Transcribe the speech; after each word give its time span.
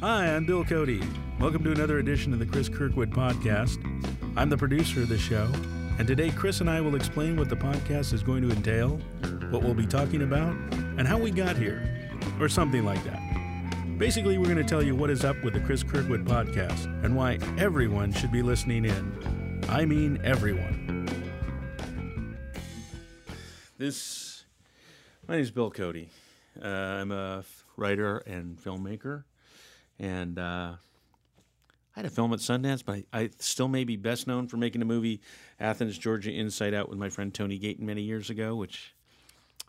Hi, 0.00 0.34
I'm 0.34 0.46
Bill 0.46 0.64
Cody. 0.64 1.02
Welcome 1.38 1.62
to 1.62 1.72
another 1.72 1.98
edition 1.98 2.32
of 2.32 2.38
the 2.38 2.46
Cris 2.46 2.70
Kirkwood 2.70 3.10
Podcast. 3.10 3.76
I'm 4.34 4.48
the 4.48 4.56
producer 4.56 5.02
of 5.02 5.10
the 5.10 5.18
show, 5.18 5.46
and 5.98 6.08
today 6.08 6.30
Cris 6.30 6.62
and 6.62 6.70
I 6.70 6.80
will 6.80 6.94
explain 6.94 7.36
what 7.36 7.50
the 7.50 7.56
podcast 7.56 8.14
is 8.14 8.22
going 8.22 8.40
to 8.48 8.50
entail, 8.50 8.96
what 9.50 9.62
we'll 9.62 9.74
be 9.74 9.86
talking 9.86 10.22
about, 10.22 10.56
and 10.96 11.06
how 11.06 11.18
we 11.18 11.30
got 11.30 11.54
here, 11.54 12.08
or 12.40 12.48
something 12.48 12.82
like 12.82 13.04
that. 13.04 13.98
Basically, 13.98 14.38
we're 14.38 14.46
going 14.46 14.56
to 14.56 14.64
tell 14.64 14.82
you 14.82 14.96
what 14.96 15.10
is 15.10 15.22
up 15.22 15.36
with 15.44 15.52
the 15.52 15.60
Cris 15.60 15.82
Kirkwood 15.82 16.24
Podcast 16.24 16.86
and 17.04 17.14
why 17.14 17.38
everyone 17.58 18.10
should 18.10 18.32
be 18.32 18.40
listening 18.40 18.86
in. 18.86 19.62
I 19.68 19.84
mean, 19.84 20.18
everyone. 20.24 21.10
This, 23.76 24.44
my 25.28 25.34
name 25.34 25.42
is 25.42 25.50
Bill 25.50 25.70
Cody. 25.70 26.08
Uh, 26.58 26.66
I'm 26.66 27.12
a 27.12 27.44
writer 27.76 28.16
and 28.26 28.58
filmmaker, 28.58 29.24
and 30.00 30.38
uh, 30.38 30.72
I 31.94 31.98
had 32.00 32.06
a 32.06 32.10
film 32.10 32.32
at 32.32 32.38
Sundance, 32.38 32.82
but 32.84 32.96
I, 32.96 33.04
I 33.12 33.30
still 33.38 33.68
may 33.68 33.84
be 33.84 33.96
best 33.96 34.26
known 34.26 34.48
for 34.48 34.56
making 34.56 34.80
a 34.80 34.86
movie, 34.86 35.20
Athens, 35.60 35.98
Georgia, 35.98 36.32
Inside 36.32 36.72
Out, 36.72 36.88
with 36.88 36.98
my 36.98 37.10
friend 37.10 37.32
Tony 37.32 37.58
Gayton 37.58 37.84
many 37.84 38.02
years 38.02 38.30
ago, 38.30 38.56
which 38.56 38.94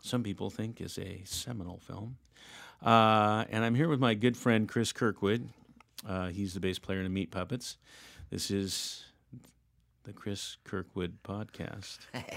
some 0.02 0.22
people 0.22 0.48
think 0.48 0.80
is 0.80 0.98
a 0.98 1.22
seminal 1.24 1.78
film. 1.78 2.16
Uh, 2.82 3.44
and 3.50 3.64
I'm 3.64 3.74
here 3.74 3.88
with 3.88 4.00
my 4.00 4.14
good 4.14 4.36
friend 4.36 4.68
Cris 4.68 4.92
Kirkwood. 4.92 5.48
Uh, 6.08 6.28
he's 6.28 6.54
the 6.54 6.60
bass 6.60 6.78
player 6.78 6.98
in 6.98 7.04
the 7.04 7.10
Meat 7.10 7.30
Puppets. 7.30 7.76
This 8.30 8.50
is 8.50 9.04
the 10.04 10.12
Cris 10.12 10.56
Kirkwood 10.64 11.18
podcast. 11.22 11.98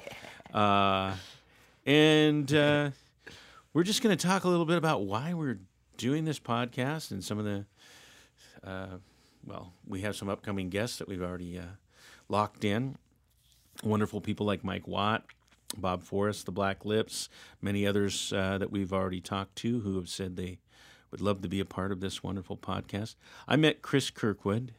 Uh, 0.53 1.13
and 1.85 2.53
uh, 2.53 2.89
we're 3.73 3.83
just 3.83 4.01
going 4.01 4.15
to 4.15 4.27
talk 4.27 4.45
a 4.45 4.47
little 4.47 4.65
bit 4.65 4.77
about 4.77 5.01
why 5.01 5.33
we're 5.33 5.59
doing 5.97 6.23
this 6.23 6.39
podcast 6.39 7.11
and 7.11 7.21
some 7.21 7.37
of 7.37 7.43
the, 7.43 7.65
uh, 8.65 8.97
well, 9.45 9.73
we 9.87 10.01
have 10.01 10.15
some 10.15 10.29
upcoming 10.29 10.69
guests 10.69 10.97
that 10.97 11.07
we've 11.07 11.21
already 11.21 11.57
uh, 11.59 11.63
locked 12.29 12.63
in. 12.63 12.97
Wonderful 13.83 14.21
people 14.21 14.45
like 14.45 14.63
Mike 14.63 14.87
Watt, 14.87 15.25
Bob 15.77 16.01
Forrest, 16.03 16.45
the 16.45 16.51
Black 16.51 16.85
Lips, 16.85 17.29
many 17.61 17.85
others 17.85 18.31
uh, 18.33 18.57
that 18.57 18.71
we've 18.71 18.93
already 18.93 19.21
talked 19.21 19.55
to 19.57 19.81
who 19.81 19.97
have 19.97 20.09
said 20.09 20.35
they 20.35 20.59
would 21.11 21.21
love 21.21 21.41
to 21.41 21.47
be 21.49 21.59
a 21.59 21.65
part 21.65 21.91
of 21.91 21.99
this 21.99 22.23
wonderful 22.23 22.57
podcast. 22.57 23.15
I 23.47 23.55
met 23.57 23.81
Cris 23.81 24.09
Kirkwood. 24.09 24.71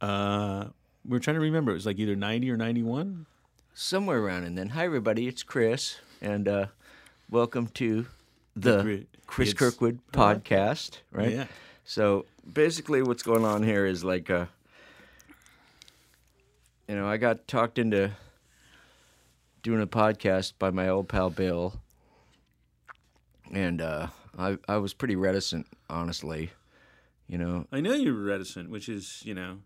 Uh, 0.00 0.66
we're 1.06 1.18
trying 1.20 1.34
to 1.36 1.40
remember. 1.40 1.70
It 1.70 1.74
was 1.76 1.86
like 1.86 1.98
either 1.98 2.16
90 2.16 2.50
or 2.50 2.56
91. 2.56 3.26
somewhere 3.72 4.18
around 4.20 4.44
and 4.44 4.56
then 4.56 4.68
hi 4.68 4.84
everybody 4.84 5.26
it's 5.26 5.42
cris 5.42 5.98
and 6.22 6.46
uh, 6.46 6.66
welcome 7.28 7.66
to 7.68 8.06
the 8.54 8.82
Chri- 8.84 9.06
cris 9.26 9.48
it's- 9.50 9.58
kirkwood 9.58 9.98
podcast 10.12 10.98
right 11.10 11.32
Yeah. 11.32 11.46
So 11.84 12.24
basically 12.50 13.02
what's 13.02 13.22
going 13.22 13.44
on 13.44 13.62
here 13.62 13.86
is 13.86 14.02
like 14.04 14.30
uh, 14.30 14.46
you 16.88 16.94
know 16.94 17.06
i 17.06 17.16
got 17.16 17.46
talked 17.46 17.78
into 17.78 18.10
doing 19.62 19.80
a 19.80 19.86
podcast 19.86 20.52
by 20.58 20.70
my 20.70 20.88
old 20.88 21.08
pal 21.08 21.30
bill 21.30 21.74
and 23.52 23.80
uh, 23.80 24.08
I, 24.38 24.58
I 24.68 24.78
was 24.78 24.94
pretty 24.94 25.16
reticent 25.16 25.66
honestly 25.88 26.50
you 27.26 27.38
know 27.38 27.66
I 27.72 27.80
know 27.80 27.94
you're 27.94 28.12
reticent, 28.12 28.68
which 28.70 28.88
is, 28.88 29.22
you 29.24 29.34
know, 29.34 29.58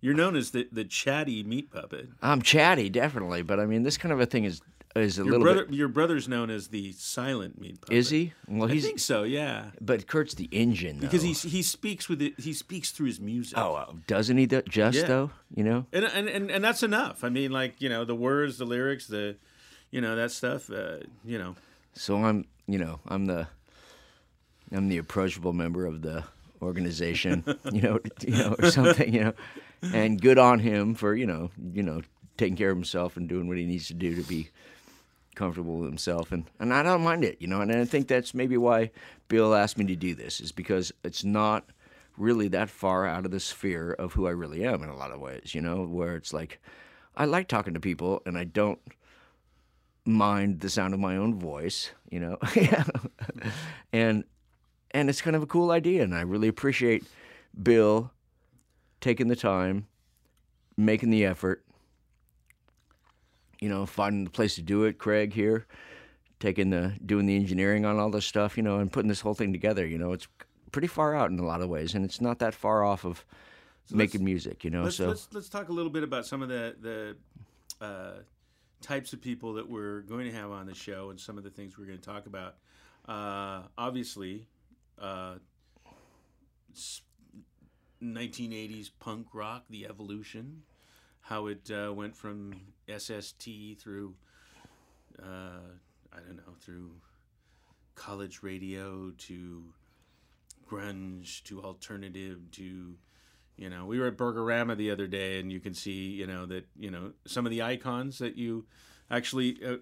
you're 0.00 0.14
known 0.14 0.36
as 0.36 0.50
the, 0.50 0.68
the 0.70 0.84
chatty 0.84 1.42
meat 1.42 1.70
puppet. 1.72 2.08
i'm 2.22 2.42
chatty 2.42 2.88
definitely 2.88 3.42
but 3.42 3.58
i 3.58 3.66
mean 3.66 3.82
this 3.82 3.96
kind 3.98 4.12
of 4.12 4.20
a 4.20 4.26
thing 4.26 4.44
is 4.44 4.60
is 4.98 5.18
a 5.18 5.22
Your 5.22 5.32
little 5.32 5.44
brother, 5.44 5.64
bit 5.66 5.74
your 5.74 5.88
brother's 5.88 6.28
known 6.28 6.50
as 6.50 6.68
the 6.68 6.92
silent 6.92 7.60
meat 7.60 7.80
puppet. 7.80 7.96
is 7.96 8.10
he 8.10 8.32
well 8.48 8.68
I 8.70 8.74
he's 8.74 8.84
think 8.84 8.98
so. 8.98 9.22
Yeah, 9.24 9.70
But 9.80 10.06
Curt's 10.06 10.34
the 10.34 10.48
engine, 10.52 10.96
though. 11.00 11.06
because 11.06 11.22
he 11.22 11.32
he 11.32 11.62
speaks 11.62 12.08
with 12.08 12.20
it. 12.22 12.38
He 12.38 12.52
speaks 12.52 12.90
through 12.90 13.06
his 13.06 13.20
music. 13.20 13.56
oh, 13.58 13.74
uh, 13.74 13.92
doesn't 14.06 14.36
he? 14.36 14.46
Th- 14.46 14.64
just 14.66 14.98
Yeah. 14.98 15.06
though, 15.06 15.30
you 15.54 15.64
know. 15.64 15.86
and, 15.92 16.04
and 16.04 16.28
and 16.28 16.50
and 16.50 16.64
that's 16.64 16.82
enough. 16.82 17.24
I 17.24 17.28
mean, 17.28 17.50
like 17.50 17.80
you 17.80 17.88
know, 17.88 18.04
the 18.04 18.14
words, 18.14 18.58
the 18.58 18.64
lyrics, 18.66 19.06
the, 19.06 19.36
you 19.90 20.00
know, 20.00 20.16
that 20.16 20.30
stuff. 20.32 20.70
Uh, 20.70 20.98
you 21.24 21.38
know, 21.38 21.56
So 21.94 22.16
I'm, 22.24 22.44
you 22.66 22.78
know, 22.78 23.00
I'm 23.08 23.26
the, 23.26 23.48
I'm 24.72 24.88
the 24.88 24.98
approachable 24.98 25.52
member 25.52 25.86
of 25.86 26.02
the 26.02 26.24
organization, 26.60 27.44
you 27.72 27.82
know, 27.82 27.98
you 28.20 28.36
know, 28.36 28.54
or 28.58 28.70
something, 28.70 29.12
you 29.14 29.24
know, 29.24 29.32
and 29.94 30.20
good 30.20 30.38
on 30.38 30.58
him 30.58 30.94
for 30.94 31.14
you 31.14 31.26
know, 31.26 31.50
you 31.72 31.82
know, 31.82 32.02
taking 32.36 32.56
care 32.56 32.70
of 32.70 32.76
himself 32.76 33.16
and 33.16 33.28
doing 33.28 33.48
what 33.48 33.56
he 33.56 33.64
needs 33.64 33.88
to 33.88 33.94
do 33.94 34.14
to 34.14 34.22
be 34.22 34.48
comfortable 35.38 35.78
with 35.78 35.88
himself, 35.88 36.32
and 36.32 36.44
and 36.58 36.74
I 36.74 36.82
don't 36.82 37.02
mind 37.02 37.24
it, 37.24 37.40
you 37.40 37.46
know, 37.46 37.60
and 37.60 37.72
I 37.72 37.84
think 37.84 38.08
that's 38.08 38.34
maybe 38.34 38.56
why 38.56 38.90
Bill 39.28 39.54
asked 39.54 39.78
me 39.78 39.86
to 39.86 39.96
do 39.96 40.14
this 40.14 40.40
is 40.40 40.52
because 40.52 40.92
it's 41.04 41.24
not 41.24 41.64
really 42.18 42.48
that 42.48 42.68
far 42.68 43.06
out 43.06 43.24
of 43.24 43.30
the 43.30 43.40
sphere 43.40 43.92
of 43.92 44.12
who 44.12 44.26
I 44.26 44.30
really 44.30 44.66
am 44.66 44.82
in 44.82 44.88
a 44.88 44.96
lot 44.96 45.12
of 45.12 45.20
ways, 45.20 45.54
you 45.54 45.60
know, 45.60 45.84
where 45.84 46.16
it's 46.16 46.32
like 46.32 46.60
I 47.16 47.24
like 47.24 47.48
talking 47.48 47.74
to 47.74 47.80
people 47.80 48.22
and 48.26 48.36
I 48.36 48.44
don't 48.44 48.80
mind 50.04 50.60
the 50.60 50.70
sound 50.70 50.94
of 50.94 51.00
my 51.00 51.16
own 51.16 51.38
voice, 51.38 51.90
you 52.10 52.20
know. 52.20 52.38
and 53.92 54.24
and 54.90 55.08
it's 55.08 55.20
kind 55.20 55.36
of 55.36 55.42
a 55.42 55.46
cool 55.46 55.70
idea 55.70 56.02
and 56.02 56.14
I 56.14 56.22
really 56.22 56.48
appreciate 56.48 57.04
Bill 57.62 58.10
taking 59.00 59.28
the 59.28 59.36
time, 59.36 59.86
making 60.76 61.10
the 61.10 61.24
effort, 61.24 61.64
you 63.60 63.68
know, 63.68 63.86
finding 63.86 64.24
the 64.24 64.30
place 64.30 64.54
to 64.56 64.62
do 64.62 64.84
it, 64.84 64.98
Craig 64.98 65.32
here, 65.32 65.66
taking 66.40 66.70
the 66.70 66.94
doing 67.04 67.26
the 67.26 67.36
engineering 67.36 67.84
on 67.84 67.98
all 67.98 68.10
this 68.10 68.26
stuff, 68.26 68.56
you 68.56 68.62
know, 68.62 68.78
and 68.78 68.92
putting 68.92 69.08
this 69.08 69.20
whole 69.20 69.34
thing 69.34 69.52
together, 69.52 69.86
you 69.86 69.98
know, 69.98 70.12
it's 70.12 70.28
pretty 70.72 70.88
far 70.88 71.14
out 71.14 71.30
in 71.30 71.38
a 71.38 71.44
lot 71.44 71.60
of 71.60 71.68
ways 71.68 71.94
and 71.94 72.04
it's 72.04 72.20
not 72.20 72.38
that 72.38 72.54
far 72.54 72.84
off 72.84 73.04
of 73.04 73.24
making 73.90 74.24
music, 74.24 74.64
you 74.64 74.70
know. 74.70 74.84
let's 74.84 74.96
so 74.96 75.08
let's 75.08 75.28
let's 75.32 75.48
talk 75.48 75.68
a 75.68 75.72
little 75.72 75.90
bit 75.90 76.02
about 76.02 76.26
some 76.26 76.42
of 76.42 76.48
the 76.48 76.76
the 76.80 77.84
uh, 77.84 78.18
types 78.80 79.12
of 79.12 79.20
people 79.20 79.54
that 79.54 79.68
we're 79.68 80.02
going 80.02 80.26
to 80.26 80.32
have 80.32 80.50
on 80.50 80.66
the 80.66 80.74
show 80.74 81.10
and 81.10 81.18
some 81.18 81.38
of 81.38 81.44
the 81.44 81.50
things 81.50 81.78
we're 81.78 81.86
going 81.86 81.98
to 81.98 82.04
talk 82.04 82.26
about. 82.26 82.56
Uh, 83.08 83.62
obviously, 83.78 84.46
uh, 85.00 85.36
1980s 88.02 88.90
punk 89.00 89.28
rock, 89.32 89.64
the 89.70 89.86
evolution, 89.86 90.62
how 91.28 91.46
it 91.46 91.70
uh, 91.70 91.92
went 91.92 92.16
from 92.16 92.54
SST 92.88 93.48
through, 93.78 94.14
uh, 95.22 95.60
I 96.12 96.20
don't 96.26 96.36
know, 96.36 96.54
through 96.60 96.90
college 97.94 98.42
radio 98.42 99.10
to 99.18 99.64
grunge 100.70 101.42
to 101.42 101.62
alternative 101.62 102.38
to 102.52 102.94
you 103.56 103.68
know 103.68 103.86
we 103.86 103.98
were 103.98 104.06
at 104.06 104.16
burgerama 104.16 104.76
the 104.76 104.90
other 104.90 105.06
day 105.06 105.40
and 105.40 105.50
you 105.50 105.58
can 105.58 105.74
see 105.74 106.10
you 106.10 106.26
know 106.26 106.46
that 106.46 106.66
you 106.78 106.90
know 106.90 107.12
some 107.26 107.44
of 107.46 107.50
the 107.50 107.62
icons 107.62 108.18
that 108.18 108.36
you 108.36 108.66
actually 109.10 109.58
uh, 109.66 109.78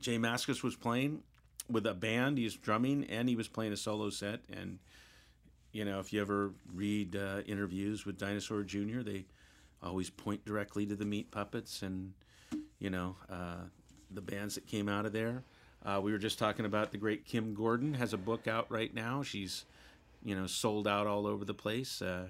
J 0.00 0.18
Mascis 0.18 0.62
was 0.62 0.74
playing 0.74 1.22
with 1.70 1.86
a 1.86 1.94
band. 1.94 2.38
He's 2.38 2.56
drumming 2.56 3.04
and 3.04 3.28
he 3.28 3.36
was 3.36 3.48
playing 3.48 3.72
a 3.72 3.76
solo 3.76 4.10
set. 4.10 4.40
And 4.52 4.78
you 5.72 5.84
know 5.84 6.00
if 6.00 6.12
you 6.12 6.20
ever 6.20 6.52
read 6.72 7.16
uh, 7.16 7.42
interviews 7.46 8.06
with 8.06 8.16
dinosaur 8.16 8.62
jr 8.62 9.00
they 9.00 9.26
always 9.84 10.10
point 10.10 10.44
directly 10.44 10.86
to 10.86 10.96
the 10.96 11.04
meat 11.04 11.30
puppets 11.30 11.82
and 11.82 12.12
you 12.78 12.90
know 12.90 13.16
uh, 13.30 13.62
the 14.10 14.20
bands 14.20 14.54
that 14.54 14.66
came 14.66 14.88
out 14.88 15.06
of 15.06 15.12
there. 15.12 15.42
Uh, 15.84 16.00
we 16.02 16.12
were 16.12 16.18
just 16.18 16.38
talking 16.38 16.64
about 16.64 16.92
the 16.92 16.98
great 16.98 17.26
kim 17.26 17.54
gordon 17.54 17.94
has 17.94 18.12
a 18.12 18.18
book 18.18 18.48
out 18.48 18.70
right 18.70 18.94
now. 18.94 19.22
She's 19.22 19.64
you 20.24 20.34
know 20.34 20.46
sold 20.46 20.88
out 20.88 21.06
all 21.06 21.26
over 21.26 21.44
the 21.44 21.54
place. 21.54 22.00
Uh, 22.00 22.28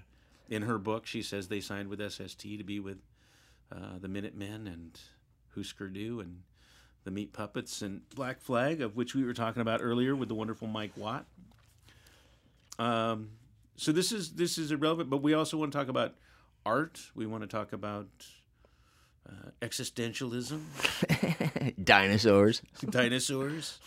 in 0.48 0.62
her 0.62 0.78
book 0.78 1.06
she 1.06 1.22
says 1.22 1.48
they 1.48 1.60
signed 1.60 1.88
with 1.88 2.00
sst 2.00 2.38
to 2.38 2.64
be 2.64 2.78
with 2.78 2.98
uh, 3.72 3.98
the 4.00 4.08
minutemen 4.08 4.66
and 4.66 5.00
husker 5.54 5.88
du 5.88 6.20
and 6.20 6.42
the 7.04 7.10
meat 7.10 7.32
puppets 7.32 7.82
and 7.82 8.08
black 8.10 8.40
flag 8.40 8.80
of 8.80 8.96
which 8.96 9.14
we 9.14 9.24
were 9.24 9.32
talking 9.34 9.62
about 9.62 9.80
earlier 9.82 10.14
with 10.14 10.28
the 10.28 10.34
wonderful 10.34 10.68
mike 10.68 10.92
watt. 10.96 11.24
Um, 12.78 13.30
so 13.76 13.92
this 13.92 14.12
is 14.12 14.32
this 14.32 14.58
is 14.58 14.70
irrelevant 14.70 15.10
but 15.10 15.22
we 15.22 15.34
also 15.34 15.56
want 15.56 15.72
to 15.72 15.78
talk 15.78 15.88
about 15.88 16.14
art 16.66 17.00
we 17.14 17.26
want 17.26 17.42
to 17.42 17.46
talk 17.46 17.72
about 17.72 18.08
uh, 19.28 19.50
existentialism 19.62 20.60
dinosaurs, 21.84 22.62
dinosaurs 22.90 23.78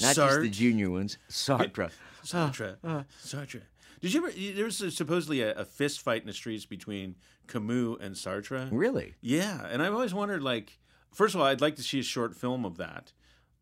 not 0.00 0.14
just 0.14 0.18
Sartre. 0.18 0.42
the 0.42 0.48
junior 0.48 0.90
ones. 0.90 1.18
Sartre. 1.28 1.90
Sartre. 2.24 2.76
Sartre. 3.22 3.62
Did 4.00 4.14
you 4.14 4.26
ever? 4.26 4.32
There 4.56 4.64
was 4.64 4.96
supposedly 4.96 5.42
a, 5.42 5.52
a 5.54 5.64
fist 5.64 6.00
fight 6.00 6.22
in 6.22 6.26
the 6.26 6.32
streets 6.32 6.64
between 6.64 7.16
Camus 7.46 7.98
and 8.00 8.14
Sartre. 8.14 8.68
Really? 8.72 9.14
Yeah, 9.20 9.66
and 9.70 9.82
I've 9.82 9.92
always 9.92 10.14
wondered, 10.14 10.42
like, 10.42 10.78
first 11.12 11.34
of 11.34 11.40
all, 11.40 11.46
I'd 11.46 11.60
like 11.60 11.76
to 11.76 11.82
see 11.82 12.00
a 12.00 12.02
short 12.02 12.34
film 12.34 12.64
of 12.64 12.78
that. 12.78 13.12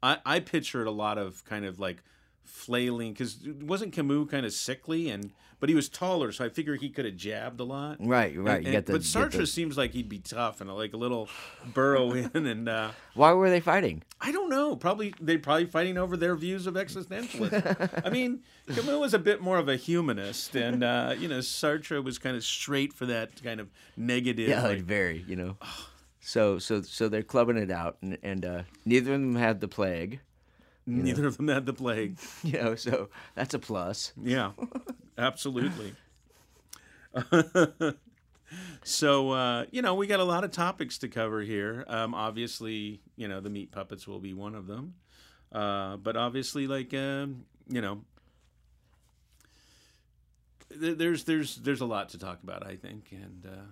I, 0.03 0.19
I 0.25 0.41
pictured 0.41 0.87
a 0.87 0.91
lot 0.91 1.19
of 1.19 1.45
kind 1.45 1.65
of 1.65 1.79
like 1.79 2.03
flailing 2.51 3.13
because 3.13 3.39
wasn't 3.63 3.93
Camus 3.93 4.29
kind 4.31 4.45
of 4.45 4.53
sickly 4.53 5.09
and 5.11 5.31
but 5.61 5.69
he 5.69 5.75
was 5.75 5.91
taller, 5.91 6.33
so 6.33 6.43
I 6.43 6.49
figure 6.49 6.75
he 6.77 6.89
could 6.89 7.05
have 7.05 7.17
jabbed 7.17 7.61
a 7.61 7.65
lot. 7.65 7.99
Right, 8.01 8.35
right. 8.39 8.57
And- 8.57 8.65
you 8.67 8.73
get 8.73 8.79
and- 8.79 8.87
the, 8.87 8.93
but 8.95 9.03
Sartre 9.03 9.33
the- 9.33 9.47
seems 9.47 9.77
like 9.77 9.91
he'd 9.93 10.09
be 10.09 10.19
tough 10.19 10.63
and 10.63 10.75
like 10.75 10.95
a 10.95 10.97
little 10.97 11.29
burrow 11.75 12.13
in, 12.35 12.47
and 12.47 12.67
uh, 12.67 12.93
Why 13.13 13.33
were 13.35 13.51
they 13.51 13.61
fighting? 13.61 14.03
I 14.23 14.33
don't 14.33 14.49
know. 14.49 14.75
Probably 14.75 15.13
they're 15.21 15.39
probably 15.39 15.67
fighting 15.67 15.99
over 15.99 16.17
their 16.17 16.35
views 16.35 16.67
of 16.67 16.75
existentialism. 16.75 18.03
I 18.07 18.09
mean, 18.09 18.41
Camus 18.69 18.99
was 18.99 19.13
a 19.13 19.19
bit 19.19 19.43
more 19.43 19.59
of 19.59 19.69
a 19.69 19.77
humanist, 19.77 20.57
and 20.57 20.83
uh, 20.83 21.15
you 21.19 21.29
know 21.29 21.39
Sartre 21.41 22.03
was 22.03 22.19
kind 22.19 22.37
of 22.37 22.43
straight 22.45 22.95
for 22.95 23.05
that 23.07 23.43
kind 23.43 23.61
of 23.61 23.69
negative. 23.99 24.49
Yeah, 24.49 24.63
like 24.63 24.81
very, 24.81 25.25
you 25.29 25.37
know. 25.37 25.57
So 26.21 26.59
so 26.59 26.81
so 26.83 27.09
they're 27.11 27.23
clubbing 27.23 27.57
it 27.59 27.71
out, 27.71 27.99
and 28.01 28.17
and 28.23 28.45
uh, 28.47 28.63
neither 28.87 29.13
of 29.15 29.21
them 29.21 29.35
had 29.37 29.61
the 29.61 29.69
plague, 29.69 30.21
neither 30.87 31.27
of 31.27 31.37
them 31.37 31.49
had 31.49 31.67
the 31.67 31.73
plague. 31.73 32.19
you 32.43 32.53
know. 32.61 32.75
So 32.75 33.09
that's 33.35 33.55
a 33.55 33.59
plus. 33.59 34.13
Yeah, 34.21 34.53
absolutely. 35.19 35.95
so 38.83 39.31
uh, 39.31 39.65
you 39.71 39.83
know, 39.83 39.95
we 39.95 40.07
got 40.07 40.21
a 40.21 40.25
lot 40.25 40.45
of 40.45 40.51
topics 40.51 40.99
to 40.99 41.09
cover 41.09 41.41
here. 41.43 41.85
Um, 41.89 42.15
obviously, 42.15 43.01
you 43.17 43.29
know, 43.29 43.41
the 43.41 43.51
meat 43.51 43.73
puppets 43.73 44.07
will 44.07 44.21
be 44.21 44.35
one 44.35 44.55
of 44.55 44.67
them, 44.67 44.95
uh, 45.53 45.97
but 45.97 46.17
obviously, 46.17 46.67
like 46.67 46.95
um, 46.95 47.45
you 47.69 47.81
know, 47.81 48.03
th- 50.81 50.99
there's 50.99 51.25
there's 51.25 51.57
there's 51.57 51.81
a 51.81 51.87
lot 51.87 52.11
to 52.11 52.19
talk 52.19 52.43
about. 52.43 52.67
I 52.67 52.77
think, 52.77 53.09
and 53.13 53.47
uh, 53.47 53.63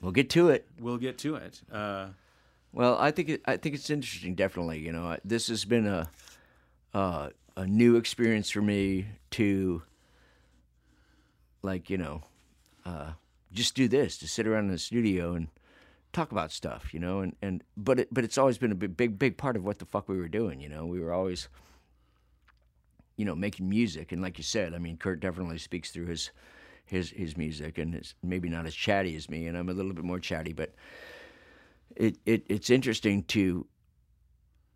We'll 0.00 0.12
get 0.12 0.30
to 0.30 0.50
it. 0.50 0.68
we'll 0.78 0.98
get 0.98 1.18
to 1.18 1.36
it. 1.36 1.60
Well, 2.76 2.98
I 2.98 3.10
think 3.10 3.30
it, 3.30 3.42
I 3.46 3.56
think 3.56 3.74
it's 3.74 3.88
interesting. 3.88 4.34
Definitely, 4.34 4.80
you 4.80 4.92
know, 4.92 5.16
this 5.24 5.48
has 5.48 5.64
been 5.64 5.86
a 5.86 6.10
uh, 6.92 7.30
a 7.56 7.66
new 7.66 7.96
experience 7.96 8.50
for 8.50 8.60
me 8.60 9.06
to 9.30 9.82
like 11.62 11.88
you 11.88 11.96
know 11.96 12.24
uh, 12.84 13.12
just 13.50 13.74
do 13.76 13.88
this 13.88 14.18
to 14.18 14.28
sit 14.28 14.46
around 14.46 14.66
in 14.66 14.72
the 14.72 14.78
studio 14.78 15.32
and 15.32 15.48
talk 16.12 16.32
about 16.32 16.52
stuff, 16.52 16.92
you 16.92 17.00
know, 17.00 17.20
and 17.20 17.34
and 17.40 17.64
but 17.78 18.00
it, 18.00 18.08
but 18.12 18.24
it's 18.24 18.36
always 18.36 18.58
been 18.58 18.72
a 18.72 18.74
big 18.74 18.94
big 18.94 19.18
big 19.18 19.38
part 19.38 19.56
of 19.56 19.64
what 19.64 19.78
the 19.78 19.86
fuck 19.86 20.06
we 20.06 20.18
were 20.18 20.28
doing, 20.28 20.60
you 20.60 20.68
know. 20.68 20.84
We 20.84 21.00
were 21.00 21.14
always 21.14 21.48
you 23.16 23.24
know 23.24 23.34
making 23.34 23.70
music, 23.70 24.12
and 24.12 24.20
like 24.20 24.36
you 24.36 24.44
said, 24.44 24.74
I 24.74 24.78
mean, 24.78 24.98
Curt 24.98 25.20
definitely 25.20 25.56
speaks 25.56 25.92
through 25.92 26.08
his 26.08 26.30
his 26.84 27.08
his 27.08 27.38
music, 27.38 27.78
and 27.78 27.94
it's 27.94 28.12
maybe 28.22 28.50
not 28.50 28.66
as 28.66 28.74
chatty 28.74 29.16
as 29.16 29.30
me, 29.30 29.46
and 29.46 29.56
I'm 29.56 29.70
a 29.70 29.72
little 29.72 29.94
bit 29.94 30.04
more 30.04 30.20
chatty, 30.20 30.52
but 30.52 30.74
it, 31.96 32.18
it 32.24 32.44
it's 32.48 32.70
interesting 32.70 33.22
to 33.24 33.66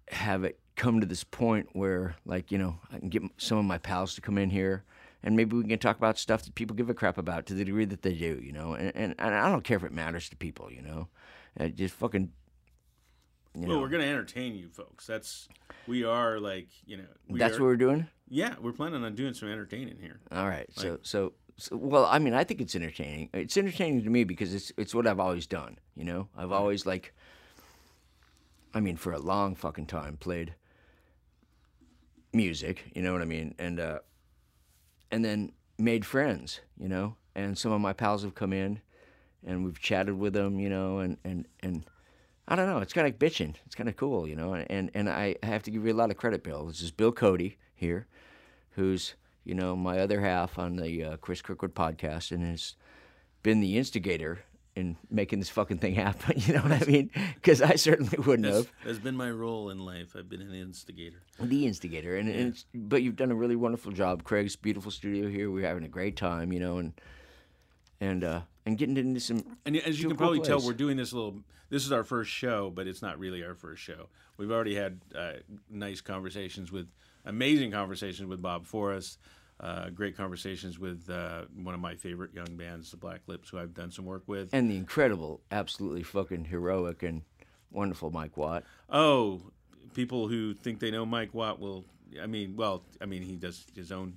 have 0.09 0.45
it 0.45 0.59
come 0.77 1.01
to 1.01 1.07
this 1.07 1.25
point 1.25 1.69
where 1.73 2.17
like 2.25 2.51
you 2.51 2.59
know 2.59 2.79
I 2.93 2.99
can 2.99 3.09
get 3.09 3.23
some 3.37 3.59
of 3.59 3.65
my 3.65 3.79
pals 3.79 4.15
to 4.15 4.21
come 4.21 4.39
in 4.39 4.51
here 4.51 4.85
and 5.23 5.37
maybe 5.37 5.57
we 5.57 5.65
can 5.65 5.79
talk 5.79 5.99
about 5.99 6.19
stuff 6.19 6.45
that 6.45 6.55
people 6.55 6.75
give 6.75 6.89
a 6.89 6.95
crap 6.95 7.19
about 7.19 7.47
to 7.47 7.55
the 7.55 7.65
degree 7.65 7.85
that 7.85 8.03
they 8.03 8.15
do 8.15 8.41
you 8.43 8.53
know 8.53 8.75
and 8.75 8.93
and, 8.95 9.15
and 9.19 9.35
I 9.35 9.51
don't 9.51 9.65
care 9.65 9.77
if 9.77 9.85
it 9.85 9.93
matters 9.93 10.29
to 10.31 10.37
people 10.37 10.71
you 10.73 10.83
know 10.83 11.09
uh, 11.59 11.69
just 11.69 11.95
fucking 11.95 12.33
you 13.55 13.67
well, 13.67 13.77
know, 13.77 13.81
we're 13.81 13.89
gonna 13.89 14.05
entertain 14.05 14.55
you 14.55 14.69
folks. 14.69 15.07
That's 15.07 15.49
we 15.89 16.05
are 16.05 16.39
like 16.39 16.69
you 16.87 16.97
know. 16.99 17.05
We 17.29 17.39
that's 17.39 17.57
are, 17.57 17.61
what 17.61 17.67
we're 17.67 17.77
doing 17.77 18.07
Yeah, 18.29 18.55
we're 18.61 18.73
planning 18.73 19.03
on 19.03 19.15
doing 19.17 19.35
some 19.35 19.49
entertaining 19.49 19.99
here. 20.01 20.21
all 20.31 20.49
right 20.49 20.69
so, 20.71 20.83
so 20.83 20.99
so 21.03 21.33
well 21.73 22.07
I 22.07 22.19
mean 22.19 22.35
I 22.35 22.45
think 22.45 22.61
it's 22.61 22.75
entertaining 22.75 23.31
it's 23.35 23.57
entertaining 23.57 24.05
to 24.05 24.11
me 24.11 24.25
because 24.25 24.55
it's 24.55 24.73
it's 24.77 24.95
what 24.95 25.07
I've 25.07 25.21
always 25.21 25.47
done 25.47 25.79
you 25.95 26.05
know 26.05 26.29
I've 26.37 26.53
always 26.53 26.87
like 26.87 27.13
I 28.73 28.81
mean 28.81 28.97
for 28.97 29.13
a 29.13 29.19
long 29.19 29.55
fucking 29.55 29.87
time 29.87 30.17
played 30.17 30.55
music, 32.33 32.85
you 32.95 33.03
know 33.03 33.13
what 33.13 33.23
I 33.23 33.27
mean? 33.27 33.55
And 33.59 33.81
uh 33.81 33.99
and 35.11 35.25
then 35.25 35.53
made 35.79 36.07
friends, 36.07 36.61
you 36.79 36.89
know? 36.89 37.17
And 37.35 37.59
some 37.59 37.73
of 37.73 37.81
my 37.81 37.93
pals 37.93 38.23
have 38.23 38.35
come 38.35 38.53
in 38.53 38.81
and 39.45 39.65
we've 39.65 39.81
chatted 39.81 40.19
with 40.19 40.35
them, 40.35 40.61
you 40.61 40.69
know, 40.69 40.99
and 40.99 41.17
and 41.25 41.47
and 41.61 41.85
I 42.47 42.57
don't 42.57 42.67
know, 42.67 42.79
it's 42.79 42.93
kind 42.93 43.07
of 43.07 43.19
bitching. 43.19 43.55
It's 43.67 43.75
kind 43.75 43.89
of 43.89 43.97
cool, 43.97 44.27
you 44.27 44.37
know. 44.37 44.55
And 44.55 44.91
and 44.95 45.09
I 45.09 45.37
have 45.43 45.63
to 45.65 45.71
give 45.71 45.85
you 45.85 45.93
a 45.93 45.95
lot 45.95 46.11
of 46.11 46.17
credit, 46.17 46.43
Bill. 46.43 46.67
This 46.67 46.81
is 46.81 46.91
Bill 46.91 47.13
Cody 47.13 47.59
here, 47.75 48.07
who's 48.71 49.15
you 49.45 49.55
know 49.55 49.77
my 49.77 49.99
other 50.01 50.21
half 50.21 50.59
on 50.59 50.77
the 50.77 51.05
uh, 51.05 51.17
Cris 51.19 51.43
Kirkwood 51.43 51.75
podcast, 51.75 52.31
and 52.31 52.45
has 52.45 52.75
been 53.43 53.61
the 53.61 53.79
instigator 53.79 54.41
in 54.77 54.97
making 55.11 55.41
this 55.41 55.49
fucking 55.49 55.79
thing 55.79 55.95
happen. 55.95 56.41
You 56.47 56.55
know 56.55 56.61
what 56.61 56.83
I 56.83 56.85
mean? 56.85 57.11
Because 57.35 57.61
I 57.61 57.75
certainly 57.75 58.19
wouldn't 58.19 58.45
That's, 58.45 58.57
have 58.57 58.73
that's 58.85 58.99
been 58.99 59.17
my 59.17 59.31
role 59.31 59.71
in 59.71 59.81
life. 59.81 60.15
I've 60.17 60.29
been 60.29 60.41
an 60.41 60.55
instigator. 60.55 61.23
the 61.41 61.67
instigator 61.67 62.17
and, 62.17 62.29
and 62.29 62.49
it's, 62.49 62.65
but 62.75 63.03
you've 63.03 63.17
done 63.17 63.31
a 63.31 63.35
really 63.35 63.57
wonderful 63.57 63.93
job 63.93 64.23
craig's 64.23 64.57
beautiful 64.57 64.91
studio 64.91 65.29
here 65.29 65.51
we're 65.51 65.67
having 65.67 65.85
a 65.85 65.89
great 65.89 66.17
time 66.17 66.53
you 66.53 66.61
know 66.61 66.79
and 66.79 66.93
and 68.01 68.23
uh 68.25 68.41
and 68.67 68.79
getting 68.79 68.97
into 68.97 69.21
some 69.21 69.59
And 69.65 69.77
as 69.77 70.01
you 70.01 70.09
can 70.09 70.17
probably 70.17 70.41
tell, 70.41 70.61
we're 70.61 70.73
doing 70.73 70.97
this 70.97 71.13
little. 71.13 71.41
This 71.71 71.85
is 71.85 71.93
our 71.93 72.05
first 72.05 72.31
show, 72.31 72.71
but 72.71 72.87
it's 72.87 73.03
not 73.03 73.19
really 73.19 73.45
our 73.45 73.55
first 73.55 73.83
show. 73.83 74.09
We've 74.37 74.51
already 74.51 74.75
had 74.75 75.01
uh, 75.15 75.33
nice 75.69 76.01
conversations 76.01 76.73
with, 76.73 76.89
amazing 77.25 77.71
conversations 77.73 78.29
with 78.29 78.41
Bob 78.43 78.67
Forrest. 78.67 79.19
Uh, 79.59 79.91
great 79.91 80.17
conversations 80.17 80.79
with 80.79 81.09
uh, 81.11 81.43
one 81.63 81.75
of 81.75 81.81
my 81.81 81.95
favorite 81.95 82.33
young 82.33 82.57
bands, 82.57 82.91
the 82.91 82.97
Black 82.97 83.21
Lips, 83.27 83.51
who 83.51 83.59
I've 83.59 83.75
done 83.75 83.91
some 83.91 84.07
work 84.07 84.23
with. 84.27 84.49
and 84.55 84.71
the 84.71 84.77
incredible 84.77 85.43
absolutely 85.51 86.03
fucking 86.03 86.47
heroic 86.47 87.03
and 87.03 87.21
wonderful 87.71 88.11
mike 88.11 88.37
watt 88.39 88.65
Oh, 88.89 89.43
people 89.93 90.29
who 90.29 90.55
think 90.55 90.81
they 90.81 90.91
know 90.91 91.05
Mike 91.07 91.35
Watt 91.35 91.61
will. 91.61 91.85
I 92.21 92.27
mean, 92.27 92.57
well, 92.57 92.83
I 93.01 93.05
mean, 93.07 93.23
he 93.23 93.37
does 93.37 93.67
his 93.77 93.93
own 93.93 94.15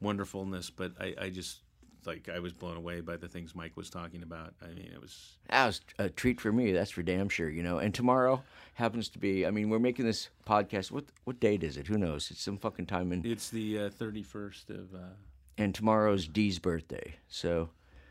wonderfulness, 0.00 0.68
but 0.70 0.92
I, 1.00 1.14
I 1.20 1.30
just 1.30 1.61
like 2.06 2.28
I 2.28 2.38
was 2.38 2.52
blown 2.52 2.76
away 2.76 3.00
by 3.00 3.16
the 3.16 3.28
things 3.28 3.54
Mike 3.54 3.76
was 3.76 3.90
talking 3.90 4.22
about. 4.22 4.54
I 4.62 4.68
mean, 4.68 4.90
it 4.94 5.00
was 5.00 5.36
that 5.48 5.66
was 5.66 5.80
a 5.98 6.08
treat 6.08 6.40
for 6.40 6.52
me 6.52 6.72
that's 6.72 6.90
for 6.90 7.02
damn 7.02 7.28
sure 7.28 7.48
you 7.48 7.62
know 7.62 7.78
and 7.78 7.94
tomorrow 7.94 8.42
happens 8.74 9.08
to 9.10 9.18
be 9.18 9.44
i 9.46 9.50
mean 9.50 9.68
we're 9.68 9.78
making 9.78 10.04
this 10.06 10.30
podcast 10.46 10.90
what 10.90 11.04
what 11.24 11.38
date 11.40 11.62
is 11.62 11.76
it 11.76 11.86
who 11.86 11.98
knows 11.98 12.30
it's 12.30 12.40
some 12.40 12.56
fucking 12.56 12.86
time 12.86 13.12
in 13.12 13.24
it's 13.26 13.50
the 13.50 13.88
thirty 13.90 14.22
first 14.22 14.70
of. 14.70 14.94
Uh, 14.94 14.98
and 15.58 15.74
tomorrow's 15.74 16.26
dee's 16.26 16.58
birthday 16.58 17.14
so 17.28 17.68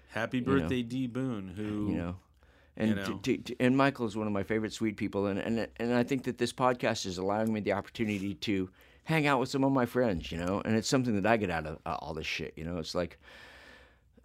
Happy 0.09 0.41
know. 0.41 0.59
birthday, 0.59 0.81
D 0.83 1.07
Boon. 1.07 1.53
Who 1.55 1.89
you 1.91 1.97
know 1.97 2.15
and 2.77 2.89
You 2.89 2.95
know. 2.95 3.17
to, 3.23 3.37
to- 3.37 3.55
and 3.59 3.75
Michael 3.77 4.05
is 4.05 4.15
one 4.15 4.27
of 4.27 4.33
my 4.33 4.43
favorite 4.43 4.73
sweet 4.73 4.97
people 4.97 5.25
and, 5.27 5.39
and 5.39 5.67
and 5.77 5.93
I 5.93 6.03
think 6.03 6.23
that 6.25 6.37
this 6.37 6.53
podcast 6.53 7.05
is 7.05 7.17
allowing 7.17 7.51
me 7.51 7.59
the 7.61 7.73
opportunity 7.73 8.33
to 8.35 8.69
hang 9.05 9.25
out 9.25 9.39
with 9.39 9.49
some 9.49 9.63
of 9.63 9.71
my 9.71 9.85
friends 9.85 10.31
you 10.31 10.37
know 10.37 10.61
and 10.63 10.75
it's 10.75 10.87
something 10.87 11.15
that 11.19 11.25
I 11.25 11.37
get 11.37 11.49
out 11.49 11.65
of 11.65 11.79
uh, 11.85 11.95
all 11.99 12.13
this 12.13 12.27
shit 12.27 12.53
you 12.55 12.63
know 12.65 12.77
it's 12.77 12.93
like 12.93 13.19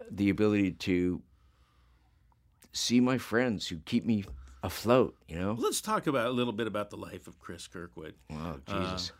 the 0.09 0.29
ability 0.29 0.71
to 0.71 1.21
see 2.73 2.99
my 2.99 3.17
friends 3.17 3.67
who 3.67 3.77
keep 3.85 4.05
me 4.05 4.23
afloat 4.63 5.15
you 5.27 5.37
know 5.37 5.55
Let's 5.57 5.81
talk 5.81 6.07
about 6.07 6.27
a 6.27 6.31
little 6.31 6.53
bit 6.53 6.67
about 6.67 6.89
the 6.89 6.97
life 6.97 7.27
of 7.27 7.39
Cris 7.39 7.67
Kirkwood. 7.67 8.15
oh 8.31 8.57
Jesus 8.67 9.11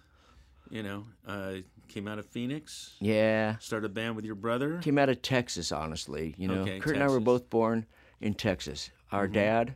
You 0.69 0.83
know, 0.83 1.05
uh, 1.25 1.53
came 1.87 2.07
out 2.07 2.19
of 2.19 2.25
Phoenix, 2.25 2.93
yeah 2.99 3.57
started 3.59 3.85
a 3.85 3.89
band 3.89 4.15
with 4.15 4.25
your 4.25 4.35
brother. 4.35 4.79
came 4.79 4.97
out 4.97 5.09
of 5.09 5.21
Texas 5.21 5.71
honestly 5.71 6.35
you 6.37 6.47
know 6.47 6.61
Okay, 6.61 6.79
Curt 6.79 6.95
and 6.95 7.03
I 7.03 7.07
were 7.07 7.15
Mm-hmm. 7.17 7.23
both 7.25 7.49
born 7.49 7.85
in 8.21 8.33
Texas 8.33 8.89
our 9.11 9.27
dad 9.27 9.75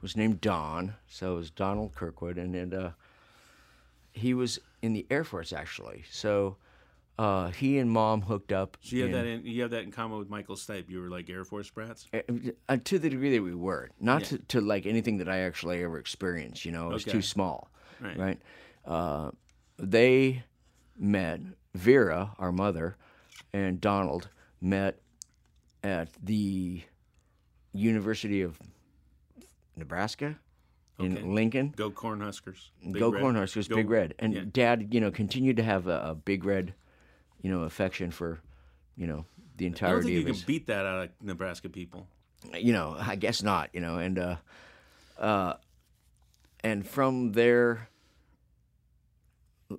was 0.00 0.16
named 0.16 0.40
Don 0.40 0.94
so 1.06 1.34
it 1.34 1.36
was 1.36 1.50
Donald 1.50 1.94
Kirkwood 1.94 2.38
and 2.38 2.54
and 2.54 2.72
uh 2.74 2.90
he 4.12 4.32
was 4.32 4.60
in 4.80 4.92
the 4.92 5.06
Air 5.10 5.24
Force 5.24 5.52
actually. 5.52 6.04
So 6.10 6.56
uh, 7.18 7.50
he 7.50 7.78
and 7.78 7.90
mom 7.90 8.22
hooked 8.22 8.52
up. 8.52 8.76
So 8.80 8.96
you 8.96 9.02
have 9.04 9.12
that 9.12 9.26
in, 9.26 9.44
you 9.46 9.62
have 9.62 9.70
that 9.70 9.82
in 9.84 9.92
common 9.92 10.18
with 10.18 10.28
Michael 10.28 10.56
Stipe. 10.56 10.88
You 10.90 11.00
were 11.00 11.08
like 11.08 11.28
Air 11.30 11.44
Force 11.44 11.70
brats. 11.70 12.06
uh, 12.12 12.18
uh, 12.68 12.76
to 12.84 12.98
the 12.98 13.08
degree 13.10 13.30
that 13.36 13.42
we 13.42 13.54
were, 13.54 13.90
not 14.00 14.24
to, 14.24 14.38
to 14.38 14.60
like 14.60 14.86
anything 14.86 15.18
that 15.18 15.28
I 15.28 15.38
actually 15.40 15.82
ever 15.84 15.98
experienced. 15.98 16.64
You 16.64 16.72
know, 16.72 16.90
it 16.90 16.94
was 16.94 17.02
Okay. 17.04 17.12
too 17.12 17.22
small, 17.22 17.70
Right. 18.00 18.18
right? 18.18 18.40
Uh, 18.84 19.30
they 19.78 20.42
met 20.98 21.40
Vera, 21.74 22.32
our 22.38 22.52
mother, 22.52 22.96
and 23.52 23.80
Donald 23.80 24.28
met 24.60 24.98
at 25.82 26.08
the 26.22 26.82
University 27.72 28.40
of 28.42 28.58
Nebraska 29.76 30.36
in 30.98 31.16
Okay. 31.18 31.26
Lincoln. 31.26 31.74
Go 31.76 31.90
Cornhuskers. 31.90 32.70
Big 32.82 32.94
Go 32.98 33.10
Red. 33.10 33.22
Cornhuskers, 33.22 33.68
Go- 33.68 33.76
Big 33.76 33.90
Red, 33.90 34.14
and 34.18 34.34
yeah. 34.34 34.42
Dad, 34.50 34.94
you 34.94 35.00
know, 35.00 35.10
continued 35.10 35.56
to 35.56 35.62
have 35.62 35.86
a, 35.88 36.00
a 36.10 36.14
Big 36.14 36.44
Red, 36.44 36.74
you 37.44 37.50
know, 37.50 37.64
affection 37.64 38.10
for, 38.10 38.40
you 38.96 39.06
know, 39.06 39.26
the 39.58 39.66
entire. 39.66 39.90
I 39.90 39.92
don't 39.92 40.02
think 40.02 40.12
entirety 40.12 40.30
you 40.30 40.34
of 40.34 40.36
can 40.38 40.46
beat 40.46 40.66
that 40.68 40.86
out 40.86 41.04
of 41.04 41.10
Nebraska 41.20 41.68
people. 41.68 42.08
you 42.58 42.72
know, 42.72 42.96
I 42.98 43.16
guess 43.16 43.42
not, 43.42 43.68
you 43.74 43.82
know, 43.82 43.98
and 43.98 44.18
uh, 44.18 44.36
uh, 45.18 45.54
and 46.60 46.88
from 46.88 47.32
their, 47.32 47.90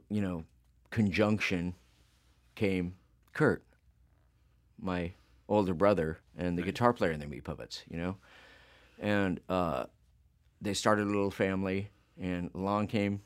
you 0.10 0.22
know, 0.22 0.45
conjunction 0.91 1.74
came 2.53 2.93
Curt, 3.34 3.63
my 4.79 5.13
older 5.50 5.74
brother, 5.74 6.19
and 6.38 6.60
the 6.60 6.62
guitar 6.62 6.93
player 6.93 7.12
in 7.12 7.19
the 7.19 7.25
Meat 7.25 7.45
Puppets, 7.45 7.81
you 7.89 7.98
know, 7.98 8.17
and 9.00 9.39
uh, 9.50 9.86
they 10.62 10.75
started 10.75 11.07
a 11.07 11.10
little 11.10 11.31
family, 11.31 11.89
and 12.22 12.51
along 12.53 12.86
came, 12.88 13.22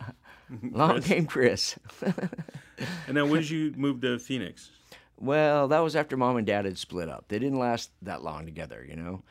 along 0.74 1.02
came 1.02 1.26
Cris. 1.26 1.78
And 3.06 3.16
then 3.16 3.28
when 3.28 3.40
did 3.40 3.50
you 3.50 3.72
move 3.76 4.00
to 4.00 4.18
Phoenix? 4.18 4.70
Well, 5.18 5.68
that 5.68 5.78
was 5.80 5.94
after 5.94 6.16
mom 6.16 6.36
and 6.36 6.46
dad 6.46 6.64
had 6.64 6.76
split 6.78 7.08
up. 7.08 7.26
They 7.28 7.38
didn't 7.38 7.58
last 7.58 7.90
that 8.02 8.22
long 8.22 8.46
together, 8.46 8.84
you 8.88 8.96
know. 8.96 9.22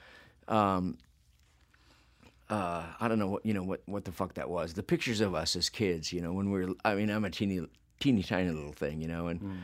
Um, 0.48 0.98
uh, 2.50 2.86
I 3.00 3.08
don't 3.08 3.20
know 3.20 3.28
what 3.30 3.46
you 3.46 3.54
know 3.54 3.64
what 3.64 3.82
what 3.86 4.06
the 4.06 4.12
fuck 4.12 4.36
that 4.36 4.50
was. 4.50 4.74
The 4.74 4.84
pictures 4.84 5.22
of 5.22 5.34
us 5.34 5.56
as 5.56 5.70
kids, 5.70 6.14
you 6.14 6.22
know, 6.22 6.34
when 6.34 6.52
we 6.52 6.66
were. 6.66 6.74
I 6.86 6.96
mean, 6.96 7.10
I'm 7.10 7.26
a 7.26 7.30
teeny 7.30 7.68
teeny 8.00 8.24
tiny 8.24 8.50
little 8.50 8.74
thing, 8.74 9.02
you 9.02 9.08
know, 9.08 9.28
and 9.28 9.40
Hmm. 9.40 9.56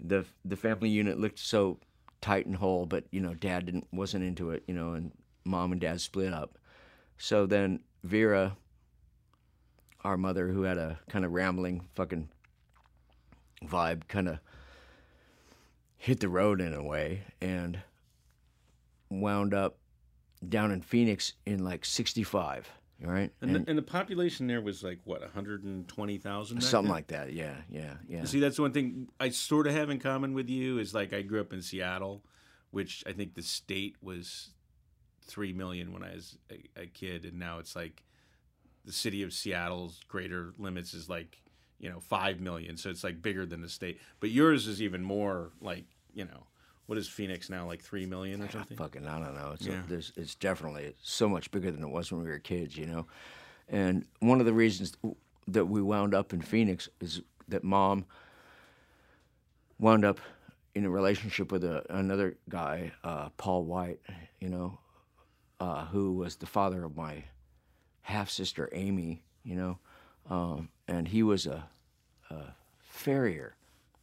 the 0.00 0.24
the 0.44 0.56
family 0.56 0.88
unit 0.90 1.18
looked 1.18 1.38
so 1.38 1.78
tight 2.20 2.46
and 2.46 2.56
whole, 2.56 2.86
but 2.86 3.04
you 3.10 3.20
know, 3.20 3.34
dad 3.34 3.66
didn't 3.66 3.86
wasn't 3.92 4.24
into 4.24 4.50
it, 4.50 4.62
you 4.66 4.74
know, 4.74 4.92
and 4.92 5.12
mom 5.44 5.72
and 5.72 5.80
dad 5.80 6.00
split 6.00 6.32
up. 6.32 6.58
So 7.18 7.46
then 7.46 7.80
Vera, 8.02 8.56
our 10.02 10.16
mother, 10.16 10.48
who 10.48 10.62
had 10.62 10.78
a 10.78 10.98
kind 11.08 11.24
of 11.24 11.32
rambling 11.32 11.88
fucking 11.94 12.28
vibe, 13.68 14.08
kind 14.08 14.28
of 14.28 14.38
hit 15.96 16.20
the 16.20 16.28
road 16.28 16.60
in 16.60 16.74
a 16.74 16.82
way 16.82 17.22
and 17.40 17.80
wound 19.08 19.54
up 19.54 19.78
down 20.46 20.70
in 20.70 20.82
Phoenix 20.82 21.32
in 21.46 21.64
like 21.64 21.84
65, 21.84 22.70
right? 23.00 23.32
And, 23.40 23.54
the, 23.54 23.64
and 23.66 23.78
the 23.78 23.82
population 23.82 24.46
there 24.46 24.60
was 24.60 24.82
like 24.82 25.00
what 25.04 25.20
120,000 25.22 26.60
something 26.60 26.90
like 26.90 27.06
that. 27.08 27.32
Yeah, 27.32 27.54
yeah, 27.70 27.94
yeah. 28.08 28.24
See, 28.24 28.40
that's 28.40 28.58
one 28.58 28.72
thing 28.72 29.08
I 29.18 29.30
sort 29.30 29.66
of 29.66 29.74
have 29.74 29.90
in 29.90 29.98
common 29.98 30.34
with 30.34 30.48
you 30.48 30.78
is 30.78 30.94
like 30.94 31.12
I 31.12 31.22
grew 31.22 31.40
up 31.40 31.52
in 31.52 31.62
Seattle, 31.62 32.22
which 32.70 33.02
I 33.06 33.12
think 33.12 33.34
the 33.34 33.42
state 33.42 33.96
was 34.02 34.50
three 35.22 35.52
million 35.52 35.92
when 35.92 36.02
I 36.02 36.14
was 36.14 36.36
a, 36.50 36.82
a 36.82 36.86
kid, 36.86 37.24
and 37.24 37.38
now 37.38 37.58
it's 37.58 37.74
like 37.74 38.02
the 38.84 38.92
city 38.92 39.22
of 39.22 39.32
Seattle's 39.32 40.00
greater 40.08 40.52
limits 40.58 40.92
is 40.92 41.08
like 41.08 41.38
you 41.84 41.90
know 41.90 42.00
five 42.00 42.40
million, 42.40 42.78
so 42.78 42.88
it's 42.88 43.04
like 43.04 43.20
bigger 43.20 43.44
than 43.44 43.60
the 43.60 43.68
state. 43.68 44.00
But 44.18 44.30
yours 44.30 44.66
is 44.66 44.80
even 44.80 45.04
more 45.04 45.50
like 45.60 45.84
you 46.14 46.24
know 46.24 46.46
what 46.86 46.96
is 46.96 47.06
Phoenix 47.06 47.50
now 47.50 47.66
like 47.66 47.82
three 47.82 48.06
million 48.06 48.40
or 48.40 48.50
something? 48.50 48.76
Fucking, 48.76 49.06
I 49.06 49.18
don't 49.18 49.34
know. 49.34 49.52
It's, 49.52 49.66
Yeah. 49.66 49.82
a, 49.90 50.20
it's 50.20 50.34
definitely 50.34 50.94
so 51.02 51.28
much 51.28 51.50
bigger 51.50 51.70
than 51.70 51.82
it 51.82 51.90
was 51.90 52.10
when 52.10 52.22
we 52.22 52.28
were 52.28 52.38
kids, 52.38 52.76
you 52.76 52.86
know. 52.86 53.06
And 53.68 54.06
one 54.20 54.40
of 54.40 54.46
the 54.46 54.52
reasons 54.52 54.96
that 55.48 55.66
we 55.66 55.82
wound 55.82 56.14
up 56.14 56.32
in 56.32 56.40
Phoenix 56.42 56.88
is 57.00 57.22
that 57.48 57.64
mom 57.64 58.06
wound 59.78 60.04
up 60.04 60.20
in 60.74 60.84
a 60.84 60.90
relationship 60.90 61.52
with 61.52 61.64
a, 61.64 61.84
another 61.90 62.36
guy, 62.48 62.92
uh, 63.02 63.28
Paul 63.36 63.64
White, 63.64 64.00
you 64.40 64.48
know, 64.48 64.78
uh, 65.60 65.86
who 65.86 66.12
was 66.12 66.36
the 66.36 66.46
father 66.46 66.84
of 66.84 66.96
my 66.96 67.24
half 68.02 68.28
sister 68.28 68.68
Amy, 68.72 69.22
you 69.42 69.54
know, 69.56 69.78
um, 70.28 70.68
and 70.88 71.08
he 71.08 71.22
was 71.22 71.46
a, 71.46 71.68
a 72.30 72.54
farrier, 72.80 73.56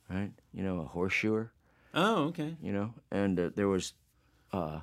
right? 0.10 0.32
You 0.54 0.64
know, 0.64 0.80
a 0.82 0.86
horseshoer, 0.86 1.52
Oh, 1.94 2.26
okay. 2.26 2.56
you 2.62 2.72
know, 2.72 2.94
and 3.12 3.40
uh, 3.40 3.50
there 3.56 3.68
was 3.68 3.94
I 4.54 4.82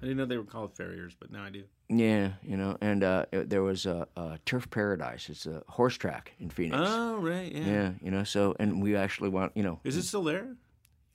didn't 0.00 0.16
know 0.16 0.24
they 0.24 0.38
were 0.38 0.44
called 0.44 0.74
farriers, 0.76 1.14
but 1.18 1.30
now 1.30 1.44
I 1.44 1.50
do. 1.50 1.64
Yeah, 1.90 2.32
you 2.42 2.56
know, 2.56 2.78
and 2.80 3.04
uh, 3.04 3.26
it- 3.32 3.50
there 3.50 3.62
was 3.62 3.84
a, 3.84 4.06
a 4.16 4.38
Turf 4.46 4.70
Paradise. 4.70 5.28
It's 5.28 5.44
a 5.46 5.62
horse 5.68 5.96
track 5.96 6.32
in 6.40 6.48
Phoenix. 6.48 6.80
Oh, 6.82 7.18
right, 7.18 7.52
yeah. 7.52 7.64
yeah, 7.64 7.90
you 8.00 8.10
know, 8.10 8.24
so 8.24 8.54
and 8.58 8.80
we 8.82 8.96
actually 8.96 9.28
want, 9.28 9.52
you 9.56 9.62
know, 9.62 9.80
Is 9.84 9.96
it 9.96 10.04
still 10.04 10.22
there? 10.22 10.56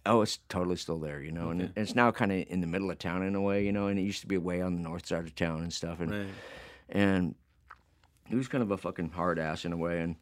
oh, 0.08 0.22
it's 0.22 0.38
totally 0.50 0.76
still 0.76 1.00
there, 1.00 1.20
you 1.20 1.32
know, 1.32 1.50
and 1.50 1.64
it, 1.64 1.72
it's 1.76 1.96
now 1.96 2.12
kind 2.12 2.32
of 2.32 2.46
in 2.50 2.62
the 2.62 2.68
middle 2.68 2.92
of 2.92 3.00
town 3.00 3.24
in 3.24 3.34
a 3.34 3.42
way, 3.42 3.66
you 3.66 3.72
know, 3.72 3.88
and 3.88 3.98
it 3.98 4.04
used 4.04 4.22
to 4.22 4.28
be 4.28 4.38
way 4.38 4.62
on 4.62 4.76
the 4.76 4.82
north 4.82 5.08
side 5.08 5.24
of 5.26 5.34
town 5.34 5.62
and 5.64 5.74
stuff, 5.74 6.00
and 6.00 6.12
Right. 6.12 6.28
and 6.90 7.34
he 8.28 8.36
was 8.36 8.48
kind 8.48 8.62
of 8.62 8.70
a 8.70 8.78
fucking 8.78 9.10
hard 9.10 9.40
ass 9.40 9.66
in 9.66 9.74
a 9.74 9.78
way, 9.78 10.02
and 10.02 10.16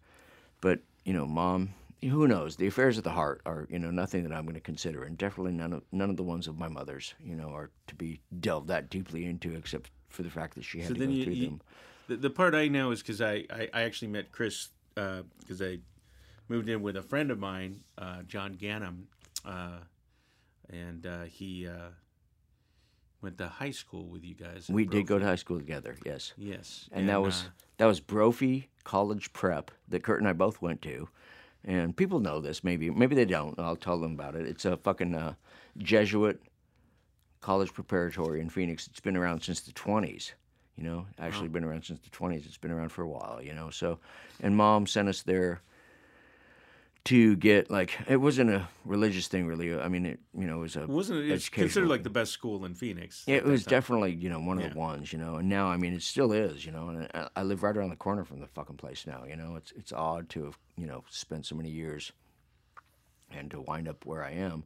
but 0.62 0.79
you 1.05 1.13
know, 1.13 1.25
mom, 1.25 1.74
who 2.01 2.27
knows? 2.27 2.55
The 2.55 2.67
affairs 2.67 2.98
of 2.98 3.03
the 3.03 3.12
heart 3.12 3.41
are, 3.45 3.67
you 3.69 3.79
know, 3.79 3.91
nothing 3.91 4.24
that 4.24 4.33
I'm 4.33 4.43
going 4.43 4.55
to 4.55 4.62
consider, 4.62 5.03
and 5.03 5.17
definitely 5.17 5.53
none 5.53 5.74
of 5.74 5.83
none 5.91 6.10
of 6.10 6.17
the 6.17 6.24
ones 6.24 6.48
of 6.48 6.57
my 6.57 6.67
mother's, 6.67 7.13
you 7.24 7.36
know, 7.36 7.50
are 7.50 7.72
to 7.88 7.95
be 7.95 8.19
delved 8.39 8.67
that 8.67 8.89
deeply 8.89 9.25
into, 9.25 9.53
except 9.55 9.89
for 10.10 10.24
the 10.24 10.29
fact 10.29 10.55
that 10.55 10.63
she 10.63 10.79
had 10.79 10.89
So 10.89 10.93
to 10.95 11.05
go 11.05 11.12
you, 11.12 11.24
through 11.24 11.33
you 11.33 11.45
them. 11.48 11.62
the, 12.07 12.17
the 12.17 12.29
part 12.29 12.55
I 12.55 12.67
know 12.67 12.91
is 12.91 13.01
because 13.01 13.22
I, 13.22 13.45
I, 13.50 13.69
I 13.74 13.81
actually 13.83 14.10
met 14.10 14.31
Cris 14.31 14.69
because 14.95 15.62
I 15.62 15.79
moved 16.50 16.69
in 16.69 16.81
with 16.81 16.98
a 16.98 17.01
friend 17.01 17.31
of 17.31 17.39
mine, 17.39 17.79
uh, 17.98 18.22
John 18.24 18.55
Gannam, 18.55 19.05
uh, 19.45 19.79
and 20.69 21.05
uh, 21.05 21.24
he 21.24 21.67
uh, 21.67 21.89
went 23.23 23.37
to 23.37 23.47
high 23.47 23.71
school 23.71 24.05
with 24.05 24.23
you 24.23 24.35
guys. 24.35 24.69
We 24.69 24.85
did 24.85 25.07
go 25.07 25.17
to 25.17 25.25
high 25.25 25.35
school 25.35 25.57
together, 25.57 25.95
yes. 26.05 26.33
Yes, 26.37 26.89
And, 26.91 27.07
that 27.09 27.21
was 27.21 27.43
uh, 27.43 27.49
that 27.77 27.85
was 27.85 27.99
Brophy 27.99 28.69
College 28.83 29.31
Prep 29.33 29.71
that 29.87 30.03
Curt 30.03 30.19
and 30.19 30.27
I 30.27 30.33
both 30.33 30.61
went 30.61 30.81
to. 30.83 31.07
And 31.65 31.95
people 31.95 32.19
know 32.19 32.41
this, 32.41 32.63
maybe 32.63 32.89
maybe 32.89 33.15
they 33.15 33.25
don't. 33.25 33.57
I'll 33.57 33.77
tell 33.77 33.97
them 33.97 34.13
about 34.13 34.35
it. 34.35 34.45
It's 34.45 34.65
a 34.65 34.75
fucking 34.75 35.15
uh, 35.15 35.35
Jesuit 35.77 36.41
college 37.39 37.73
preparatory 37.73 38.41
in 38.41 38.49
Phoenix. 38.49 38.87
It's 38.87 38.99
been 38.99 39.15
around 39.15 39.41
since 39.41 39.61
the 39.61 39.71
twenties. 39.71 40.33
You 40.75 40.83
know, 40.83 41.05
actually 41.19 41.49
been 41.49 41.63
around 41.63 41.85
since 41.85 42.01
the 42.01 42.09
twenties. 42.09 42.45
It's 42.45 42.57
been 42.57 42.71
around 42.71 42.89
for 42.89 43.03
a 43.03 43.07
while. 43.07 43.39
You 43.41 43.53
know, 43.53 43.69
so 43.69 43.99
and 44.41 44.57
mom 44.57 44.85
sent 44.85 45.07
us 45.07 45.21
there 45.21 45.61
to 47.05 47.36
get 47.36 47.69
like 47.69 47.98
it 48.07 48.15
wasn't 48.17 48.50
a 48.50 48.67
religious 48.86 49.27
thing 49.27 49.45
really. 49.45 49.77
I 49.77 49.89
mean, 49.89 50.05
it 50.05 50.19
you 50.38 50.48
know 50.48 50.57
it 50.57 50.62
was 50.62 50.75
a 50.77 50.88
wasn't 50.88 51.19
it? 51.19 51.31
It's 51.31 51.50
considered 51.50 51.89
like 51.89 52.03
the 52.03 52.10
best 52.10 52.31
school 52.31 52.63
in 52.65 52.75
Phoenix. 52.75 53.24
it 53.27 53.43
was 53.43 53.65
time. 53.65 53.72
definitely, 53.72 54.13
you 54.13 54.29
know, 54.29 54.39
one 54.39 54.57
of 54.57 54.63
Yeah. 54.63 54.69
the 54.69 54.79
ones, 54.79 55.12
you 55.12 55.19
know, 55.19 55.36
and 55.36 55.50
now 55.50 55.67
I 55.67 55.75
mean 55.77 55.93
it 55.93 56.01
still 56.01 56.31
is, 56.31 56.65
you 56.65 56.72
know, 56.72 56.89
and 56.89 57.10
I, 57.13 57.27
I 57.36 57.43
live 57.43 57.62
right 57.63 57.75
around 57.75 57.89
the 57.89 57.98
corner 57.98 58.24
from 58.24 58.39
the 58.39 58.48
fucking 58.48 58.77
place 58.77 59.05
now, 59.05 59.25
you 59.27 59.36
know. 59.36 59.55
It's 59.57 59.72
it's 59.74 59.91
odd 59.91 60.29
to 60.29 60.45
have, 60.45 60.57
you 60.77 60.88
know, 60.88 61.03
spent 61.10 61.45
so 61.45 61.55
many 61.55 61.69
years 61.69 62.12
and 63.31 63.51
to 63.51 63.60
wind 63.62 63.89
up 63.89 64.05
where 64.05 64.24
I 64.24 64.31
am, 64.31 64.63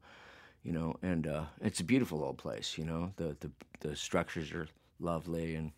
you 0.63 0.71
know, 0.73 0.95
and 1.01 1.25
uh, 1.25 1.45
it's 1.61 1.79
a 1.79 1.83
beautiful 1.83 2.23
old 2.23 2.37
place, 2.37 2.77
you 2.77 2.85
know. 2.85 3.13
The 3.15 3.35
the 3.39 3.51
the 3.79 3.95
structures 3.95 4.51
are 4.51 4.67
lovely 4.99 5.55
and 5.55 5.71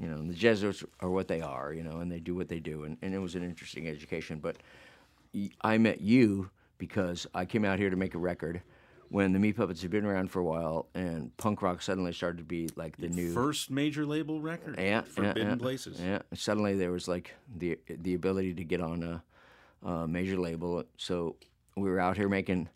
you 0.00 0.08
know, 0.08 0.22
the 0.26 0.32
Jesuits 0.32 0.82
are 1.00 1.10
what 1.10 1.28
they 1.28 1.42
are, 1.42 1.74
you 1.74 1.82
know, 1.82 1.98
and 1.98 2.10
they 2.10 2.18
do 2.18 2.34
what 2.34 2.48
they 2.48 2.60
do 2.60 2.84
and, 2.84 2.96
and 3.02 3.12
it 3.14 3.18
was 3.18 3.34
an 3.34 3.42
interesting 3.42 3.88
education, 3.88 4.38
but 4.38 4.56
I 5.60 5.78
met 5.78 6.00
you 6.00 6.50
because 6.78 7.26
I 7.34 7.44
came 7.44 7.64
out 7.64 7.78
here 7.78 7.90
to 7.90 7.96
make 7.96 8.14
a 8.14 8.18
record 8.18 8.62
when 9.08 9.32
the 9.32 9.38
Meat 9.38 9.56
Puppets 9.56 9.82
had 9.82 9.90
been 9.90 10.06
around 10.06 10.30
for 10.30 10.40
a 10.40 10.44
while 10.44 10.88
and 10.94 11.36
punk 11.36 11.60
rock 11.60 11.82
suddenly 11.82 12.12
started 12.12 12.38
to 12.38 12.44
be 12.44 12.70
like 12.76 12.96
the 12.96 13.08
new 13.08 13.32
first 13.32 13.70
major 13.70 14.06
label 14.06 14.40
record. 14.40 14.76
yeah, 14.78 15.02
Forbidden 15.02 15.48
yeah, 15.48 15.54
Places. 15.56 16.00
Yeah, 16.00 16.20
suddenly 16.32 16.74
there 16.76 16.90
was 16.90 17.08
like 17.08 17.34
the 17.56 17.78
the 17.88 18.14
ability 18.14 18.54
to 18.54 18.64
get 18.64 18.80
on 18.80 19.02
a, 19.02 19.88
a 19.88 20.08
major 20.08 20.38
label. 20.38 20.84
So 20.96 21.36
we 21.76 21.90
were 21.90 22.00
out 22.00 22.16
here 22.16 22.28
making 22.28 22.68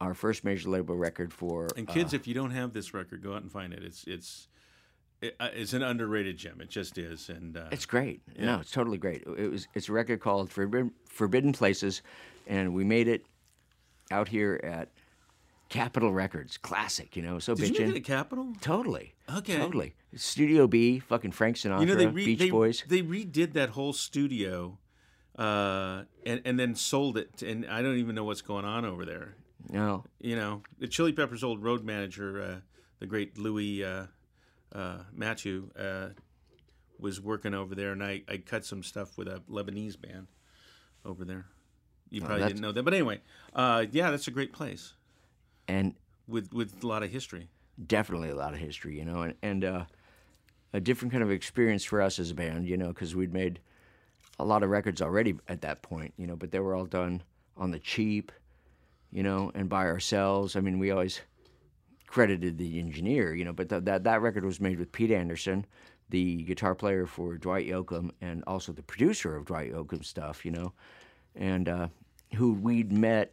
our 0.00 0.14
first 0.14 0.44
major 0.44 0.70
label 0.70 0.96
record 0.96 1.32
for 1.32 1.68
And 1.76 1.88
uh, 1.88 1.92
kids, 1.92 2.14
if 2.14 2.26
you 2.26 2.34
don't 2.34 2.52
have 2.52 2.72
this 2.72 2.94
record, 2.94 3.22
go 3.22 3.34
out 3.34 3.42
and 3.42 3.52
find 3.52 3.72
it. 3.72 3.84
It's 3.84 4.04
it's 4.06 4.47
it, 5.20 5.36
uh, 5.40 5.48
it's 5.52 5.72
an 5.72 5.82
underrated 5.82 6.36
gem. 6.36 6.60
It 6.60 6.70
just 6.70 6.98
is. 6.98 7.28
And 7.28 7.56
uh, 7.56 7.68
It's 7.72 7.86
great. 7.86 8.22
No, 8.38 8.60
it's 8.60 8.70
totally 8.70 8.98
great. 8.98 9.24
It 9.36 9.50
was 9.50 9.66
it's 9.74 9.88
a 9.88 9.92
record 9.92 10.20
called 10.20 10.50
Forbidden, 10.50 10.92
Forbidden 11.08 11.52
Places, 11.52 12.02
and 12.46 12.74
we 12.74 12.84
made 12.84 13.08
it 13.08 13.24
out 14.10 14.28
here 14.28 14.60
at 14.62 14.90
Capitol 15.68 16.12
Records. 16.12 16.56
Classic, 16.56 17.16
you 17.16 17.22
know. 17.22 17.38
So 17.38 17.54
did 17.54 17.68
you 17.70 17.74
bitchin'. 17.74 17.86
make 17.88 17.96
it 17.96 17.98
at 17.98 18.04
Capitol? 18.04 18.52
Totally. 18.60 19.14
Okay. 19.36 19.56
Totally. 19.56 19.94
Studio 20.14 20.66
B, 20.66 20.98
fucking 21.00 21.32
Frank 21.32 21.56
Sinatra, 21.56 21.80
You 21.80 21.86
know 21.86 21.94
they 21.94 22.06
re- 22.06 22.24
Beach 22.24 22.38
they, 22.38 22.50
Boys. 22.50 22.84
they 22.88 23.02
redid 23.02 23.52
that 23.52 23.70
whole 23.70 23.92
studio, 23.92 24.78
uh, 25.38 26.04
and 26.24 26.40
and 26.44 26.58
then 26.58 26.74
sold 26.74 27.18
it. 27.18 27.42
And 27.42 27.66
I 27.66 27.82
don't 27.82 27.96
even 27.96 28.14
know 28.14 28.24
what's 28.24 28.40
going 28.42 28.64
on 28.64 28.84
over 28.84 29.04
there. 29.04 29.34
No. 29.70 30.04
You 30.20 30.36
know, 30.36 30.62
the 30.78 30.88
Chili 30.88 31.12
Peppers' 31.12 31.44
old 31.44 31.62
road 31.62 31.84
manager, 31.84 32.40
uh, 32.42 32.60
the 33.00 33.06
great 33.06 33.36
Louis 33.36 33.84
uh, 34.72 34.98
Mathieu, 35.12 35.70
uh, 35.78 36.08
was 36.98 37.20
working 37.20 37.54
over 37.54 37.74
there, 37.74 37.92
and 37.92 38.02
I, 38.02 38.22
I 38.28 38.38
cut 38.38 38.64
some 38.64 38.82
stuff 38.82 39.16
with 39.16 39.28
a 39.28 39.40
Lebanese 39.50 40.00
band 40.00 40.26
over 41.04 41.24
there. 41.24 41.46
You 42.10 42.20
probably 42.20 42.36
Oh, 42.36 42.38
that's- 42.40 42.52
didn't 42.54 42.62
know 42.62 42.72
that, 42.72 42.82
but 42.82 42.94
anyway, 42.94 43.20
uh, 43.54 43.86
yeah, 43.92 44.10
that's 44.10 44.26
a 44.28 44.30
great 44.32 44.52
place 44.52 44.94
And 45.68 45.94
with 46.26 46.52
with 46.52 46.82
a 46.82 46.86
lot 46.86 47.02
of 47.02 47.10
history. 47.10 47.48
definitely 47.86 48.30
a 48.30 48.34
lot 48.34 48.52
of 48.52 48.58
history, 48.58 48.98
you 48.98 49.04
know, 49.04 49.22
and, 49.22 49.34
and 49.42 49.64
uh, 49.64 49.84
a 50.72 50.80
different 50.80 51.12
kind 51.12 51.22
of 51.22 51.30
experience 51.30 51.84
for 51.84 52.00
us 52.02 52.18
as 52.18 52.30
a 52.30 52.34
band, 52.34 52.66
you 52.66 52.76
know, 52.76 52.88
because 52.88 53.14
we'd 53.14 53.32
made 53.32 53.60
a 54.40 54.44
lot 54.44 54.62
of 54.62 54.70
records 54.70 55.00
already 55.02 55.36
at 55.48 55.60
that 55.62 55.82
point, 55.82 56.12
you 56.16 56.26
know, 56.26 56.36
but 56.36 56.50
they 56.50 56.58
were 56.60 56.74
all 56.74 56.84
done 56.86 57.22
on 57.56 57.70
the 57.70 57.78
cheap, 57.78 58.32
you 59.12 59.22
know, 59.22 59.50
and 59.54 59.68
by 59.68 59.86
ourselves. 59.86 60.56
I 60.56 60.60
mean, 60.60 60.78
we 60.78 60.90
always 60.90 61.20
credited 62.08 62.58
the 62.58 62.78
engineer, 62.80 63.34
you 63.34 63.44
know, 63.44 63.52
but 63.52 63.68
th- 63.68 63.84
that 63.84 64.02
that 64.04 64.20
record 64.22 64.44
was 64.44 64.60
made 64.60 64.78
with 64.78 64.90
Pete 64.90 65.10
Anderson, 65.12 65.64
the 66.08 66.42
guitar 66.42 66.74
player 66.74 67.06
for 67.06 67.36
Dwight 67.36 67.66
Yoakam, 67.68 68.10
and 68.20 68.42
also 68.46 68.72
the 68.72 68.82
producer 68.82 69.36
of 69.36 69.44
Dwight 69.44 69.72
Yoakam's 69.72 70.08
stuff, 70.08 70.44
you 70.44 70.50
know, 70.50 70.72
and 71.36 71.68
uh, 71.68 71.88
who 72.34 72.54
we'd 72.54 72.90
met 72.92 73.32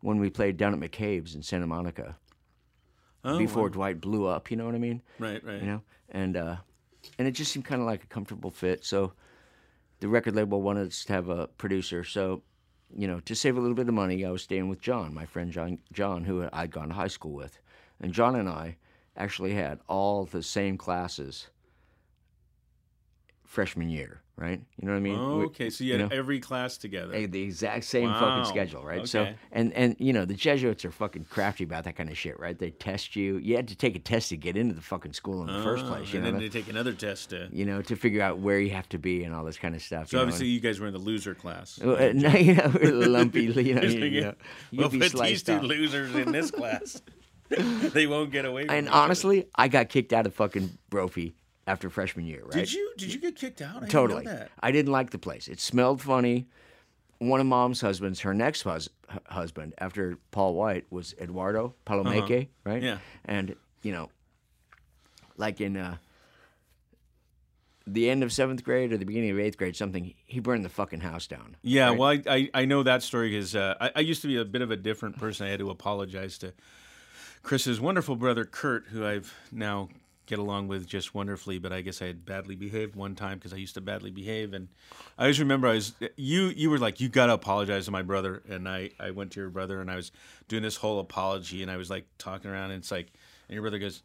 when 0.00 0.18
we 0.20 0.28
played 0.28 0.56
down 0.56 0.74
at 0.74 0.78
McCabe's 0.90 1.34
in 1.34 1.42
Santa 1.42 1.66
Monica 1.66 2.16
Oh, 3.24 3.38
before 3.38 3.64
wow. 3.64 3.68
Dwight 3.70 4.00
blew 4.00 4.26
up. 4.26 4.50
You 4.50 4.56
know 4.56 4.66
what 4.66 4.74
I 4.74 4.78
mean? 4.78 5.02
right, 5.18 5.42
right. 5.42 5.60
You 5.60 5.66
know, 5.66 5.82
and 6.10 6.36
uh, 6.36 6.56
and 7.18 7.26
it 7.26 7.32
just 7.32 7.50
seemed 7.50 7.64
kind 7.64 7.80
of 7.80 7.86
like 7.86 8.04
a 8.04 8.06
comfortable 8.06 8.50
fit. 8.52 8.84
So 8.84 9.14
the 9.98 10.06
record 10.08 10.36
label 10.36 10.62
wanted 10.62 10.88
us 10.88 11.04
to 11.06 11.12
have 11.12 11.28
a 11.28 11.46
producer. 11.48 12.04
So 12.04 12.42
you 12.94 13.08
know, 13.08 13.18
to 13.20 13.34
save 13.34 13.56
a 13.56 13.60
little 13.60 13.74
bit 13.74 13.88
of 13.88 13.94
money, 13.94 14.24
I 14.24 14.30
was 14.30 14.42
staying 14.42 14.68
with 14.68 14.80
John, 14.80 15.12
my 15.12 15.26
friend 15.26 15.50
John, 15.50 15.78
John, 15.92 16.22
who 16.24 16.48
I'd 16.52 16.70
gone 16.70 16.88
to 16.88 16.94
high 16.94 17.08
school 17.08 17.32
with, 17.32 17.58
and 18.00 18.12
John 18.12 18.36
and 18.36 18.48
I 18.48 18.76
actually 19.16 19.54
had 19.54 19.80
all 19.88 20.24
the 20.24 20.42
same 20.42 20.76
classes 20.76 21.48
freshman 23.44 23.88
year, 23.88 24.20
right? 24.36 24.60
You 24.76 24.86
know 24.86 24.92
what 24.92 24.98
I 24.98 25.00
mean? 25.00 25.18
Oh, 25.18 25.40
okay, 25.44 25.70
so 25.70 25.84
you 25.84 25.92
had 25.92 26.00
know, 26.02 26.08
every 26.10 26.40
class 26.40 26.76
together. 26.76 27.26
the 27.26 27.42
exact 27.42 27.84
same 27.84 28.10
Wow. 28.10 28.18
fucking 28.18 28.44
schedule, 28.44 28.84
right? 28.84 29.08
So, 29.08 29.28
and 29.52 29.72
and 29.72 29.96
you 29.98 30.12
know, 30.12 30.24
the 30.24 30.34
Jesuits 30.34 30.84
are 30.84 30.90
fucking 30.90 31.26
crafty 31.30 31.64
about 31.64 31.84
that 31.84 31.96
kind 31.96 32.10
of 32.10 32.18
shit, 32.18 32.38
right? 32.38 32.58
They 32.58 32.70
test 32.72 33.16
you. 33.16 33.38
You 33.38 33.56
had 33.56 33.68
to 33.68 33.76
take 33.76 33.94
a 33.96 33.98
test 34.00 34.28
to 34.30 34.36
get 34.36 34.56
into 34.56 34.74
the 34.74 34.82
fucking 34.82 35.12
school 35.14 35.40
in 35.42 35.46
the 35.46 35.62
first 35.62 35.84
Ah, 35.86 35.88
place, 35.88 36.12
you 36.12 36.18
and 36.18 36.26
know. 36.26 36.32
then 36.32 36.40
they 36.40 36.48
take 36.48 36.68
another 36.68 36.92
test 36.92 37.30
to. 37.30 37.48
you 37.52 37.64
know, 37.64 37.80
to 37.82 37.96
figure 37.96 38.20
out 38.20 38.38
where 38.38 38.58
you 38.58 38.70
have 38.70 38.88
to 38.90 38.98
be 38.98 39.22
and 39.24 39.34
all 39.34 39.44
this 39.44 39.56
kind 39.58 39.74
of 39.74 39.80
stuff. 39.82 40.08
So 40.08 40.16
you 40.16 40.18
know, 40.18 40.22
obviously, 40.24 40.48
you 40.48 40.60
guys 40.60 40.80
were 40.80 40.88
in 40.88 40.92
the 40.92 40.98
loser 40.98 41.34
class. 41.34 41.78
Well, 41.82 41.96
uh, 41.96 42.12
no, 42.12 42.30
you 42.36 42.54
know, 42.56 42.72
we're 42.74 42.92
lumpy, 42.92 43.44
you 43.44 43.74
know, 43.74 43.82
you, 43.82 44.04
you 44.04 44.20
know, 44.22 44.34
you'll 44.70 44.88
be 44.90 44.98
these 44.98 45.12
sliced 45.12 45.46
two 45.46 45.60
losers 45.60 46.14
in 46.14 46.32
this 46.32 46.50
class. 46.50 47.00
they 47.92 48.06
won't 48.06 48.30
get 48.30 48.44
away. 48.44 48.66
And 48.68 48.86
each 48.86 48.92
other. 48.92 49.02
honestly, 49.02 49.46
I 49.54 49.68
got 49.68 49.88
kicked 49.88 50.12
out 50.12 50.26
of 50.26 50.34
fucking 50.34 50.78
Brophy 50.90 51.34
after 51.66 51.90
freshman 51.90 52.26
year, 52.26 52.42
right? 52.44 52.52
did 52.52 52.72
you 52.72 52.92
did 52.96 53.12
you 53.12 53.20
get 53.20 53.36
kicked 53.36 53.60
out? 53.60 53.76
I 53.76 53.80
didn't 53.80 53.90
Totally. 53.90 54.24
know 54.24 54.32
that. 54.32 54.50
I 54.60 54.70
didn't 54.70 54.92
like 54.92 55.10
the 55.10 55.18
place. 55.18 55.48
It 55.48 55.60
smelled 55.60 56.00
funny. 56.00 56.46
One 57.18 57.40
of 57.40 57.46
mom's 57.46 57.80
husbands, 57.80 58.20
her 58.20 58.34
next 58.34 58.62
hus- 58.62 58.90
husband 59.26 59.74
after 59.78 60.18
Paul 60.32 60.54
White 60.54 60.84
was 60.90 61.14
Eduardo 61.20 61.74
Palomeque, 61.86 62.48
right? 62.64 62.76
Uh-huh. 62.76 62.86
Yeah. 62.86 62.98
And, 63.24 63.56
you 63.82 63.92
know, 63.92 64.10
like 65.38 65.60
in 65.62 65.78
uh, 65.78 65.96
the 67.86 68.10
end 68.10 68.22
of 68.22 68.32
seventh 68.32 68.64
grade 68.64 68.92
or 68.92 68.98
the 68.98 69.06
beginning 69.06 69.30
of 69.30 69.38
eighth 69.38 69.56
grade, 69.56 69.76
something, 69.76 70.12
he 70.26 70.40
burned 70.40 70.64
the 70.64 70.68
fucking 70.68 71.00
house 71.00 71.26
down. 71.26 71.56
Yeah, 71.62 71.88
right? 71.88 71.98
well, 71.98 72.08
I, 72.10 72.22
I, 72.26 72.50
I 72.52 72.64
know 72.64 72.82
that 72.82 73.02
story 73.02 73.30
because 73.30 73.54
uh, 73.54 73.76
I, 73.80 73.92
I 73.96 74.00
used 74.00 74.22
to 74.22 74.28
be 74.28 74.36
a 74.36 74.44
bit 74.44 74.60
of 74.60 74.70
a 74.70 74.76
different 74.76 75.18
person. 75.18 75.46
I 75.46 75.50
had 75.50 75.60
to 75.60 75.70
apologize 75.70 76.36
to 76.38 76.52
Cris's 77.46 77.80
wonderful 77.80 78.16
brother 78.16 78.44
Curt, 78.44 78.86
who 78.88 79.06
I've 79.06 79.32
now 79.52 79.88
get 80.26 80.40
along 80.40 80.66
with 80.66 80.84
just 80.88 81.14
wonderfully. 81.14 81.60
But 81.60 81.72
I 81.72 81.80
guess 81.80 82.02
I 82.02 82.06
had 82.06 82.26
badly 82.26 82.56
behaved 82.56 82.96
one 82.96 83.14
time 83.14 83.38
because 83.38 83.52
I 83.52 83.56
used 83.56 83.74
to 83.74 83.80
badly 83.80 84.10
behave, 84.10 84.52
and 84.52 84.66
I 85.16 85.22
always 85.22 85.38
remember 85.38 85.68
I 85.68 85.74
was 85.74 85.92
you 86.16 86.46
you 86.48 86.70
were 86.70 86.78
like 86.78 87.00
you 87.00 87.08
got 87.08 87.26
to 87.26 87.34
apologize 87.34 87.84
to 87.84 87.92
my 87.92 88.02
brother, 88.02 88.42
and 88.48 88.68
I 88.68 88.90
I 88.98 89.12
went 89.12 89.30
to 89.32 89.40
your 89.40 89.48
brother 89.50 89.80
and 89.80 89.88
I 89.88 89.94
was 89.94 90.10
doing 90.48 90.64
this 90.64 90.74
whole 90.74 90.98
apology, 90.98 91.62
and 91.62 91.70
I 91.70 91.76
was 91.76 91.88
like 91.88 92.06
talking 92.18 92.50
around, 92.50 92.72
and 92.72 92.80
it's 92.80 92.90
like, 92.90 93.12
and 93.48 93.54
your 93.54 93.62
brother 93.62 93.78
goes, 93.78 94.02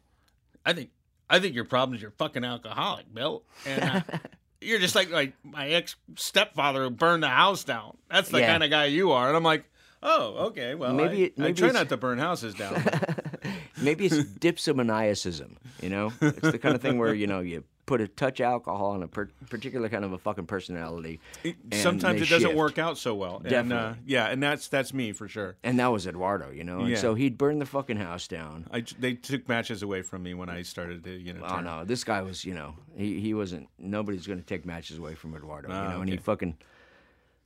I 0.64 0.72
think 0.72 0.90
I 1.28 1.40
think 1.40 1.56
your 1.56 1.64
problem 1.64 1.96
is 1.96 2.00
you're 2.02 2.12
fucking 2.12 2.44
alcoholic, 2.44 3.12
Bill, 3.12 3.42
and. 3.66 3.82
Uh, 3.82 4.00
You're 4.64 4.78
just 4.78 4.94
like 4.94 5.10
like 5.10 5.32
my 5.42 5.70
ex 5.70 5.96
stepfather 6.14 6.84
who 6.84 6.90
burned 6.90 7.24
the 7.24 7.28
house 7.28 7.64
down. 7.64 7.96
That's 8.08 8.28
the 8.28 8.38
Yeah. 8.38 8.46
kind 8.46 8.62
of 8.62 8.70
guy 8.70 8.84
you 8.84 9.10
are. 9.10 9.26
And 9.26 9.36
I'm 9.36 9.42
like, 9.42 9.64
oh, 10.04 10.46
okay. 10.50 10.76
Well, 10.76 10.92
Maybe 10.94 11.22
I, 11.22 11.24
it- 11.24 11.44
I 11.46 11.50
try 11.50 11.72
not 11.72 11.88
to 11.88 11.96
burn 11.96 12.18
houses 12.18 12.54
down. 12.54 12.74
Maybe 13.82 14.06
it's 14.06 14.16
dipsomaniacism, 14.40 15.56
you 15.82 15.88
know? 15.88 16.12
It's 16.20 16.40
the 16.52 16.58
kind 16.58 16.74
of 16.74 16.82
thing 16.82 16.98
where, 16.98 17.14
you 17.14 17.26
know, 17.26 17.40
you 17.40 17.64
put 17.84 18.00
a 18.00 18.06
touch 18.06 18.40
alcohol 18.40 18.92
on 18.92 19.02
a 19.02 19.08
per- 19.08 19.28
particular 19.50 19.88
kind 19.88 20.04
of 20.04 20.12
a 20.12 20.18
fucking 20.18 20.46
personality. 20.46 21.18
It- 21.42 21.56
Sometimes 21.74 22.22
it 22.22 22.28
doesn't 22.28 22.50
shift. 22.50 22.56
work 22.56 22.78
out 22.78 22.96
so 22.96 23.14
well. 23.14 23.38
And, 23.38 23.46
uh, 23.46 23.50
Definitely. 23.50 23.98
yeah, 24.06 24.26
and 24.28 24.42
that's 24.42 24.68
that's 24.68 24.94
me 24.94 25.12
for 25.12 25.26
sure. 25.28 25.56
And 25.64 25.78
that 25.80 25.88
was 25.88 26.06
Eduardo, 26.06 26.50
you 26.50 26.62
know? 26.64 26.80
And 26.80 26.90
Yeah. 26.90 26.96
so 26.96 27.14
he'd 27.14 27.36
burn 27.36 27.58
the 27.58 27.66
fucking 27.66 27.96
house 27.96 28.28
down. 28.28 28.66
I, 28.72 28.84
they 28.98 29.14
took 29.14 29.48
matches 29.48 29.82
away 29.82 30.02
from 30.02 30.22
me 30.22 30.32
when 30.34 30.48
I 30.48 30.62
started 30.62 31.02
to, 31.04 31.10
you 31.10 31.32
know. 31.32 31.42
Oh 31.44 31.56
turn. 31.56 31.64
no, 31.64 31.84
this 31.84 32.04
guy 32.04 32.22
was, 32.22 32.44
you 32.44 32.54
know, 32.54 32.74
he, 32.96 33.18
he 33.20 33.34
wasn't. 33.34 33.68
Nobody's 33.78 34.26
going 34.26 34.38
to 34.38 34.46
take 34.46 34.64
matches 34.64 34.98
away 34.98 35.14
from 35.16 35.34
Eduardo, 35.34 35.68
you 35.68 35.74
Ah, 35.74 35.92
know. 35.94 36.00
And 36.02 36.08
he 36.08 36.16
fucking 36.18 36.56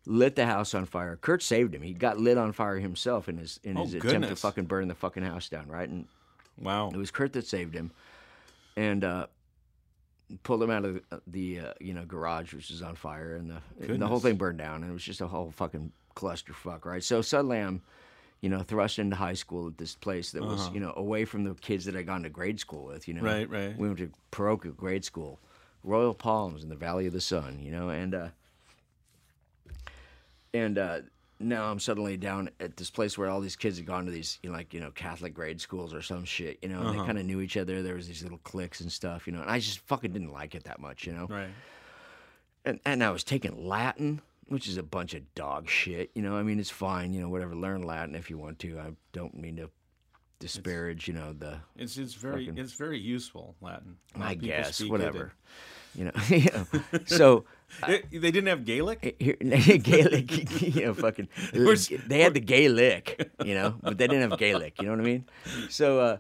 lit 0.05 0.37
the 0.37 0.47
house 0.47 0.75
on 0.75 0.85
fire. 0.85 1.17
Curt 1.17 1.43
saved 1.43 1.75
him. 1.75 1.83
He 1.83 1.93
got 1.95 2.19
lit 2.21 2.39
on 2.39 2.53
fire 2.53 2.79
himself 2.79 3.29
in 3.29 3.39
his 3.39 3.59
in 3.65 3.77
Oh, 3.79 3.85
his 3.85 3.95
attempt 3.95 4.29
to 4.29 4.37
fucking 4.37 4.67
burn 4.67 4.87
the 4.89 4.95
fucking 4.95 5.25
house 5.25 5.49
down, 5.49 5.67
right? 5.69 5.89
And 5.89 6.07
Wow. 6.61 6.91
it 6.91 6.97
was 6.97 7.11
Curt 7.11 7.33
that 7.35 7.47
saved 7.47 7.75
him, 7.75 7.91
and 8.77 9.05
uh, 9.05 9.27
pulled 10.43 10.63
him 10.63 10.71
out 10.71 10.85
of 10.85 10.95
the, 10.95 11.21
the 11.27 11.61
uh, 11.61 11.73
you 11.81 11.95
know 11.95 12.05
garage, 12.05 12.55
which 12.55 12.71
was 12.71 12.83
on 12.83 12.95
fire, 12.95 13.37
and 13.37 13.51
the 13.51 13.93
and 13.93 14.01
the 14.01 14.07
whole 14.07 14.21
thing 14.21 14.37
burned 14.37 14.59
down, 14.59 14.83
and 14.83 14.91
it 14.91 14.93
was 14.93 15.05
just 15.05 15.21
a 15.21 15.27
whole 15.27 15.51
fucking 15.51 15.93
clusterfuck, 16.15 16.85
right? 16.85 17.05
So 17.05 17.23
suddenly 17.23 17.59
I'm, 17.59 17.83
you 18.41 18.49
know, 18.49 18.61
thrust 18.61 18.99
into 18.99 19.17
high 19.17 19.35
school 19.35 19.69
at 19.69 19.79
this 19.79 19.95
place 19.95 20.33
that 20.33 20.43
was 20.43 20.71
you 20.73 20.81
know 20.81 20.93
away 20.97 21.25
from 21.25 21.45
the 21.45 21.55
kids 21.55 21.85
that 21.85 21.97
I'd 21.97 22.07
gone 22.07 22.23
to 22.23 22.31
grade 22.31 22.59
school 22.59 22.85
with, 22.87 23.07
you 23.07 23.15
know. 23.15 23.21
Uh-huh. 23.21 23.37
Right, 23.39 23.51
right. 23.51 23.79
We 23.79 23.87
went 23.89 23.99
to 23.99 24.11
parochial 24.31 24.75
grade 24.75 25.05
school, 25.05 25.39
Royal 25.85 26.15
Palms 26.15 26.63
in 26.63 26.69
the 26.69 26.77
Valley 26.77 27.07
of 27.07 27.13
the 27.13 27.21
Sun, 27.21 27.61
you 27.61 27.71
know, 27.71 27.91
and 27.91 28.15
uh, 28.15 28.29
and 30.53 30.79
uh, 30.79 31.01
now 31.39 31.71
I'm 31.71 31.79
suddenly 31.81 32.17
down 32.17 32.51
at 32.61 32.77
this 32.77 32.91
place 32.91 33.17
where 33.19 33.29
all 33.29 33.41
these 33.41 33.57
kids 33.57 33.77
had 33.77 33.87
gone 33.87 34.05
to 34.07 34.11
these, 34.11 34.39
you 34.43 34.51
know, 34.51 34.57
like 34.57 34.73
you 34.73 34.81
know, 34.81 34.91
Catholic 34.91 35.35
grade 35.35 35.61
schools 35.61 35.93
or 35.93 36.03
some 36.03 36.25
shit, 36.25 36.59
you 36.63 36.69
know, 36.69 36.81
Uh-huh. 36.81 36.93
they 36.93 36.99
kind 36.99 37.19
of 37.19 37.25
knew 37.27 37.41
each 37.41 37.57
other. 37.57 37.83
There 37.83 37.95
was 37.95 38.09
these 38.09 38.23
little 38.23 38.39
cliques 38.39 38.81
and 38.81 38.91
stuff, 38.91 39.27
you 39.27 39.33
know, 39.33 39.43
and 39.43 39.51
I 39.51 39.59
just 39.59 39.81
fucking 39.81 40.13
didn't 40.13 40.33
like 40.33 40.55
it 40.55 40.65
that 40.65 40.81
much, 40.81 41.07
you 41.07 41.13
know. 41.13 41.27
Right. 41.29 41.51
And 42.65 42.81
and 42.85 43.03
I 43.05 43.11
was 43.11 43.23
taking 43.25 43.67
Latin, 43.69 44.21
which 44.49 44.67
is 44.69 44.77
a 44.77 44.83
bunch 44.83 45.15
of 45.15 45.35
dog 45.35 45.69
shit, 45.69 46.11
you 46.15 46.23
know. 46.23 46.37
I 46.37 46.43
mean, 46.43 46.59
it's 46.59 46.71
fine, 46.71 47.13
you 47.13 47.21
know, 47.21 47.29
whatever. 47.29 47.55
Learn 47.55 47.83
Latin 47.83 48.15
if 48.15 48.31
you 48.31 48.39
want 48.39 48.59
to. 48.61 48.79
I 48.79 48.93
don't 49.13 49.35
mean 49.35 49.57
to 49.57 49.71
disparage, 50.39 51.09
you 51.09 51.15
know, 51.15 51.33
the 51.33 51.59
It's 51.77 51.97
it's 51.97 52.15
very 52.15 52.49
it's 52.57 52.73
very 52.75 52.99
useful 52.99 53.55
Latin. 53.61 53.97
A 54.15 54.19
lot 54.19 54.29
I 54.29 54.33
of 54.33 54.41
people 54.41 54.57
guess 54.57 54.81
whatever, 54.85 55.33
you 55.95 56.05
know. 56.05 56.13
you 56.29 56.51
know. 56.53 56.67
So. 57.07 57.45
and- 57.83 58.03
They, 58.13 58.19
they 58.19 58.31
didn't 58.31 58.47
have 58.47 58.65
Gaelic. 58.65 59.17
Here, 59.19 59.35
Gaelic, 59.91 60.63
you 60.63 60.85
know, 60.87 60.95
fucking. 60.95 61.29
Where's- 61.53 61.91
They 62.07 62.21
had 62.21 62.33
the 62.35 62.41
Gaelic, 62.41 63.29
you 63.45 63.55
know, 63.55 63.75
but 63.83 63.99
they 63.99 64.07
didn't 64.07 64.31
have 64.31 64.39
Gaelic. 64.39 64.79
You 64.81 64.87
know 64.87 64.93
what 64.93 65.01
I 65.01 65.05
mean? 65.05 65.25
So 65.69 65.99
uh, 66.01 66.17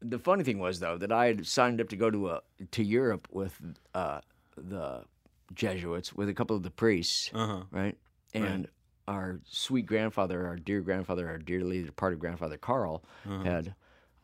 the 0.00 0.18
funny 0.20 0.44
thing 0.44 0.58
was 0.60 0.78
though 0.78 0.96
that 0.98 1.10
I 1.10 1.26
had 1.26 1.46
signed 1.46 1.80
up 1.80 1.88
to 1.88 1.96
go 1.96 2.10
to 2.10 2.28
a 2.30 2.40
to 2.70 2.82
Europe 2.84 3.26
with 3.32 3.60
uh, 3.94 4.20
the 4.56 5.02
Jesuits 5.54 6.12
with 6.14 6.28
a 6.28 6.34
couple 6.34 6.54
of 6.56 6.62
the 6.62 6.70
priests, 6.70 7.30
Uh 7.34 7.46
huh. 7.46 7.62
right? 7.72 7.96
And 8.34 8.68
our 9.08 9.40
sweet 9.44 9.86
grandfather, 9.86 10.46
our 10.46 10.56
dear 10.56 10.80
grandfather, 10.80 11.28
our 11.28 11.38
dearly 11.38 11.82
departed 11.84 12.18
grandfather 12.18 12.56
Carl, 12.58 13.04
Uh-huh. 13.26 13.44
had 13.44 13.74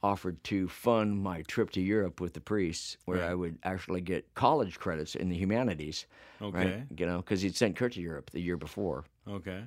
offered 0.03 0.43
to 0.45 0.69
fund 0.69 1.23
my 1.23 1.43
trip 1.43 1.71
to 1.71 1.81
Europe 1.81 2.21
with 2.21 2.33
the 2.35 2.41
priests, 2.41 2.97
where 3.05 3.19
Right. 3.21 3.31
I 3.31 3.35
would 3.35 3.59
actually 3.63 4.01
get 4.01 4.35
college 4.35 4.79
credits 4.81 5.15
in 5.15 5.29
the 5.29 5.37
humanities 5.37 6.07
Okay. 6.41 6.65
right? 6.65 6.87
You 6.99 7.07
know, 7.07 7.19
because 7.19 7.43
he'd 7.43 7.55
sent 7.57 7.77
Curt 7.77 7.93
to 7.93 8.01
Europe 8.01 8.31
the 8.31 8.41
year 8.41 8.57
before, 8.57 9.05
Okay. 9.29 9.65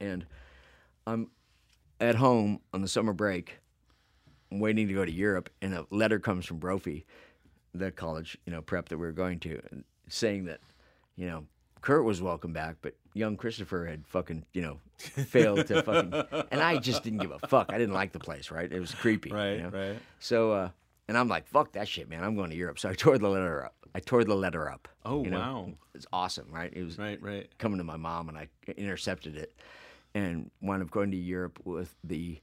and 0.00 0.26
I'm 1.06 1.30
at 2.00 2.16
home 2.16 2.60
on 2.74 2.82
the 2.82 2.88
summer 2.88 3.12
break, 3.12 3.60
waiting 4.50 4.88
to 4.88 4.94
go 4.94 5.04
to 5.04 5.12
Europe, 5.12 5.50
and 5.62 5.74
a 5.74 5.86
letter 5.90 6.18
comes 6.18 6.46
from 6.46 6.58
Brophy, 6.58 7.06
the 7.74 7.90
college, 7.92 8.38
you 8.46 8.52
know, 8.52 8.62
prep 8.62 8.88
that 8.90 8.98
we 8.98 9.06
were 9.06 9.12
going 9.12 9.40
to, 9.40 9.60
saying 10.08 10.44
that, 10.46 10.60
you 11.16 11.26
know, 11.26 11.46
Curt 11.80 12.04
was 12.04 12.22
welcome 12.22 12.52
back, 12.52 12.76
but 12.82 12.96
young 13.14 13.36
Christopher 13.36 13.86
had 13.86 14.06
fucking, 14.06 14.44
you 14.52 14.62
know, 14.62 14.78
failed 14.98 15.66
to 15.66 15.82
fucking, 15.82 16.12
and 16.50 16.60
I 16.60 16.78
just 16.78 17.02
didn't 17.02 17.18
give 17.20 17.30
a 17.30 17.38
fuck. 17.40 17.72
I 17.72 17.78
didn't 17.78 17.94
like 17.94 18.12
the 18.12 18.18
place, 18.20 18.50
right? 18.50 18.70
It 18.70 18.80
was 18.80 18.94
creepy, 18.94 19.30
you 19.30 19.36
Right. 19.36 19.62
know? 19.62 19.68
Right. 19.70 19.98
So, 20.20 20.52
uh, 20.52 20.68
and 21.08 21.18
I'm 21.18 21.28
like, 21.28 21.46
fuck 21.48 21.72
that 21.72 21.88
shit, 21.88 22.08
man. 22.08 22.24
I'm 22.24 22.36
going 22.36 22.50
to 22.50 22.56
Europe. 22.56 22.78
So 22.78 22.88
I 22.88 22.94
tore 22.94 23.18
the 23.18 23.28
letter 23.28 23.64
up. 23.64 23.74
I 23.94 24.00
tore 24.00 24.24
the 24.24 24.34
letter 24.36 24.70
up. 24.70 24.88
Oh 25.04 25.24
you 25.24 25.30
know? 25.30 25.38
wow. 25.38 25.72
It's 25.94 26.06
awesome, 26.12 26.46
right? 26.50 26.72
It 26.74 26.82
was 26.84 26.96
Right. 26.98 27.20
Right. 27.22 27.50
coming 27.58 27.78
to 27.78 27.84
my 27.84 27.96
mom 27.96 28.28
and 28.30 28.38
I 28.38 28.48
intercepted 28.76 29.36
it 29.36 29.52
and 30.14 30.50
wound 30.62 30.82
up 30.82 30.90
going 30.90 31.10
to 31.10 31.16
Europe 31.16 31.58
with 31.64 31.94
the 32.04 32.38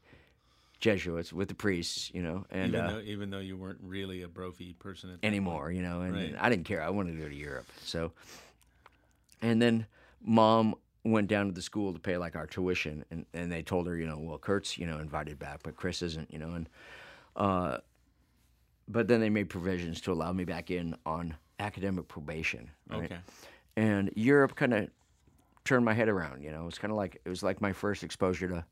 Jesuits, 0.79 1.33
with 1.33 1.49
the 1.49 1.55
priests, 1.55 2.09
you 2.13 2.21
know, 2.23 2.45
and 2.51 2.69
even 2.69 2.81
uh, 2.81 2.91
though 2.91 2.99
even 2.99 3.29
though 3.31 3.39
you 3.39 3.57
weren't 3.57 3.79
really 3.83 4.21
a 4.21 4.27
Brophy 4.29 4.73
person 4.79 5.17
anymore, 5.23 5.71
you 5.71 5.81
know, 5.81 6.01
and, 6.01 6.13
Right. 6.15 6.35
I 6.39 6.49
didn't 6.49 6.65
care. 6.65 6.81
I 6.81 6.89
wanted 6.89 7.15
to 7.17 7.21
go 7.21 7.27
to 7.27 7.35
Europe. 7.35 7.65
So, 7.83 8.11
and 9.41 9.61
then 9.61 9.87
mom 10.21 10.75
went 11.03 11.27
down 11.27 11.45
to 11.47 11.51
the 11.51 11.61
school 11.61 11.93
to 11.93 11.99
pay 11.99 12.17
like 12.17 12.35
our 12.35 12.45
tuition 12.45 13.05
and, 13.09 13.25
and 13.33 13.51
they 13.51 13.61
told 13.61 13.87
her, 13.87 13.95
you 13.97 14.05
know, 14.05 14.17
well, 14.19 14.37
Curt's, 14.37 14.77
you 14.77 14.85
know, 14.85 14.97
invited 14.99 15.39
back, 15.39 15.61
but 15.63 15.75
Cris 15.75 16.01
isn't, 16.01 16.31
you 16.31 16.39
know, 16.39 16.51
and, 16.53 16.69
uh, 17.35 17.77
but 18.87 19.07
then 19.07 19.19
they 19.21 19.29
made 19.29 19.49
provisions 19.49 20.01
to 20.01 20.11
allow 20.11 20.31
me 20.33 20.43
back 20.43 20.71
in 20.71 20.95
on 21.05 21.35
academic 21.59 22.07
probation. 22.07 22.69
Right? 22.89 23.03
Okay. 23.03 23.17
and 23.77 24.11
Europe 24.15 24.55
kind 24.55 24.73
of 24.73 24.89
turned 25.63 25.85
my 25.85 25.93
head 25.93 26.09
around. 26.09 26.41
You 26.43 26.51
know, 26.51 26.63
it 26.63 26.65
was 26.65 26.79
kind 26.79 26.91
of 26.91 26.97
like 26.97 27.21
it 27.23 27.29
was 27.29 27.43
like 27.43 27.61
my 27.61 27.71
first 27.71 28.03
exposure 28.03 28.47
to 28.47 28.65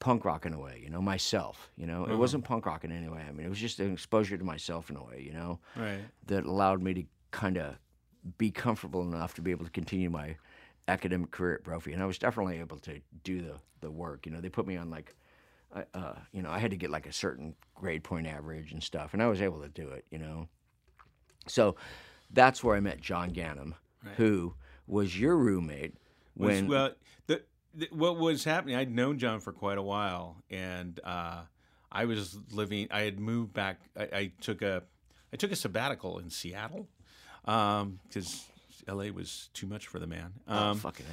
punk 0.00 0.24
rock 0.24 0.46
in 0.46 0.54
a 0.54 0.58
way. 0.58 0.80
You 0.82 0.88
know, 0.90 1.02
myself. 1.02 1.70
You 1.76 1.86
know, 1.86 2.06
it 2.06 2.16
wasn't 2.16 2.44
punk 2.44 2.64
rock 2.66 2.84
in 2.84 2.92
any 2.92 3.08
way. 3.08 3.22
I 3.28 3.32
mean, 3.32 3.44
it 3.46 3.50
was 3.50 3.58
just 3.58 3.78
an 3.80 3.92
exposure 3.92 4.38
to 4.38 4.44
myself 4.44 4.88
in 4.90 4.96
a 4.96 5.04
way. 5.04 5.22
You 5.24 5.32
know, 5.34 5.58
Right. 5.76 6.00
that 6.26 6.44
allowed 6.44 6.82
me 6.82 6.94
to 6.94 7.04
kind 7.30 7.58
of 7.58 7.74
be 8.38 8.50
comfortable 8.50 9.02
enough 9.02 9.34
to 9.34 9.42
be 9.42 9.50
able 9.50 9.64
to 9.66 9.70
continue 9.70 10.08
my 10.10 10.36
academic 10.88 11.30
career 11.30 11.54
at 11.56 11.64
Brophy, 11.64 11.92
and 11.92 12.02
I 12.02 12.06
was 12.06 12.18
definitely 12.18 12.58
able 12.58 12.78
to 12.80 13.00
do 13.22 13.42
the 13.42 13.54
the 13.80 13.90
work. 13.90 14.26
You 14.26 14.32
know, 14.32 14.40
they 14.40 14.48
put 14.48 14.66
me 14.66 14.76
on 14.76 14.90
like. 14.90 15.14
Uh, 15.92 16.14
you 16.32 16.40
know, 16.40 16.50
I 16.50 16.58
had 16.58 16.70
to 16.70 16.78
get 16.78 16.88
like 16.88 17.06
a 17.06 17.12
certain 17.12 17.54
grade 17.74 18.02
point 18.02 18.26
average 18.26 18.72
and 18.72 18.82
stuff, 18.82 19.12
and 19.12 19.22
I 19.22 19.26
was 19.26 19.42
able 19.42 19.60
to 19.60 19.68
do 19.68 19.86
it. 19.90 20.06
You 20.10 20.18
know, 20.18 20.48
so 21.46 21.76
that's 22.30 22.64
where 22.64 22.74
I 22.74 22.80
met 22.80 23.02
John 23.02 23.32
Gannam, 23.32 23.74
who 24.16 24.54
was 24.86 25.18
your 25.18 25.36
roommate 25.36 25.94
Was- 26.36 26.48
when 26.48 26.68
well, 26.68 26.92
the, 27.26 27.42
the 27.74 27.88
what 27.92 28.16
was 28.16 28.44
happening? 28.44 28.76
I'd 28.76 28.90
known 28.90 29.18
John 29.18 29.40
for 29.40 29.52
quite 29.52 29.76
a 29.76 29.82
while, 29.82 30.36
and 30.50 30.98
uh, 31.04 31.42
I 31.92 32.06
was 32.06 32.38
living. 32.50 32.88
I 32.90 33.02
had 33.02 33.20
moved 33.20 33.52
back. 33.52 33.80
I, 33.94 34.02
I 34.02 34.32
took 34.40 34.62
a 34.62 34.82
I 35.32 35.36
took 35.36 35.52
a 35.52 35.56
sabbatical 35.56 36.18
in 36.18 36.30
Seattle 36.30 36.88
because 37.44 38.46
L.A. 38.88 39.10
was 39.10 39.50
too 39.54 39.66
much 39.66 39.86
for 39.86 39.98
the 39.98 40.06
man. 40.06 40.32
oh, 40.48 40.70
Um, 40.70 40.78
fucking 40.78 41.06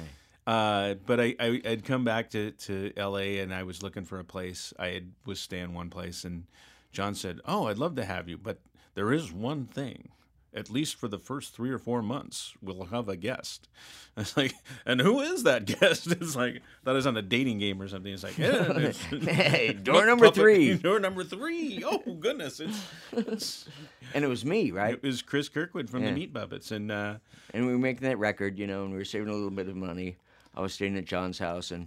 A. 0.46 0.50
uh, 0.50 0.94
but 1.06 1.20
I, 1.20 1.34
I 1.38 1.60
I'd 1.64 1.84
come 1.84 2.02
back 2.04 2.30
to, 2.30 2.50
to 2.52 2.92
L.A. 2.96 3.38
and 3.40 3.52
I 3.54 3.62
was 3.62 3.82
looking 3.82 4.04
for 4.04 4.18
a 4.18 4.24
place. 4.24 4.72
I 4.78 4.88
had 4.88 5.12
was 5.24 5.38
staying 5.40 5.74
one 5.74 5.90
place, 5.90 6.24
and 6.24 6.44
John 6.92 7.14
said, 7.14 7.40
"Oh, 7.44 7.66
I'd 7.68 7.78
love 7.78 7.94
to 7.96 8.04
have 8.04 8.28
you, 8.28 8.38
but 8.38 8.58
there 8.94 9.12
is 9.12 9.32
one 9.32 9.66
thing." 9.66 10.08
At 10.56 10.70
least 10.70 10.94
for 10.96 11.06
the 11.06 11.18
first 11.18 11.52
three 11.54 11.70
or 11.70 11.78
four 11.78 12.00
months, 12.00 12.54
we'll 12.62 12.86
have 12.86 13.08
a 13.08 13.16
guest. 13.16 13.68
It's 14.18 14.34
like, 14.34 14.54
and 14.86 14.98
who 14.98 15.20
is 15.20 15.42
that 15.42 15.66
guest? 15.80 16.06
It's 16.10 16.34
like, 16.34 16.54
I 16.56 16.60
thought 16.86 16.92
I 16.92 16.94
was 16.94 17.06
on 17.06 17.18
a 17.18 17.20
dating 17.22 17.58
game 17.58 17.82
or 17.82 17.86
something. 17.86 18.10
It's 18.10 18.22
like, 18.22 18.38
yeah, 18.38 18.70
it's- 18.78 18.96
hey, 19.26 19.74
door 19.74 20.06
number 20.06 20.24
Puppet- 20.24 20.40
three, 20.40 20.74
Door 20.74 21.00
number 21.00 21.22
three. 21.22 21.82
Oh 21.84 21.98
goodness, 22.18 22.58
it's, 22.60 22.80
it's 23.12 23.68
and 24.14 24.24
it 24.24 24.28
was 24.28 24.42
me, 24.42 24.70
right? 24.70 24.94
it 24.94 25.02
was 25.02 25.20
Cris 25.20 25.50
Kirkwood 25.50 25.90
from 25.90 26.00
Yeah. 26.02 26.08
the 26.08 26.14
Meat 26.14 26.32
Puppets, 26.32 26.70
and 26.70 26.90
uh, 26.90 27.16
and 27.52 27.66
we 27.66 27.72
were 27.72 27.78
making 27.78 28.08
that 28.08 28.18
record, 28.18 28.58
you 28.58 28.66
know, 28.66 28.84
and 28.84 28.92
we 28.92 28.96
were 28.96 29.04
saving 29.04 29.28
a 29.28 29.32
little 29.34 29.50
bit 29.50 29.68
of 29.68 29.76
money. 29.76 30.16
I 30.54 30.62
was 30.62 30.72
staying 30.72 30.96
at 30.96 31.04
John's 31.04 31.38
house, 31.38 31.70
and 31.70 31.86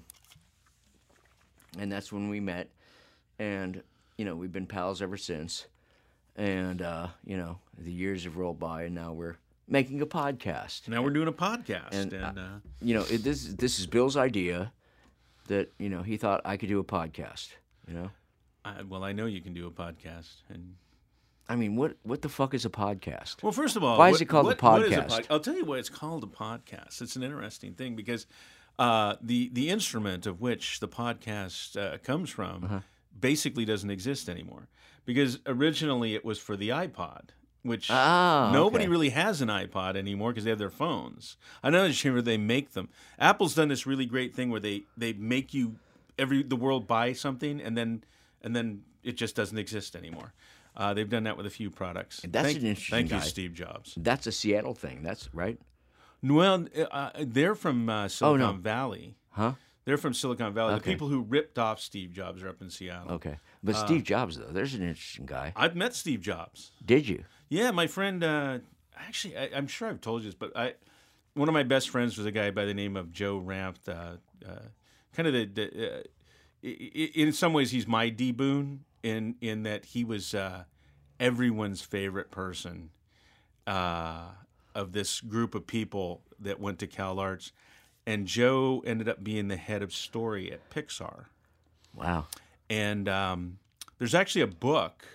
and 1.79 1.91
that's 1.91 2.11
when 2.11 2.29
we 2.29 2.39
met, 2.39 2.69
and 3.39 3.81
you 4.17 4.25
know 4.25 4.35
we've 4.35 4.51
been 4.53 4.67
pals 4.67 5.01
ever 5.01 5.17
since, 5.17 5.65
and 6.35 6.83
uh, 6.83 7.07
you 7.25 7.37
know 7.37 7.57
the 7.83 7.91
years 7.91 8.23
have 8.25 8.37
rolled 8.37 8.59
by, 8.59 8.83
and 8.83 8.95
now 8.95 9.13
we're 9.13 9.37
making 9.67 10.01
a 10.01 10.05
podcast. 10.05 10.87
now 10.87 11.01
we're 11.03 11.09
doing 11.11 11.27
a 11.27 11.33
podcast, 11.33 11.91
And, 11.93 12.13
and, 12.13 12.37
uh, 12.37 12.41
uh, 12.41 12.47
You 12.81 12.93
know, 12.95 13.05
it, 13.09 13.23
this 13.23 13.45
this 13.45 13.79
is 13.79 13.87
Bill's 13.87 14.17
idea, 14.17 14.71
that 15.47 15.71
you 15.79 15.89
know 15.89 16.01
he 16.03 16.17
thought 16.17 16.41
I 16.45 16.57
could 16.57 16.69
do 16.69 16.79
a 16.79 16.83
podcast. 16.83 17.49
You 17.87 17.93
know, 17.95 18.09
I, 18.65 18.81
well, 18.83 19.03
I 19.03 19.13
know 19.13 19.25
you 19.25 19.41
can 19.41 19.53
do 19.53 19.65
a 19.67 19.71
podcast, 19.71 20.43
and 20.49 20.75
I 21.47 21.55
mean, 21.55 21.75
what 21.75 21.97
what 22.03 22.21
the 22.21 22.29
fuck 22.29 22.53
is 22.53 22.65
a 22.65 22.69
podcast? 22.69 23.41
Well, 23.43 23.51
first 23.51 23.75
of 23.75 23.83
all, 23.83 23.97
Why 23.97 24.09
is 24.09 24.21
it 24.21 24.25
called 24.25 24.45
a 24.45 24.49
what- 24.49 24.61
what 24.61 24.81
is 24.83 24.91
podcast? 24.93 25.25
I'll 25.29 25.39
tell 25.39 25.55
you 25.55 25.65
why 25.65 25.77
it's 25.77 25.89
called 25.89 26.23
a 26.23 26.27
podcast. 26.27 27.01
It's 27.01 27.15
an 27.15 27.23
interesting 27.23 27.73
thing 27.73 27.95
because 27.95 28.27
uh, 28.77 29.15
the 29.21 29.49
the 29.53 29.69
instrument 29.69 30.25
of 30.27 30.39
which 30.41 30.79
the 30.79 30.87
podcast 30.87 31.75
uh, 31.77 31.97
comes 31.99 32.29
from 32.29 32.63
Uh-huh. 32.65 32.79
basically 33.19 33.65
doesn't 33.65 33.89
exist 33.91 34.29
anymore. 34.29 34.67
Because 35.05 35.39
originally 35.47 36.13
it 36.13 36.23
was 36.23 36.37
for 36.37 36.55
the 36.55 36.69
iPod, 36.69 37.29
which 37.63 37.89
Ah, 37.91 38.51
nobody 38.53 38.85
okay. 38.85 38.91
really 38.91 39.09
has 39.09 39.41
an 39.41 39.49
iPod 39.49 39.95
anymore 39.95 40.31
because 40.31 40.43
they 40.45 40.49
have 40.49 40.59
their 40.59 40.69
phones. 40.69 41.37
I 41.63 41.69
know 41.69 41.89
where 41.91 42.21
they 42.21 42.37
make 42.37 42.71
them. 42.73 42.89
Apple's 43.17 43.55
done 43.55 43.67
this 43.69 43.85
really 43.85 44.05
great 44.05 44.33
thing 44.35 44.49
where 44.49 44.59
they 44.61 44.83
they 44.97 45.13
make 45.13 45.53
you 45.53 45.75
every 46.17 46.43
the 46.43 46.55
world 46.55 46.87
buy 46.87 47.13
something 47.13 47.59
and 47.61 47.77
then 47.77 48.03
and 48.41 48.55
then 48.55 48.83
it 49.03 49.17
just 49.17 49.35
doesn't 49.35 49.57
exist 49.57 49.95
anymore. 49.95 50.33
Uh, 50.77 50.93
they've 50.93 51.09
done 51.09 51.23
that 51.23 51.35
with 51.35 51.45
a 51.45 51.49
few 51.49 51.69
products. 51.69 52.21
That's 52.25 52.45
thank, 52.47 52.59
an 52.59 52.65
interesting 52.67 53.07
Thank 53.07 53.11
you. 53.23 53.27
Steve 53.27 53.53
Jobs. 53.53 53.93
That's 53.97 54.27
a 54.27 54.31
Seattle 54.31 54.73
thing. 54.75 55.03
That's 55.03 55.27
right, 55.33 55.59
Well, 56.23 56.67
uh, 56.91 57.09
they're 57.19 57.55
from 57.55 57.89
uh, 57.89 58.07
Silicon 58.07 58.39
no. 58.57 58.61
Valley. 58.61 59.15
huh? 59.31 59.53
They're 59.85 59.97
from 59.97 60.13
Silicon 60.13 60.53
Valley. 60.53 60.73
Okay. 60.75 60.83
The 60.83 60.91
people 60.91 61.07
who 61.07 61.21
ripped 61.21 61.57
off 61.57 61.79
Steve 61.81 62.11
Jobs 62.13 62.43
are 62.43 62.49
up 62.49 62.61
in 62.61 62.69
Seattle. 62.69 63.13
Okay, 63.13 63.37
but 63.63 63.75
Uh, 63.75 63.85
Steve 63.85 64.03
Jobs 64.03 64.37
though, 64.37 64.51
there's 64.51 64.73
an 64.75 64.83
interesting 64.83 65.25
guy. 65.25 65.51
I've 65.55 65.75
met 65.75 65.95
Steve 65.95 66.21
Jobs. 66.21 66.71
Did 66.85 67.07
you? 67.07 67.23
Yeah, 67.49 67.71
my 67.71 67.87
friend. 67.87 68.23
Uh, 68.23 68.59
actually, 68.95 69.35
I, 69.37 69.49
I'm 69.55 69.67
sure 69.67 69.89
I've 69.89 70.01
told 70.01 70.21
you 70.21 70.29
this, 70.29 70.35
but 70.35 70.55
I 70.55 70.75
one 71.33 71.47
of 71.47 71.53
my 71.53 71.63
best 71.63 71.89
friends 71.89 72.17
was 72.17 72.25
a 72.25 72.31
guy 72.31 72.51
by 72.51 72.65
the 72.65 72.73
name 72.73 72.95
of 72.95 73.11
Joe 73.11 73.39
Ranft. 73.39 73.87
Uh, 73.87 74.17
uh, 74.47 74.67
kind 75.13 75.27
of 75.27 75.33
the, 75.33 75.45
the 75.45 75.97
uh, 75.97 76.03
in 76.61 77.33
some 77.33 77.53
ways 77.53 77.71
he's 77.71 77.87
my 77.87 78.09
D 78.09 78.31
Boon 78.31 78.85
in 79.03 79.35
in 79.41 79.63
that 79.63 79.85
he 79.85 80.03
was 80.03 80.33
uh, 80.33 80.63
everyone's 81.19 81.81
favorite 81.81 82.31
person 82.31 82.91
uh, 83.67 84.29
of 84.75 84.91
this 84.91 85.21
group 85.21 85.55
of 85.55 85.65
people 85.65 86.21
that 86.39 86.59
went 86.59 86.79
to 86.79 86.87
Cal 86.87 87.19
Arts, 87.19 87.51
and 88.05 88.27
Joe 88.27 88.83
ended 88.85 89.09
up 89.09 89.23
being 89.23 89.47
the 89.47 89.57
head 89.57 89.81
of 89.81 89.93
story 89.93 90.51
at 90.51 90.69
Pixar. 90.69 91.25
Wow. 91.95 92.27
And 92.69 93.09
um, 93.09 93.57
there's 93.97 94.13
actually 94.13 94.41
a 94.41 94.47
book 94.47 95.05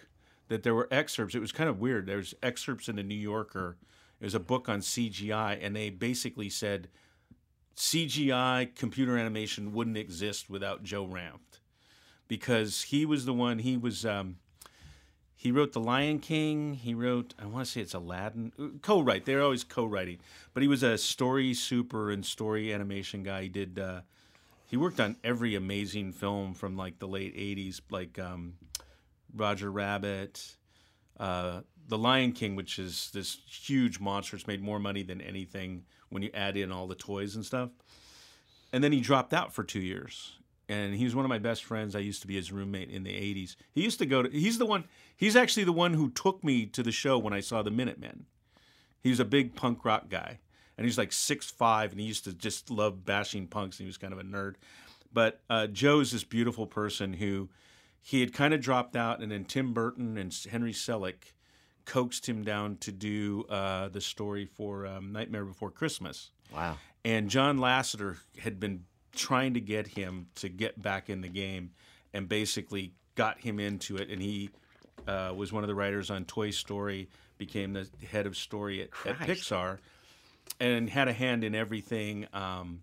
that 0.48 0.62
there 0.62 0.74
were 0.74 0.88
excerpts. 0.90 1.34
It 1.34 1.40
was 1.40 1.52
kind 1.52 1.70
of 1.70 1.80
weird. 1.80 2.06
There's 2.06 2.34
excerpts 2.42 2.88
in 2.88 2.96
the 2.96 3.02
New 3.02 3.14
Yorker. 3.14 3.76
It 4.20 4.24
was 4.24 4.34
a 4.34 4.40
book 4.40 4.68
on 4.68 4.80
CGI, 4.80 5.58
and 5.60 5.74
they 5.74 5.90
basically 5.90 6.48
said 6.48 6.88
CGI 7.76 8.74
computer 8.74 9.16
animation 9.18 9.72
wouldn't 9.72 9.96
exist 9.96 10.48
without 10.48 10.82
Joe 10.82 11.06
Ranft 11.06 11.60
because 12.28 12.82
he 12.82 13.04
was 13.04 13.24
the 13.24 13.34
one. 13.34 13.58
He 13.58 13.76
was. 13.76 14.04
Um, 14.04 14.36
he 15.36 15.50
wrote 15.50 15.72
The 15.74 15.80
Lion 15.80 16.20
King. 16.20 16.72
He 16.72 16.94
wrote, 16.94 17.34
I 17.38 17.44
want 17.44 17.66
to 17.66 17.70
say 17.70 17.82
it's 17.82 17.92
Aladdin. 17.92 18.52
Uh, 18.58 18.68
Co-write. 18.80 19.26
They're 19.26 19.42
always 19.42 19.62
co-writing. 19.62 20.18
But 20.54 20.62
he 20.62 20.68
was 20.68 20.82
a 20.82 20.96
story 20.96 21.52
super 21.52 22.10
and 22.10 22.24
story 22.24 22.72
animation 22.72 23.22
guy. 23.22 23.42
He 23.42 23.48
did. 23.50 23.78
Uh, 23.78 24.00
he 24.66 24.78
worked 24.78 25.00
on 25.00 25.16
every 25.22 25.54
amazing 25.54 26.12
film 26.12 26.54
from 26.54 26.76
like 26.76 26.98
the 26.98 27.08
late 27.08 27.36
'80s, 27.36 27.82
like 27.90 28.18
um, 28.18 28.54
Roger 29.34 29.70
Rabbit, 29.70 30.56
uh, 31.18 31.60
The 31.88 31.98
Lion 31.98 32.32
King, 32.32 32.56
which 32.56 32.78
is 32.78 33.10
this 33.12 33.38
huge 33.46 34.00
monster. 34.00 34.36
It's 34.36 34.46
made 34.46 34.62
more 34.62 34.78
money 34.78 35.02
than 35.02 35.20
anything 35.20 35.84
when 36.08 36.22
you 36.22 36.30
add 36.32 36.56
in 36.56 36.72
all 36.72 36.86
the 36.86 36.94
toys 36.94 37.34
and 37.34 37.44
stuff. 37.44 37.70
And 38.72 38.82
then 38.82 38.92
he 38.92 39.00
dropped 39.00 39.32
out 39.32 39.52
for 39.52 39.64
two 39.64 39.80
years. 39.80 40.38
And 40.68 40.94
he 40.94 41.04
was 41.04 41.14
one 41.14 41.24
of 41.24 41.28
my 41.28 41.38
best 41.38 41.62
friends. 41.64 41.94
I 41.94 41.98
used 41.98 42.22
to 42.22 42.26
be 42.26 42.36
his 42.36 42.50
roommate 42.50 42.88
in 42.88 43.02
the 43.02 43.10
'80s. 43.10 43.54
He 43.72 43.82
used 43.82 43.98
to 43.98 44.06
go 44.06 44.22
to. 44.22 44.30
He's 44.30 44.56
the 44.56 44.64
one. 44.64 44.84
He's 45.14 45.36
actually 45.36 45.64
the 45.64 45.72
one 45.72 45.92
who 45.92 46.10
took 46.10 46.42
me 46.42 46.64
to 46.66 46.82
the 46.82 46.90
show 46.90 47.18
when 47.18 47.34
I 47.34 47.40
saw 47.40 47.62
the 47.62 47.70
Minutemen. 47.70 48.24
He 49.02 49.10
was 49.10 49.20
a 49.20 49.26
big 49.26 49.54
punk 49.54 49.84
rock 49.84 50.08
guy, 50.08 50.38
and 50.78 50.86
he's 50.86 50.96
like 50.96 51.12
six 51.12 51.50
five, 51.50 51.90
and 51.90 52.00
he 52.00 52.06
used 52.06 52.24
to 52.24 52.32
just 52.32 52.70
love 52.70 53.04
bashing 53.04 53.46
punks. 53.46 53.78
And 53.78 53.84
he 53.84 53.88
was 53.88 53.98
kind 53.98 54.14
of 54.14 54.18
a 54.18 54.22
nerd. 54.22 54.54
But 55.12 55.42
uh, 55.50 55.66
Joe's 55.66 56.12
this 56.12 56.24
beautiful 56.24 56.66
person 56.66 57.12
who 57.12 57.50
he 58.06 58.20
had 58.20 58.34
kind 58.34 58.52
of 58.52 58.60
dropped 58.60 58.96
out, 58.96 59.20
and 59.20 59.32
then 59.32 59.46
Tim 59.46 59.72
Burton 59.72 60.18
and 60.18 60.32
Henry 60.50 60.74
Selick 60.74 61.32
coaxed 61.86 62.28
him 62.28 62.44
down 62.44 62.76
to 62.76 62.92
do 62.92 63.46
uh, 63.48 63.88
the 63.88 64.00
story 64.02 64.44
for 64.44 64.86
um, 64.86 65.10
Nightmare 65.10 65.46
Before 65.46 65.70
Christmas. 65.70 66.30
Wow. 66.54 66.76
And 67.02 67.30
John 67.30 67.56
Lasseter 67.58 68.18
had 68.38 68.60
been 68.60 68.84
trying 69.16 69.54
to 69.54 69.60
get 69.60 69.86
him 69.86 70.26
to 70.34 70.50
get 70.50 70.82
back 70.82 71.08
in 71.08 71.22
the 71.22 71.28
game 71.28 71.70
and 72.12 72.28
basically 72.28 72.92
got 73.14 73.40
him 73.40 73.58
into 73.58 73.96
it. 73.96 74.10
And 74.10 74.20
he 74.20 74.50
uh, 75.08 75.32
was 75.34 75.50
one 75.50 75.64
of 75.64 75.68
the 75.68 75.74
writers 75.74 76.10
on 76.10 76.26
Toy 76.26 76.50
Story, 76.50 77.08
became 77.38 77.72
the 77.72 77.88
head 78.06 78.26
of 78.26 78.36
story 78.36 78.82
at, 78.82 78.90
at 79.06 79.16
Pixar, 79.20 79.78
and 80.60 80.90
had 80.90 81.08
a 81.08 81.12
hand 81.14 81.42
in 81.42 81.54
everything. 81.54 82.26
Um, 82.34 82.82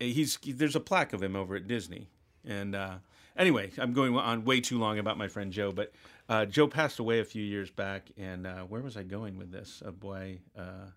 he's 0.00 0.38
there's 0.46 0.76
a 0.76 0.80
plaque 0.80 1.12
of 1.12 1.22
him 1.22 1.36
over 1.36 1.56
at 1.56 1.68
Disney. 1.68 2.08
And 2.46 2.74
uh, 2.74 2.94
anyway, 3.38 3.70
I'm 3.78 3.92
going 3.92 4.14
on 4.16 4.44
way 4.44 4.60
too 4.60 4.78
long 4.78 4.98
about 4.98 5.16
my 5.16 5.28
friend 5.28 5.52
Joe, 5.52 5.72
but 5.72 5.92
uh, 6.28 6.44
Joe 6.44 6.68
passed 6.68 6.98
away 6.98 7.20
a 7.20 7.24
few 7.24 7.42
years 7.42 7.70
back. 7.70 8.10
And 8.18 8.46
uh, 8.46 8.62
where 8.62 8.82
was 8.82 8.96
I 8.96 9.02
going 9.02 9.38
with 9.38 9.50
this? 9.50 9.82
Oh 9.86 9.92
boy. 9.92 10.40
Uh, 10.58 10.90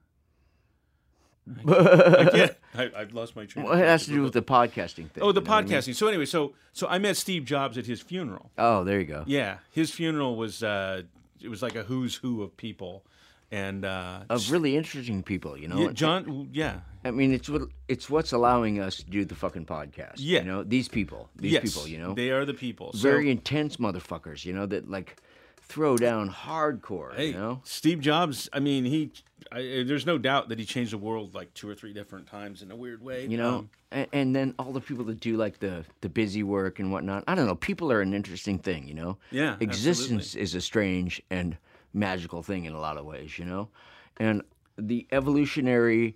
I 1.67 2.29
can't. 2.31 2.51
I, 2.75 2.91
I've 3.01 3.13
lost 3.13 3.35
my 3.35 3.45
train. 3.45 3.65
Well, 3.65 3.77
it 3.77 3.85
has 3.85 4.05
to 4.05 4.11
do 4.11 4.21
with 4.21 4.33
the 4.33 4.41
podcasting 4.41 5.09
thing. 5.09 5.23
Oh, 5.23 5.31
the 5.31 5.41
you 5.41 5.45
know 5.45 5.51
what 5.51 5.57
I 5.57 5.61
mean? 5.61 5.71
podcasting. 5.71 5.95
So 5.95 6.07
anyway, 6.07 6.25
so 6.25 6.53
so 6.73 6.87
I 6.87 6.97
met 6.99 7.17
Steve 7.17 7.45
Jobs 7.45 7.77
at 7.77 7.85
his 7.85 8.01
funeral. 8.01 8.51
Oh, 8.57 8.83
there 8.83 8.99
you 8.99 9.05
go. 9.05 9.23
Yeah, 9.25 9.57
his 9.71 9.91
funeral 9.91 10.35
was 10.35 10.63
uh, 10.63 11.03
it 11.41 11.49
was 11.49 11.61
like 11.61 11.75
a 11.75 11.83
who's 11.83 12.15
who 12.15 12.43
of 12.43 12.55
people, 12.57 13.03
and 13.51 13.83
uh, 13.85 14.21
Of 14.29 14.49
really 14.51 14.75
interesting 14.77 15.23
people, 15.23 15.57
you 15.57 15.67
know. 15.67 15.79
yeah, 15.79 15.91
John. 15.91 16.49
Yeah, 16.53 16.79
I 17.03 17.11
mean, 17.11 17.33
it's 17.33 17.49
what 17.49 17.63
it's 17.87 18.09
what's 18.09 18.31
allowing 18.31 18.79
us 18.79 18.97
to 18.97 19.05
do 19.05 19.25
the 19.25 19.35
fucking 19.35 19.65
podcast. 19.65 20.15
Yeah. 20.17 20.39
You 20.39 20.45
know, 20.45 20.63
these 20.63 20.87
people, 20.87 21.29
these 21.35 21.53
yes, 21.53 21.63
people, 21.63 21.87
you 21.87 21.97
know, 21.97 22.13
they 22.13 22.29
are 22.31 22.45
the 22.45 22.53
people. 22.53 22.93
So, 22.93 22.99
very 22.99 23.29
intense 23.29 23.77
motherfuckers, 23.77 24.45
you 24.45 24.53
know, 24.53 24.65
that 24.67 24.89
like 24.89 25.17
throw 25.57 25.95
down 25.97 26.29
hardcore. 26.29 27.15
hey, 27.15 27.27
You 27.27 27.33
know. 27.33 27.61
Steve 27.63 27.99
Jobs. 28.01 28.49
I 28.53 28.59
mean, 28.59 28.85
he. 28.85 29.11
I, 29.51 29.83
there's 29.85 30.05
no 30.05 30.17
doubt 30.17 30.49
that 30.49 30.59
he 30.59 30.65
changed 30.65 30.93
the 30.93 30.97
world 30.97 31.33
like 31.33 31.53
two 31.53 31.67
or 31.67 31.75
three 31.75 31.91
different 31.93 32.27
times 32.27 32.61
in 32.61 32.71
a 32.71 32.75
weird 32.75 33.01
way. 33.03 33.25
You 33.25 33.37
know, 33.37 33.55
Um, 33.57 33.69
and, 33.91 34.07
and 34.13 34.35
then 34.35 34.55
all 34.59 34.71
the 34.71 34.79
people 34.79 35.03
that 35.05 35.19
do 35.19 35.35
like 35.35 35.59
the 35.59 35.83
the 36.01 36.09
busy 36.09 36.43
work 36.43 36.79
and 36.79 36.91
whatnot. 36.91 37.23
I 37.27 37.35
don't 37.35 37.47
know. 37.47 37.55
People 37.55 37.91
are 37.91 38.01
an 38.01 38.13
interesting 38.13 38.59
thing, 38.59 38.87
you 38.87 38.93
know. 38.93 39.17
Yeah, 39.31 39.57
Existence 39.59 40.35
is 40.35 40.55
a 40.55 40.61
strange 40.61 41.21
and 41.29 41.57
magical 41.93 42.41
thing 42.43 42.65
in 42.65 42.73
a 42.73 42.79
lot 42.79 42.97
of 42.97 43.05
ways, 43.05 43.37
you 43.39 43.45
know, 43.45 43.69
and 44.17 44.41
the 44.77 45.05
evolutionary, 45.11 46.15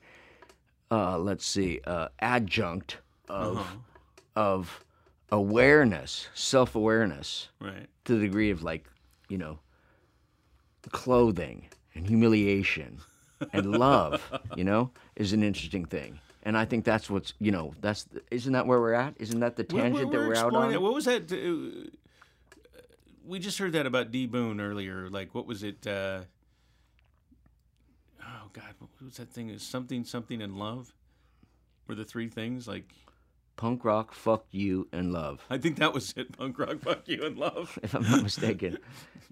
uh, 0.92 1.18
let's 1.18 1.46
see, 1.46 1.80
uh, 1.86 2.08
adjunct 2.20 2.98
of 3.30 3.58
Uh-huh. 3.58 3.76
of 4.36 4.84
awareness, 5.32 6.28
self 6.34 6.76
awareness, 6.76 7.50
right. 7.60 7.88
to 8.06 8.14
the 8.18 8.26
degree 8.28 8.52
of 8.52 8.64
like, 8.64 8.86
you 9.30 9.38
know, 9.38 9.60
clothing 10.92 11.68
and 11.94 12.08
humiliation 12.08 13.00
and 13.54 13.66
love, 13.86 14.22
you 14.56 14.64
know, 14.64 14.92
is 15.16 15.34
an 15.34 15.44
interesting 15.44 15.86
thing. 15.86 16.20
And 16.44 16.56
I 16.58 16.66
think 16.66 16.86
that's 16.86 17.10
what's 17.10 17.34
you 17.40 17.52
know 17.52 17.74
that's 17.82 18.04
the, 18.04 18.22
isn't 18.30 18.54
that 18.54 18.68
where 18.68 18.80
we're 18.80 18.94
at? 18.94 19.16
Isn't 19.20 19.40
that 19.40 19.56
the 19.56 19.66
We're- 19.70 19.82
tangent 19.90 20.12
we're 20.14 20.20
that 20.22 20.28
we're 20.28 20.36
out 20.36 20.54
on? 20.56 20.82
What 20.82 20.94
was 20.94 21.06
that? 21.06 21.28
We 23.26 23.40
just 23.40 23.58
heard 23.58 23.72
that 23.74 23.86
about 23.86 24.12
D 24.12 24.26
Boon 24.28 24.60
earlier. 24.60 25.10
Like, 25.10 25.34
what 25.34 25.46
was 25.48 25.64
it? 25.64 25.86
Uh, 25.88 26.22
oh 28.22 28.50
God, 28.54 28.74
what 28.80 28.90
was 29.04 29.18
that 29.18 29.32
thing? 29.32 29.50
Is 29.50 29.64
something 29.64 30.04
something 30.04 30.42
in 30.42 30.56
love? 30.56 30.94
Were 31.88 31.96
the 31.96 32.06
three 32.06 32.30
things 32.30 32.68
like? 32.68 32.92
Punk 33.58 33.86
rock, 33.86 34.14
fuck 34.14 34.44
you, 34.52 34.90
and 34.92 35.14
love. 35.14 35.46
I 35.50 35.58
think 35.58 35.78
that 35.78 35.94
was 35.94 36.14
it. 36.18 36.38
Punk 36.38 36.60
rock, 36.60 36.82
fuck 36.82 37.08
you, 37.08 37.24
and 37.26 37.38
love. 37.38 37.80
if 37.84 37.94
I'm 37.94 38.04
not 38.04 38.24
mistaken. 38.24 38.78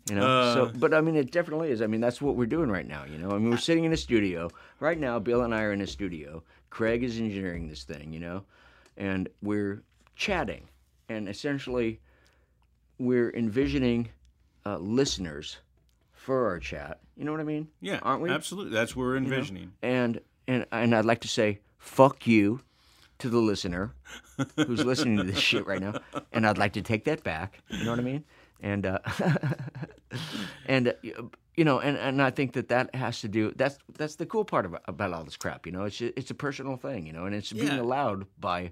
You 0.10 0.15
know, 0.15 0.27
Uh, 0.27 0.53
so 0.53 0.71
but 0.75 0.93
I 0.93 0.99
mean, 0.99 1.15
it 1.15 1.32
definitely 1.32 1.71
is. 1.71 1.82
I 1.82 1.88
mean, 1.88 2.01
that's 2.01 2.21
what 2.21 2.36
we're 2.36 2.45
doing 2.45 2.69
right 2.69 2.86
now. 2.86 3.06
You 3.06 3.17
know, 3.17 3.29
I 3.29 3.38
mean, 3.38 3.49
we're 3.49 3.56
sitting 3.56 3.86
in 3.86 3.93
a 3.93 3.97
studio 3.97 4.49
right 4.82 4.99
now. 4.99 5.17
Bill 5.17 5.43
and 5.43 5.56
I 5.56 5.62
are 5.62 5.71
in 5.71 5.79
a 5.79 5.88
studio. 5.88 6.43
Craig 6.69 7.03
is 7.06 7.17
engineering 7.21 7.69
this 7.69 7.84
thing. 7.86 8.12
You 8.12 8.19
know, 8.19 8.43
and 8.97 9.29
we're 9.41 9.82
chatting, 10.17 10.67
and 11.08 11.29
essentially, 11.29 12.01
we're 12.99 13.29
envisioning 13.32 14.10
uh, 14.65 14.77
listeners 14.77 15.58
for 16.12 16.47
our 16.47 16.60
chat. 16.60 16.99
You 17.17 17.25
know 17.25 17.32
what 17.32 17.41
I 17.41 17.45
mean? 17.45 17.67
Yeah, 17.82 17.99
aren't 18.01 18.21
we? 18.21 18.29
Absolutely. 18.29 18.71
That's 18.73 18.95
what 18.95 19.03
we're 19.03 19.17
envisioning. 19.17 19.73
And 19.82 20.19
and 20.47 20.65
and 20.71 20.95
I'd 20.95 21.06
like 21.06 21.21
to 21.21 21.27
say 21.27 21.60
fuck 21.77 22.25
you 22.27 22.62
to 23.19 23.29
the 23.29 23.39
listener 23.39 23.93
who's 24.56 24.84
listening 24.91 25.17
to 25.17 25.23
this 25.23 25.38
shit 25.38 25.65
right 25.67 25.79
now, 25.82 25.93
and 26.32 26.45
I'd 26.47 26.58
like 26.58 26.73
to 26.73 26.82
take 26.82 27.03
that 27.06 27.23
back. 27.23 27.60
You 27.69 27.84
know 27.86 27.91
what 27.91 27.99
I 27.99 28.03
mean? 28.03 28.23
And 28.62 28.86
uh, 28.86 28.99
and 30.65 30.88
uh, 30.89 30.93
you 31.56 31.63
know, 31.65 31.79
and, 31.79 31.97
and 31.97 32.21
I 32.21 32.32
think 32.32 32.53
that 32.53 32.69
that 32.69 32.93
has 32.95 33.21
to 33.21 33.27
do. 33.27 33.51
That's 33.56 33.77
that's 33.97 34.15
the 34.15 34.25
cool 34.25 34.45
part 34.45 34.65
about, 34.65 34.82
about 34.88 35.13
all 35.13 35.23
this 35.23 35.38
crap. 35.38 35.65
You 35.65 35.71
know, 35.71 35.84
it's 35.84 36.01
it's 36.01 36.32
a 36.32 36.36
personal 36.36 36.77
thing. 36.77 37.06
You 37.06 37.13
know, 37.13 37.25
and 37.25 37.36
it's 37.36 37.51
being 37.51 37.67
Yeah. 37.67 37.82
allowed 37.82 38.25
by 38.39 38.71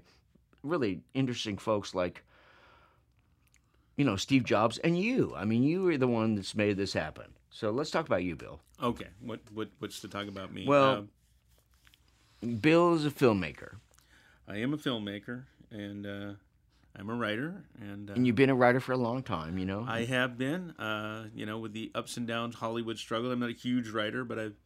really 0.62 1.00
interesting 1.14 1.58
folks 1.58 1.94
like 1.94 2.24
you 3.96 4.04
know 4.04 4.16
Steve 4.16 4.44
Jobs 4.44 4.78
and 4.78 4.98
you. 4.98 5.34
I 5.36 5.44
mean, 5.44 5.62
you 5.62 5.88
are 5.88 5.96
the 5.98 6.08
one 6.08 6.34
that's 6.34 6.54
made 6.54 6.76
this 6.76 6.92
happen. 6.92 7.26
So 7.50 7.70
let's 7.70 7.90
talk 7.90 8.06
about 8.06 8.24
you, 8.24 8.36
Bill. 8.36 8.60
Okay, 8.82 9.08
what 9.20 9.40
what 9.52 9.68
what's 9.78 10.00
to 10.00 10.08
talk 10.08 10.28
about 10.28 10.52
me? 10.52 10.66
Well- 10.66 10.96
Um, 10.98 11.08
Bill 12.60 12.94
is 12.94 13.06
a 13.06 13.10
filmmaker. 13.10 13.76
I 14.48 14.56
am 14.56 14.74
a 14.74 14.76
filmmaker 14.76 15.44
and 15.70 16.06
uh, 16.06 16.32
I'm 16.96 17.08
a 17.08 17.14
writer, 17.14 17.64
and, 17.80 18.10
uh, 18.10 18.14
And 18.14 18.26
you've 18.26 18.36
been 18.36 18.50
a 18.50 18.54
writer 18.54 18.80
for 18.80 18.92
a 18.92 18.96
long 18.98 19.22
time, 19.22 19.56
you 19.58 19.64
know. 19.64 19.86
I 19.88 20.04
have 20.04 20.36
been, 20.36 20.72
uh, 20.72 21.28
you 21.34 21.46
know, 21.46 21.58
with 21.58 21.72
the 21.72 21.90
ups 21.94 22.16
and 22.18 22.26
downs 22.26 22.56
Hollywood 22.56 22.98
struggle. 22.98 23.30
I'm 23.32 23.38
not 23.40 23.48
a 23.48 23.54
huge 23.54 23.88
writer, 23.90 24.24
but 24.24 24.38
I've 24.38 24.56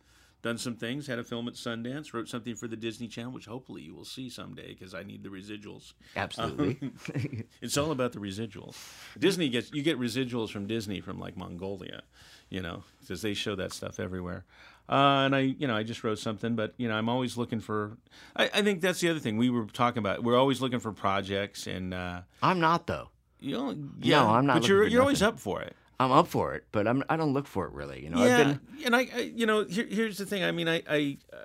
done 0.47 0.59
some 0.59 0.77
things. 0.77 1.07
Had 1.07 1.19
a 1.19 1.25
film 1.25 1.49
at 1.49 1.55
Sundance, 1.55 2.15
wrote 2.15 2.29
something 2.29 2.55
for 2.55 2.69
the 2.69 2.77
Disney 2.77 3.09
Channel, 3.09 3.33
which 3.33 3.47
hopefully 3.47 3.83
you 3.83 3.95
will 3.95 4.05
see 4.05 4.31
someday 4.31 4.69
because 4.69 4.95
I 4.95 5.03
need 5.03 5.23
the 5.23 5.29
residuals. 5.29 5.93
Absolutely. 6.15 6.79
It's 7.61 7.77
all 7.77 7.91
about 7.91 8.13
the 8.13 8.21
residuals. 8.21 8.77
Disney 9.19 9.49
gets 9.49 9.73
you 9.73 9.83
get 9.83 9.99
residuals 9.99 10.51
from 10.51 10.67
Disney 10.67 11.01
from 11.01 11.19
like 11.19 11.37
Mongolia, 11.37 12.03
you 12.49 12.63
know, 12.63 12.85
because 13.01 13.23
they 13.23 13.35
show 13.35 13.57
that 13.57 13.73
stuff 13.73 13.99
everywhere. 13.99 14.45
Uh, 14.89 15.25
and 15.27 15.35
I, 15.35 15.41
you 15.41 15.67
know, 15.67 15.75
I 15.77 15.83
just 15.83 16.05
wrote 16.05 16.21
something, 16.21 16.55
but 16.55 16.75
you 16.77 16.87
know, 16.89 16.95
I'm 16.95 17.09
always 17.09 17.37
looking 17.37 17.59
for. 17.61 17.97
I, 18.37 18.45
I 18.55 18.63
think 18.63 18.83
that's 18.83 19.01
the 19.01 19.11
other 19.11 19.19
thing 19.19 19.37
we 19.37 19.51
were 19.51 19.67
talking 19.67 19.99
about. 19.99 20.23
We're 20.23 20.39
always 20.39 20.61
looking 20.61 20.79
for 20.79 20.93
projects, 20.93 21.67
and 21.67 21.93
uh, 21.93 22.21
I'm 22.41 22.61
not 22.61 22.87
though. 22.87 23.09
you 23.41 23.57
know, 23.57 23.75
yeah, 24.01 24.25
I'm 24.25 24.47
not 24.47 24.61
But 24.61 24.69
you're 24.69 24.87
you're 24.87 25.03
always 25.03 25.23
up 25.23 25.41
for 25.41 25.61
it. 25.63 25.75
I'm 25.99 26.13
up 26.13 26.29
for 26.29 26.55
it, 26.55 26.65
but 26.73 26.87
I'm 26.87 27.03
I 27.09 27.17
don't 27.17 27.33
look 27.33 27.47
for 27.47 27.65
it 27.67 27.73
really. 27.73 28.03
You 28.03 28.11
know, 28.11 28.25
yeah, 28.25 28.39
I've 28.39 28.47
been 28.47 28.85
and 28.85 28.97
I, 28.97 29.09
I, 29.15 29.21
you 29.35 29.47
know, 29.47 29.65
here, 29.65 29.87
here's 29.89 30.19
the 30.19 30.27
thing. 30.27 30.45
I 30.45 30.53
mean, 30.53 30.69
I, 30.69 30.83
I, 30.89 31.19
uh, 31.33 31.37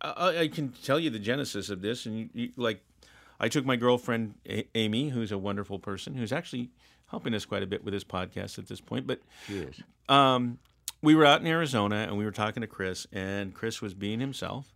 I, 0.00 0.38
I 0.40 0.48
can 0.48 0.70
tell 0.82 0.98
you 0.98 1.10
the 1.10 1.18
genesis 1.18 1.70
of 1.70 1.82
this, 1.82 2.06
and 2.06 2.18
you, 2.18 2.28
you, 2.32 2.52
like, 2.56 2.80
I 3.38 3.48
took 3.48 3.64
my 3.64 3.76
girlfriend 3.76 4.34
A- 4.48 4.66
Amy, 4.74 5.10
who's 5.10 5.32
a 5.32 5.38
wonderful 5.38 5.78
person, 5.78 6.14
who's 6.14 6.32
actually 6.32 6.70
helping 7.10 7.34
us 7.34 7.44
quite 7.44 7.62
a 7.62 7.66
bit 7.66 7.84
with 7.84 7.92
this 7.92 8.04
podcast 8.04 8.58
at 8.58 8.68
this 8.68 8.80
point. 8.80 9.06
But 9.06 9.20
Cheers. 9.46 9.82
um, 10.08 10.58
we 11.02 11.14
were 11.14 11.26
out 11.26 11.40
in 11.40 11.46
Arizona, 11.46 11.96
and 12.08 12.16
we 12.16 12.24
were 12.24 12.32
talking 12.32 12.62
to 12.62 12.66
Cris, 12.66 13.06
and 13.12 13.54
Cris 13.54 13.80
was 13.82 13.94
being 13.94 14.20
himself. 14.20 14.74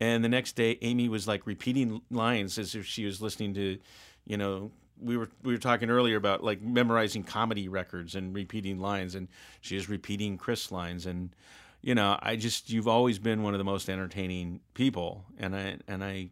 And 0.00 0.24
the 0.24 0.28
next 0.28 0.56
day, 0.56 0.78
Amy 0.82 1.08
was 1.08 1.28
like 1.28 1.46
repeating 1.46 2.02
lines 2.10 2.58
as 2.58 2.74
if 2.74 2.86
she 2.86 3.04
was 3.04 3.22
listening 3.22 3.54
to, 3.54 3.78
you 4.26 4.36
know, 4.36 4.72
we 5.02 5.16
were 5.16 5.28
we 5.42 5.52
were 5.52 5.58
talking 5.58 5.90
earlier 5.90 6.16
about 6.16 6.42
like 6.42 6.62
memorizing 6.62 7.24
comedy 7.24 7.68
records 7.68 8.14
and 8.14 8.34
repeating 8.34 8.78
lines, 8.78 9.14
and 9.14 9.28
she 9.60 9.74
was 9.74 9.88
repeating 9.88 10.38
Cris 10.38 10.70
lines, 10.70 11.06
and 11.06 11.34
you 11.80 11.94
know, 11.94 12.18
I 12.20 12.36
just 12.36 12.70
you've 12.70 12.88
always 12.88 13.18
been 13.18 13.42
one 13.42 13.54
of 13.54 13.58
the 13.58 13.64
most 13.64 13.88
entertaining 13.88 14.60
people, 14.74 15.24
and 15.38 15.54
I 15.54 15.78
and 15.88 16.04
I, 16.04 16.30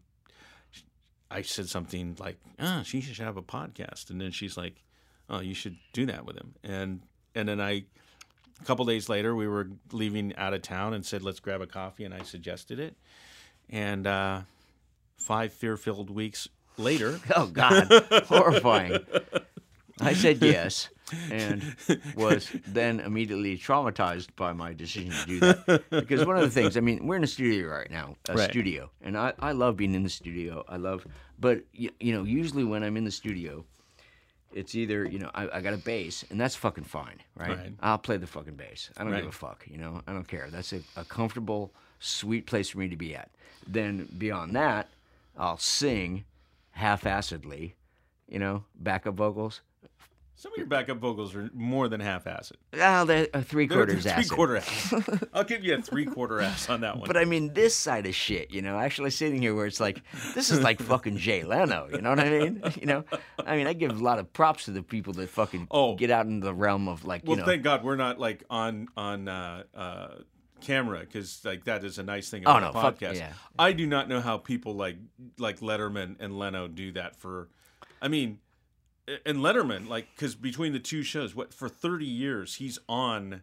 I 1.30 1.42
said 1.42 1.68
something 1.68 2.16
like, 2.18 2.38
ah, 2.58 2.82
she 2.84 3.00
should 3.00 3.18
have 3.18 3.36
a 3.36 3.42
podcast, 3.42 4.10
and 4.10 4.20
then 4.20 4.30
she's 4.30 4.56
like, 4.56 4.82
oh, 5.28 5.40
you 5.40 5.54
should 5.54 5.76
do 5.92 6.06
that 6.06 6.24
with 6.24 6.36
him, 6.36 6.54
and 6.62 7.02
and 7.34 7.48
then 7.48 7.60
I 7.60 7.84
a 8.60 8.64
couple 8.64 8.84
days 8.84 9.08
later, 9.08 9.34
we 9.34 9.48
were 9.48 9.68
leaving 9.92 10.34
out 10.36 10.54
of 10.54 10.62
town 10.62 10.94
and 10.94 11.04
said, 11.04 11.22
let's 11.22 11.40
grab 11.40 11.60
a 11.60 11.66
coffee. 11.66 12.04
And 12.04 12.12
I 12.12 12.22
suggested 12.22 12.78
it. 12.78 12.96
And 13.68 14.06
uh, 14.06 14.42
five 15.16 15.52
fear 15.52 15.76
filled 15.76 16.10
weeks 16.10 16.48
later, 16.80 17.20
Oh 17.36 17.46
God, 17.46 17.88
horrifying. 18.26 19.00
I 20.00 20.14
said 20.14 20.38
yes, 20.42 20.88
and 21.30 21.62
was 22.16 22.50
then 22.66 23.00
immediately 23.00 23.58
traumatized 23.58 24.28
by 24.36 24.52
my 24.54 24.72
decision 24.72 25.10
to 25.10 25.26
do 25.26 25.40
that. 25.40 25.82
Because 25.90 26.24
one 26.24 26.36
of 26.36 26.42
the 26.42 26.50
things, 26.50 26.76
I 26.76 26.80
mean, 26.80 27.06
we're 27.06 27.16
in 27.16 27.24
a 27.24 27.28
studio 27.28 27.68
right 27.68 27.90
now, 27.90 28.16
a 28.28 28.36
Right. 28.36 28.50
studio, 28.50 28.90
and 29.02 29.16
I, 29.18 29.34
I 29.38 29.52
love 29.52 29.76
being 29.76 29.94
in 29.94 30.02
the 30.02 30.08
studio. 30.08 30.64
I 30.68 30.76
love, 30.76 31.06
but 31.38 31.64
you, 31.72 31.90
you 32.00 32.12
know, 32.14 32.22
usually 32.24 32.64
when 32.64 32.82
I'm 32.82 32.96
in 32.96 33.04
the 33.04 33.10
studio, 33.10 33.64
it's 34.54 34.74
either 34.74 35.04
you 35.04 35.18
know 35.18 35.30
I, 35.34 35.48
I 35.58 35.60
got 35.60 35.74
a 35.74 35.78
bass, 35.78 36.24
and 36.30 36.40
that's 36.40 36.56
fucking 36.56 36.84
fine, 36.84 37.20
right? 37.36 37.50
Right. 37.58 37.72
I'll 37.80 37.98
play 37.98 38.16
the 38.16 38.26
fucking 38.26 38.54
bass. 38.54 38.90
I 38.96 39.04
don't 39.04 39.12
give 39.14 39.26
a 39.26 39.32
fuck, 39.32 39.64
you 39.70 39.76
know. 39.78 40.00
I 40.06 40.12
don't 40.12 40.26
care. 40.26 40.48
That's 40.50 40.72
a, 40.72 40.80
a 40.96 41.04
comfortable, 41.04 41.72
sweet 41.98 42.46
place 42.46 42.70
for 42.70 42.78
me 42.78 42.88
to 42.88 42.96
be 42.96 43.14
at. 43.14 43.30
Then 43.66 44.08
beyond 44.16 44.56
that, 44.56 44.88
I'll 45.36 45.58
sing 45.58 46.24
half-assedly, 46.80 47.74
you 48.28 48.38
know, 48.38 48.64
backup 48.74 49.14
vocals. 49.14 49.60
some 50.34 50.52
of 50.52 50.56
your 50.58 50.66
backup 50.66 50.96
vocals 50.98 51.34
are 51.34 51.50
more 51.52 51.86
than 51.88 52.00
half 52.00 52.26
acid. 52.26 52.56
Well, 52.72 53.04
they're 53.04 53.26
three 53.26 53.66
They're 53.66 53.76
quarters 53.84 54.06
three 54.10 54.24
quarter 54.24 54.56
ass. 54.62 54.94
I'll 55.34 55.44
give 55.44 55.62
you 55.62 55.74
a 55.74 55.82
three 55.82 56.06
quarter 56.06 56.40
ass 56.40 56.70
on 56.70 56.80
that 56.80 56.96
one. 56.96 57.06
But 57.06 57.16
I 57.18 57.24
mean, 57.26 57.52
this 57.52 57.76
side 57.76 58.06
of 58.06 58.14
shit, 58.14 58.50
you 58.50 58.62
know, 58.62 58.78
actually 58.78 59.10
sitting 59.10 59.42
here 59.42 59.54
where 59.54 59.66
it's 59.66 59.80
like, 59.80 60.02
this 60.34 60.50
is 60.50 60.62
like 60.62 60.80
fucking 60.80 61.18
Jay 61.26 61.42
Leno, 61.44 61.88
you 61.92 62.00
know 62.00 62.10
what 62.10 62.20
I 62.20 62.30
mean? 62.30 62.62
You 62.80 62.86
know, 62.86 63.04
I 63.44 63.56
mean, 63.56 63.66
I 63.66 63.74
give 63.74 63.90
a 63.90 64.02
lot 64.02 64.18
of 64.18 64.32
props 64.32 64.64
to 64.64 64.70
the 64.70 64.82
people 64.82 65.12
that 65.14 65.28
fucking 65.28 65.66
Oh. 65.70 65.94
get 65.96 66.10
out 66.10 66.24
in 66.26 66.40
the 66.40 66.54
realm 66.54 66.88
of 66.88 67.04
like, 67.04 67.22
well, 67.24 67.36
you 67.36 67.42
know, 67.42 67.46
thank 67.46 67.62
God 67.62 67.84
we're 67.84 67.96
not 67.96 68.18
like 68.18 68.44
on 68.48 68.88
on 68.96 69.28
uh, 69.28 69.64
uh, 69.74 70.08
camera 70.60 71.00
because 71.00 71.44
like 71.44 71.64
that 71.64 71.84
is 71.84 71.98
a 71.98 72.02
nice 72.02 72.30
thing 72.30 72.44
Oh, 72.46 72.50
about 72.56 72.74
no, 72.74 72.78
a 72.78 72.82
fuck- 72.82 72.98
podcast. 72.98 73.16
yeah. 73.16 73.32
I 73.58 73.72
do 73.72 73.86
not 73.86 74.08
know 74.08 74.20
how 74.20 74.38
people 74.38 74.74
like 74.74 74.96
like 75.38 75.60
Letterman 75.60 76.16
and 76.20 76.38
Leno 76.38 76.68
do 76.68 76.92
that 76.92 77.16
for. 77.16 77.48
I 78.02 78.08
mean, 78.08 78.38
and 79.26 79.38
Letterman 79.38 79.88
like 79.88 80.08
because 80.14 80.34
between 80.34 80.72
the 80.72 80.78
two 80.78 81.02
shows, 81.02 81.34
what 81.34 81.52
for 81.52 81.68
thirty 81.68 82.06
years 82.06 82.54
he's 82.56 82.78
on 82.88 83.42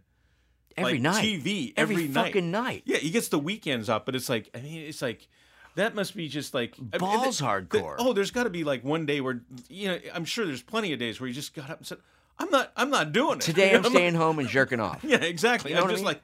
every 0.77 0.93
like, 0.93 1.01
night, 1.01 1.23
TV 1.25 1.73
every, 1.75 1.95
every 1.95 2.08
night. 2.08 2.25
fucking 2.27 2.51
night. 2.51 2.84
Yeah, 2.86 2.97
he 2.97 3.10
gets 3.10 3.27
the 3.30 3.39
weekends 3.39 3.89
off, 3.89 4.06
but 4.06 4.15
it's 4.15 4.30
like 4.30 4.49
I 4.56 4.62
mean, 4.62 4.82
it's 4.88 5.01
like 5.01 5.27
that 5.75 5.93
must 5.95 6.15
be 6.15 6.27
just 6.27 6.53
like 6.53 6.73
I 6.77 6.97
mean, 6.97 6.99
Balls 6.99 7.39
the- 7.39 7.45
hardcore. 7.45 7.97
the- 7.97 8.03
oh, 8.03 8.13
there's 8.13 8.32
got 8.32 8.43
to 8.43 8.49
be 8.49 8.63
like 8.63 8.84
one 8.84 9.06
day 9.06 9.21
where 9.21 9.41
you 9.69 9.89
know 9.89 9.99
I'm 10.13 10.25
sure 10.25 10.45
there's 10.45 10.62
plenty 10.63 10.93
of 10.93 10.99
days 10.99 11.19
where 11.19 11.27
he 11.27 11.34
just 11.34 11.53
got 11.53 11.69
up 11.69 11.77
and 11.80 11.86
said, 11.88 11.97
"I'm 12.39 12.50
not, 12.50 12.71
I'm 12.76 12.89
not 12.89 13.12
doing 13.12 13.38
it 13.38 13.41
Today 13.41 13.73
I'm 13.76 13.84
staying 13.95 14.15
home 14.15 14.39
and 14.39 14.47
jerking 14.47 14.80
off. 14.80 15.04
Yeah, 15.04 15.17
exactly. 15.17 15.71
You 15.71 15.78
know 15.78 15.84
I'm 15.84 15.88
I 15.89 15.91
just 15.93 16.04
mean? 16.04 16.15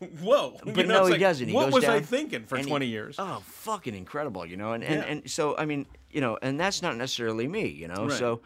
like, 0.00 0.20
whoa. 0.20 0.58
You 0.66 0.72
But 0.72 0.86
know, 0.86 1.00
no, 1.00 1.04
he 1.06 1.12
like, 1.12 1.20
doesn't. 1.20 1.48
He 1.48 1.54
what 1.54 1.72
was 1.72 1.84
I 1.84 2.00
thinking 2.00 2.44
for 2.44 2.56
and 2.56 2.64
he- 2.64 2.70
20 2.70 2.86
years? 2.86 3.16
Oh, 3.18 3.42
fucking 3.46 3.94
incredible, 3.94 4.44
you 4.46 4.56
know. 4.56 4.72
And 4.72 4.82
and, 4.84 4.94
Yeah. 5.02 5.08
and 5.08 5.30
so 5.30 5.56
I 5.56 5.64
mean, 5.64 5.86
you 6.10 6.20
know, 6.20 6.38
and 6.42 6.58
that's 6.58 6.82
not 6.82 6.96
necessarily 6.96 7.46
me, 7.48 7.66
you 7.68 7.88
know. 7.88 8.06
Right. 8.06 8.18
So, 8.18 8.40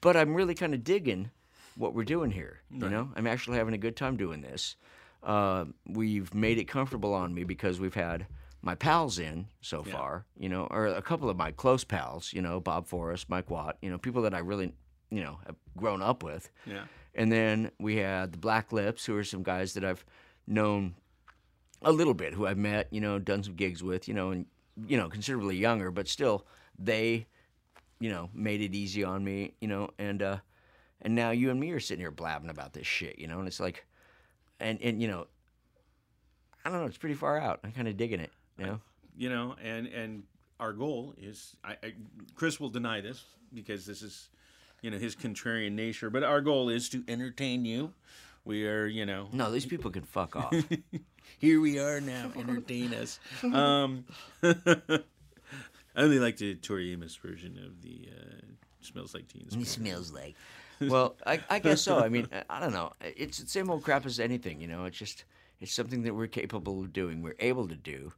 but 0.00 0.16
I'm 0.16 0.34
really 0.34 0.54
kind 0.54 0.74
of 0.74 0.82
digging 0.84 1.30
what 1.76 1.94
we're 1.94 2.04
doing 2.04 2.30
here. 2.30 2.60
You 2.70 2.88
know, 2.88 3.10
I'm 3.16 3.26
actually 3.26 3.58
having 3.58 3.74
a 3.74 3.78
good 3.78 3.96
time 3.96 4.16
doing 4.16 4.42
this. 4.42 4.76
Uh, 5.22 5.66
we've 5.86 6.34
made 6.34 6.58
it 6.58 6.64
comfortable 6.64 7.14
on 7.14 7.32
me 7.32 7.44
because 7.44 7.78
we've 7.80 7.94
had 7.94 8.26
my 8.60 8.74
pals 8.74 9.18
in 9.18 9.46
so 9.60 9.82
Yeah. 9.86 9.92
far, 9.92 10.24
you 10.38 10.48
know, 10.48 10.66
or 10.70 10.86
a 10.86 11.00
couple 11.02 11.30
of 11.30 11.36
my 11.36 11.50
close 11.52 11.84
pals, 11.84 12.32
you 12.32 12.42
know, 12.42 12.60
Bob 12.60 12.86
Forrest, 12.88 13.28
Mike 13.30 13.48
Watt, 13.50 13.76
you 13.80 13.90
know, 13.90 13.98
people 13.98 14.22
that 14.22 14.34
I 14.34 14.38
really, 14.38 14.72
you 15.12 15.22
know, 15.22 15.38
have 15.46 15.56
grown 15.76 16.02
up 16.02 16.22
with. 16.22 16.50
yeah. 16.66 16.84
And 17.14 17.30
then 17.30 17.70
we 17.78 17.96
had 17.96 18.32
the 18.32 18.38
Black 18.38 18.72
Lips, 18.72 19.04
who 19.04 19.14
are 19.16 19.24
some 19.24 19.42
guys 19.42 19.74
that 19.74 19.84
I've 19.84 20.04
known 20.46 20.94
a 21.82 21.92
little 21.92 22.14
bit, 22.14 22.32
who 22.32 22.46
I've 22.46 22.56
met, 22.56 22.88
you 22.90 23.02
know, 23.02 23.18
done 23.18 23.42
some 23.42 23.54
gigs 23.54 23.82
with, 23.82 24.08
you 24.08 24.14
know, 24.14 24.30
and 24.30 24.46
you 24.86 24.96
know, 24.96 25.10
considerably 25.10 25.56
younger, 25.56 25.90
but 25.90 26.08
still, 26.08 26.46
they, 26.78 27.26
you 28.00 28.08
know, 28.08 28.30
made 28.32 28.62
it 28.62 28.74
easy 28.74 29.04
on 29.04 29.22
me, 29.22 29.52
you 29.60 29.68
know, 29.68 29.90
and 29.98 30.22
uh, 30.22 30.38
and 31.02 31.14
now 31.14 31.30
you 31.30 31.50
and 31.50 31.60
me 31.60 31.70
are 31.72 31.80
sitting 31.80 32.00
here 32.00 32.10
blabbing 32.10 32.48
about 32.48 32.72
this 32.72 32.86
shit, 32.86 33.18
you 33.18 33.26
know, 33.26 33.38
and 33.38 33.46
it's 33.46 33.60
like, 33.60 33.84
and 34.60 34.80
and 34.80 35.02
you 35.02 35.08
know, 35.08 35.26
I 36.64 36.70
don't 36.70 36.80
know, 36.80 36.86
it's 36.86 36.96
pretty 36.96 37.14
far 37.14 37.38
out. 37.38 37.60
I'm 37.62 37.72
kind 37.72 37.88
of 37.88 37.98
digging 37.98 38.20
it. 38.20 38.32
You 38.58 38.66
know? 38.66 38.80
you 39.16 39.28
know, 39.28 39.56
and 39.62 39.86
and 39.88 40.22
our 40.60 40.72
goal 40.72 41.14
is, 41.18 41.56
I, 41.64 41.72
I 41.82 41.92
Cris 42.34 42.60
will 42.60 42.70
deny 42.70 43.00
this 43.00 43.24
because 43.52 43.84
this 43.84 44.02
is, 44.02 44.28
you 44.82 44.90
know, 44.90 44.98
his 44.98 45.16
contrarian 45.16 45.72
nature. 45.72 46.10
But 46.10 46.24
our 46.24 46.40
goal 46.40 46.68
is 46.68 46.88
to 46.90 47.02
entertain 47.08 47.64
you. 47.64 47.94
We 48.44 48.66
are, 48.66 48.86
you 48.86 49.06
know, 49.06 49.28
No, 49.32 49.50
these 49.50 49.66
people 49.66 49.90
can 49.90 50.02
fuck 50.02 50.34
off. 50.34 50.52
here 51.38 51.60
we 51.60 51.78
are 51.78 52.00
now. 52.00 52.32
Entertain 52.36 52.92
us. 52.92 53.20
Um, 53.44 54.04
I 54.42 55.00
only 55.96 56.18
like 56.18 56.36
the 56.36 56.56
Tori 56.56 56.92
Amos 56.92 57.14
version 57.16 57.58
of 57.64 57.82
the 57.82 58.08
uh, 58.10 58.46
"Smells 58.80 59.14
Like 59.14 59.28
Teen 59.28 59.48
Spirit." 59.48 59.66
smells 59.68 60.12
like. 60.12 60.34
Well, 60.80 61.14
I, 61.24 61.40
I 61.48 61.58
guess 61.60 61.82
so. 61.82 62.00
I 62.00 62.08
mean, 62.08 62.26
I 62.50 62.58
don't 62.58 62.72
know. 62.72 62.92
It's 63.00 63.38
the 63.38 63.46
same 63.46 63.70
old 63.70 63.84
crap 63.84 64.04
as 64.04 64.18
anything, 64.18 64.60
you 64.60 64.66
know. 64.66 64.84
It's 64.86 64.98
just 64.98 65.24
it's 65.60 65.72
something 65.72 66.02
that 66.02 66.14
we're 66.14 66.26
capable 66.26 66.80
of 66.80 66.92
doing. 66.92 67.22
We're 67.22 67.36
able 67.38 67.68
to 67.68 67.76
do, 67.76 68.12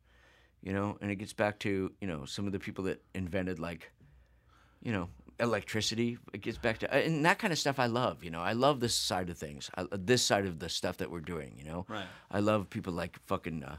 you 0.62 0.72
know. 0.72 0.96
And 1.03 1.11
it 1.11 1.16
gets 1.16 1.35
back 1.35 1.59
to 1.61 1.92
you 2.00 2.07
know 2.07 2.24
some 2.24 2.46
of 2.46 2.53
the 2.53 2.59
people 2.59 2.85
that 2.85 3.03
invented 3.14 3.59
like, 3.59 3.90
you 4.83 4.92
know, 4.92 5.09
electricity. 5.40 6.18
It 6.33 6.40
gets 6.40 6.59
back 6.59 6.79
to 6.79 6.92
and 6.94 7.25
that 7.25 7.38
kind 7.38 7.53
of 7.53 7.59
stuff. 7.59 7.79
I 7.79 7.87
love, 7.87 8.23
you 8.25 8.31
know. 8.31 8.40
I 8.40 8.53
love 8.53 8.81
this 8.81 8.94
side 8.94 9.31
of 9.31 9.38
things. 9.38 9.70
I, 9.77 9.87
this 9.92 10.23
side 10.23 10.47
of 10.47 10.59
the 10.59 10.68
stuff 10.68 10.97
that 10.99 11.11
we're 11.11 11.20
doing, 11.20 11.55
you 11.59 11.64
know. 11.64 11.85
Right. 11.88 12.07
I 12.31 12.40
love 12.40 12.70
people 12.70 12.92
like 12.92 13.18
fucking 13.27 13.64
uh, 13.64 13.77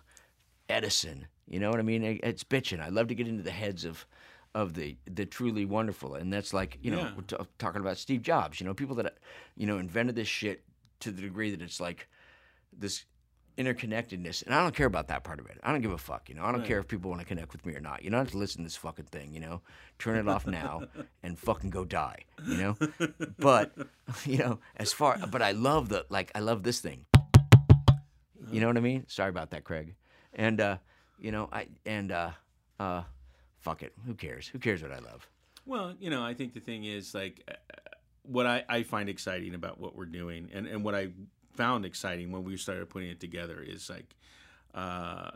Edison. 0.69 1.27
You 1.47 1.59
know 1.59 1.69
what 1.69 1.79
I 1.79 1.83
mean? 1.83 2.03
It- 2.03 2.21
It's 2.23 2.43
bitching. 2.43 2.79
I 2.79 2.89
love 2.89 3.07
to 3.07 3.15
get 3.15 3.27
into 3.27 3.43
the 3.43 3.51
heads 3.51 3.85
of 3.85 4.05
of 4.53 4.73
the 4.73 4.95
the 5.05 5.25
truly 5.25 5.65
wonderful, 5.65 6.15
and 6.15 6.31
that's 6.31 6.53
like 6.53 6.77
you 6.81 6.89
know 6.91 6.99
Yeah. 6.99 7.11
we're 7.15 7.23
t- 7.23 7.35
talking 7.59 7.81
about 7.81 7.97
Steve 7.97 8.21
Jobs. 8.21 8.59
You 8.59 8.65
know, 8.65 8.73
people 8.73 8.95
that 8.95 9.17
you 9.57 9.67
know 9.67 9.77
invented 9.77 10.15
this 10.15 10.27
shit 10.29 10.63
to 11.01 11.11
the 11.11 11.21
degree 11.21 11.51
that 11.51 11.61
it's 11.61 11.79
like 11.81 12.07
this 12.71 13.03
interconnectedness, 13.57 14.45
and 14.45 14.53
I 14.53 14.61
don't 14.61 14.75
care 14.75 14.85
about 14.85 15.07
that 15.07 15.23
part 15.23 15.39
of 15.39 15.45
it. 15.47 15.59
I 15.63 15.71
don't 15.71 15.81
give 15.81 15.91
a 15.91 15.97
fuck. 15.97 16.29
You 16.29 16.35
know, 16.35 16.43
I 16.43 16.51
don't 16.51 16.65
care 16.65 16.79
if 16.79 16.87
people 16.87 17.09
want 17.09 17.21
to 17.21 17.27
connect 17.27 17.51
with 17.53 17.65
me 17.65 17.73
or 17.75 17.79
not. 17.79 18.03
You 18.03 18.09
don't 18.09 18.19
have 18.19 18.31
to 18.31 18.37
listen 18.37 18.59
to 18.59 18.63
this 18.63 18.75
fucking 18.75 19.05
thing. 19.05 19.33
You 19.33 19.39
know, 19.39 19.61
turn 19.99 20.17
it 20.17 20.27
off 20.27 20.45
now 20.45 20.83
and 21.23 21.37
fucking 21.37 21.69
go 21.69 21.85
die. 21.85 22.25
You 22.45 22.57
know, 22.57 22.77
but 23.39 23.73
you 24.25 24.37
know, 24.37 24.59
as 24.77 24.93
far 24.93 25.17
but 25.29 25.41
I 25.41 25.51
love 25.51 25.89
the 25.89 26.05
like 26.09 26.31
I 26.35 26.39
love 26.39 26.63
this 26.63 26.79
thing. 26.79 27.05
You 28.51 28.61
know 28.61 28.67
what 28.67 28.77
I 28.77 28.81
mean? 28.81 29.05
Sorry 29.07 29.29
about 29.29 29.51
that, 29.51 29.63
Craig. 29.63 29.95
And 30.33 30.61
uh, 30.61 30.77
you 31.19 31.31
know, 31.31 31.49
I 31.51 31.67
and 31.85 32.11
uh, 32.11 32.31
uh, 32.79 33.03
fuck 33.59 33.83
it. 33.83 33.93
Who 34.05 34.13
cares? 34.13 34.47
Who 34.47 34.59
cares 34.59 34.81
what 34.81 34.91
I 34.91 34.99
love? 34.99 35.27
Well, 35.65 35.93
you 35.99 36.09
know, 36.09 36.23
I 36.23 36.33
think 36.33 36.53
the 36.53 36.59
thing 36.59 36.83
is 36.83 37.15
like 37.15 37.41
uh, 37.49 37.53
what 38.23 38.45
I, 38.45 38.63
I 38.69 38.83
find 38.83 39.09
exciting 39.09 39.55
about 39.55 39.79
what 39.79 39.95
we're 39.95 40.05
doing, 40.05 40.49
and, 40.53 40.67
and 40.67 40.83
what 40.83 40.95
I 40.95 41.09
found 41.55 41.85
exciting 41.85 42.31
when 42.31 42.43
we 42.43 42.57
started 42.57 42.89
putting 42.89 43.09
it 43.09 43.19
together 43.19 43.63
is 43.65 43.89
like, 43.89 44.15
uh, 44.73 45.31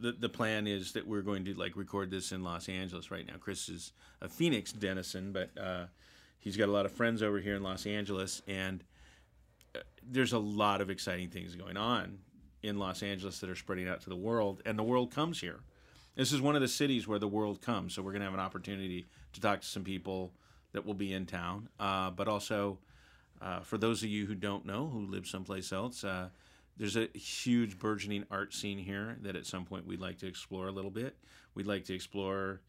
the 0.00 0.12
the 0.12 0.28
plan 0.28 0.66
is 0.66 0.92
that 0.92 1.06
we're 1.06 1.22
going 1.22 1.44
to 1.44 1.54
like 1.54 1.76
record 1.76 2.10
this 2.10 2.32
in 2.32 2.42
Los 2.42 2.68
Angeles 2.68 3.10
right 3.10 3.26
now. 3.26 3.34
Cris 3.38 3.68
is 3.68 3.92
a 4.20 4.28
Phoenix 4.28 4.72
denizen, 4.72 5.32
but 5.32 5.50
uh, 5.60 5.86
he's 6.38 6.56
got 6.56 6.68
a 6.68 6.72
lot 6.72 6.86
of 6.86 6.92
friends 6.92 7.22
over 7.22 7.38
here 7.38 7.54
in 7.54 7.62
Los 7.62 7.86
Angeles, 7.86 8.42
and 8.48 8.82
uh, 9.74 9.80
there's 10.02 10.32
a 10.32 10.38
lot 10.38 10.80
of 10.80 10.90
exciting 10.90 11.28
things 11.28 11.54
going 11.54 11.76
on 11.76 12.18
in 12.62 12.78
Los 12.78 13.02
Angeles 13.02 13.40
that 13.40 13.50
are 13.50 13.56
spreading 13.56 13.88
out 13.88 14.00
to 14.02 14.08
the 14.08 14.16
world, 14.16 14.62
and 14.64 14.78
the 14.78 14.82
world 14.82 15.14
comes 15.14 15.40
here. 15.40 15.60
This 16.16 16.32
is 16.32 16.40
one 16.40 16.54
of 16.54 16.62
the 16.62 16.68
cities 16.68 17.06
where 17.06 17.18
the 17.18 17.28
world 17.28 17.60
comes, 17.60 17.94
so 17.94 18.02
we're 18.02 18.12
going 18.12 18.20
to 18.20 18.26
have 18.26 18.34
an 18.34 18.40
opportunity 18.40 19.06
to 19.32 19.40
talk 19.40 19.60
to 19.60 19.66
some 19.66 19.84
people 19.84 20.32
that 20.72 20.86
will 20.86 20.94
be 20.94 21.12
in 21.12 21.26
town. 21.26 21.68
Uh, 21.78 22.10
but 22.10 22.28
also, 22.28 22.78
uh, 23.40 23.60
for 23.60 23.78
those 23.78 24.02
of 24.02 24.08
you 24.08 24.26
who 24.26 24.34
don't 24.34 24.64
know, 24.64 24.88
who 24.88 25.06
live 25.06 25.26
someplace 25.26 25.72
else, 25.72 26.04
uh, 26.04 26.28
there's 26.76 26.96
a 26.96 27.08
huge 27.14 27.78
burgeoning 27.78 28.24
art 28.30 28.52
scene 28.52 28.78
here 28.78 29.16
that 29.22 29.36
at 29.36 29.46
some 29.46 29.64
point 29.64 29.86
we'd 29.86 30.00
like 30.00 30.18
to 30.18 30.26
explore 30.26 30.66
a 30.66 30.72
little 30.72 30.90
bit. 30.90 31.16
We'd 31.54 31.66
like 31.66 31.84
to 31.84 31.94
explore, 31.94 32.60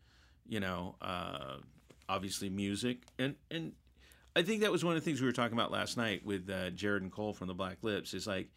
you 0.48 0.60
know, 0.60 0.96
uh, 1.02 1.58
obviously 2.08 2.50
music, 2.50 3.00
and 3.18 3.36
and 3.50 3.74
I 4.36 4.44
think 4.44 4.62
that 4.62 4.72
was 4.72 4.84
one 4.84 4.96
of 4.96 5.02
the 5.02 5.06
things 5.06 5.22
we 5.22 5.28
were 5.28 5.34
talking 5.34 5.58
about 5.58 5.72
last 5.72 5.98
night 5.98 6.26
with 6.26 6.50
uh, 6.50 6.70
Jared 6.72 7.02
and 7.02 7.12
Cole 7.12 7.34
from 7.34 7.48
the 7.48 7.54
Black 7.54 7.78
Lips. 7.82 8.14
Is 8.14 8.28
like, 8.28 8.50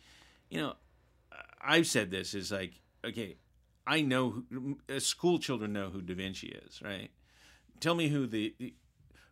you 0.51 0.61
know, 0.61 0.75
I've 1.63 1.87
said 1.87 2.11
this 2.11 2.35
is 2.35 2.53
like, 2.53 2.73
okay, 3.05 3.37
I 3.87 4.03
know 4.03 4.43
who, 4.51 4.79
uh, 4.95 4.99
school 4.99 5.39
children 5.39 5.73
know 5.73 5.89
who 5.89 6.03
Da 6.03 6.15
Vinci 6.15 6.49
is, 6.49 6.83
right? 6.83 7.11
Tell 7.81 7.95
me 7.95 8.09
who 8.09 8.27
the 8.27 8.55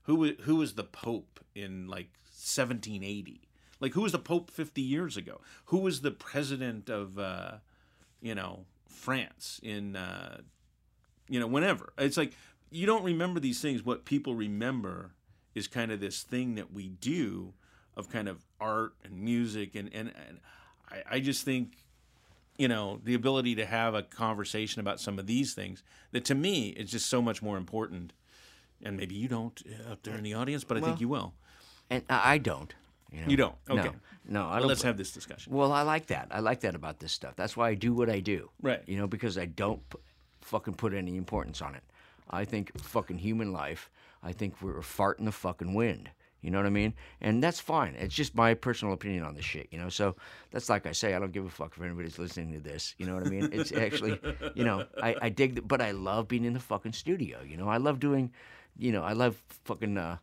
who 0.05 0.33
who 0.41 0.57
was 0.57 0.75
the 0.75 0.85
Pope 0.85 1.41
in 1.55 1.89
like 1.89 2.11
1780? 2.47 3.41
Like 3.81 3.93
who 3.93 4.03
was 4.03 4.13
the 4.13 4.19
Pope 4.19 4.51
50 4.51 4.81
years 4.81 5.17
ago? 5.17 5.41
Who 5.67 5.79
was 5.79 6.01
the 6.01 6.11
president 6.11 6.89
of 6.89 7.19
uh, 7.19 7.57
you 8.21 8.35
know 8.35 8.65
France 8.89 9.61
in 9.63 9.97
uh, 9.97 10.41
you 11.29 11.41
know 11.41 11.47
whenever? 11.47 11.93
It's 11.99 12.17
like 12.17 12.33
you 12.71 12.87
don't 12.87 13.05
remember 13.05 13.41
these 13.41 13.61
things. 13.61 13.85
What 13.85 14.05
people 14.05 14.35
remember 14.35 15.13
is 15.55 15.69
kind 15.69 15.91
of 15.91 16.01
this 16.01 16.23
thing 16.23 16.55
that 16.55 16.73
we 16.73 16.89
do 16.89 17.55
of 17.97 18.11
kind 18.11 18.29
of 18.29 18.45
art 18.61 18.95
and 19.05 19.21
music 19.21 19.75
and 19.75 19.91
and, 19.93 20.13
and 20.29 20.41
I, 20.91 21.17
I 21.17 21.21
just 21.21 21.45
think 21.45 21.85
you 22.59 22.69
know 22.69 23.01
the 23.05 23.15
ability 23.15 23.55
to 23.57 23.67
have 23.67 23.95
a 23.95 24.03
conversation 24.03 24.81
about 24.81 25.01
some 25.01 25.19
of 25.19 25.27
these 25.27 25.55
things 25.55 25.83
that 26.13 26.25
to 26.27 26.35
me 26.35 26.69
is 26.69 26.91
just 26.91 27.07
so 27.07 27.21
much 27.21 27.43
more 27.43 27.57
important 27.57 28.13
and 28.83 28.97
maybe 28.97 29.15
you 29.15 29.29
don't 29.29 29.63
uh, 29.67 29.93
up 29.93 30.03
there 30.03 30.15
in 30.15 30.23
the 30.23 30.35
audience 30.35 30.65
but 30.65 30.77
i 30.77 30.81
think 30.81 31.01
you 31.01 31.09
will 31.09 31.35
And 31.91 32.03
I 32.09 32.39
don't. 32.39 32.75
You, 33.13 33.21
know? 33.21 33.27
You 33.29 33.37
don't? 33.37 33.55
No. 33.69 33.79
Okay. 33.79 33.91
No, 34.29 34.41
I 34.43 34.51
Well, 34.51 34.59
don't. 34.61 34.69
let's 34.69 34.83
have 34.83 34.97
this 34.97 35.13
discussion 35.13 35.53
Well, 35.53 35.73
I 35.73 35.83
like 35.83 36.07
that. 36.07 36.29
I 36.33 36.41
like 36.41 36.61
that 36.61 36.75
about 36.75 36.99
this 36.99 37.13
stuff. 37.13 37.35
That's 37.37 37.57
why 37.57 37.69
I 37.69 37.75
do 37.75 37.93
what 37.95 38.11
I 38.11 38.19
do. 38.21 38.51
Right. 38.61 38.83
You 38.87 38.97
know, 38.99 39.07
because 39.07 39.39
I 39.39 39.47
don't 39.47 39.89
p- 39.89 39.99
fucking 40.41 40.75
put 40.75 40.93
any 40.95 41.17
importance 41.17 41.63
on 41.63 41.75
it. 41.77 41.83
I 42.29 42.45
think 42.45 42.77
fucking 42.81 43.19
human 43.19 43.53
life. 43.53 43.89
I 44.25 44.33
think 44.33 44.61
we're 44.61 44.79
a 44.79 44.83
fart 44.83 45.21
in 45.21 45.27
the 45.27 45.33
fucking 45.33 45.75
wind. 45.75 46.11
You 46.43 46.51
know 46.51 46.59
what 46.59 46.67
I 46.67 46.71
mean? 46.71 46.95
And 47.21 47.43
that's 47.43 47.61
fine. 47.61 47.95
It's 47.95 48.15
just 48.15 48.35
my 48.35 48.55
personal 48.55 48.95
opinion 48.95 49.23
on 49.25 49.35
this 49.35 49.45
shit. 49.45 49.69
You 49.71 49.79
know, 49.79 49.89
so 49.89 50.17
that's 50.51 50.69
like 50.69 50.87
I 50.87 50.93
say. 50.93 51.15
I 51.15 51.19
don't 51.21 51.33
give 51.33 51.45
a 51.45 51.51
fuck 51.51 51.73
if 51.77 51.83
anybody's 51.83 52.19
listening 52.19 52.53
to 52.53 52.61
this. 52.61 52.95
You 52.99 53.07
know 53.07 53.15
what 53.15 53.27
I 53.27 53.31
mean? 53.31 53.49
It's 53.53 53.73
actually, 53.73 54.21
you 54.55 54.65
know, 54.65 54.85
I, 55.03 55.17
I 55.23 55.29
dig, 55.29 55.55
the, 55.57 55.63
but 55.63 55.81
I 55.81 55.93
love 55.93 56.27
being 56.29 56.45
in 56.45 56.53
the 56.53 56.61
fucking 56.61 56.93
studio. 56.93 57.39
You 57.43 57.57
know, 57.57 57.69
I 57.69 57.77
love 57.79 58.01
doing, 58.01 58.33
you 58.77 58.91
know, 58.93 59.03
I 59.05 59.13
love 59.13 59.41
fucking. 59.65 59.97
uh 59.97 60.17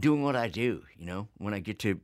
doing 0.00 0.22
what 0.22 0.36
I 0.36 0.48
do, 0.48 0.82
you 0.96 1.06
know, 1.06 1.28
when 1.38 1.54
I 1.54 1.60
get 1.60 1.78
to 1.80 2.00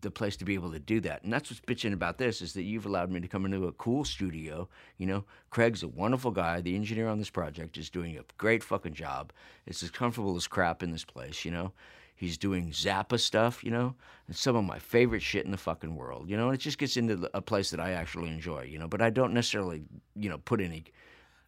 the 0.00 0.10
place 0.10 0.36
to 0.36 0.44
be 0.44 0.54
able 0.54 0.72
to 0.72 0.78
do 0.80 1.00
that. 1.00 1.22
And 1.22 1.32
that's 1.32 1.50
what's 1.50 1.60
bitching 1.60 1.92
about 1.92 2.18
this 2.18 2.42
is 2.42 2.52
that 2.54 2.62
you've 2.62 2.86
allowed 2.86 3.10
me 3.10 3.20
to 3.20 3.28
come 3.28 3.44
into 3.44 3.66
a 3.66 3.72
cool 3.72 4.04
studio. 4.04 4.68
You 4.96 5.06
know, 5.06 5.24
Craig's 5.50 5.82
a 5.82 5.88
wonderful 5.88 6.32
guy. 6.32 6.60
The 6.60 6.74
engineer 6.74 7.08
on 7.08 7.18
this 7.18 7.30
project 7.30 7.76
is 7.76 7.88
doing 7.88 8.18
a 8.18 8.24
great 8.38 8.64
fucking 8.64 8.94
job. 8.94 9.32
It's 9.66 9.82
as 9.82 9.90
comfortable 9.90 10.36
as 10.36 10.48
crap 10.48 10.82
in 10.82 10.90
this 10.90 11.04
place, 11.04 11.44
you 11.44 11.50
know. 11.50 11.72
He's 12.16 12.36
doing 12.36 12.70
Zappa 12.70 13.20
stuff, 13.20 13.62
you 13.62 13.70
know, 13.70 13.94
and 14.26 14.34
some 14.34 14.56
of 14.56 14.64
my 14.64 14.80
favorite 14.80 15.22
shit 15.22 15.44
in 15.44 15.52
the 15.52 15.56
fucking 15.56 15.94
world, 15.94 16.28
you 16.28 16.36
know. 16.36 16.46
And 16.46 16.54
it 16.56 16.60
just 16.60 16.78
gets 16.78 16.96
into 16.96 17.30
a 17.32 17.40
place 17.40 17.70
that 17.70 17.78
I 17.78 17.92
actually 17.92 18.28
enjoy, 18.28 18.64
you 18.64 18.80
know. 18.80 18.88
But 18.88 19.00
I 19.00 19.10
don't 19.10 19.32
necessarily, 19.32 19.84
you 20.16 20.28
know, 20.28 20.38
put 20.38 20.60
any 20.60 20.82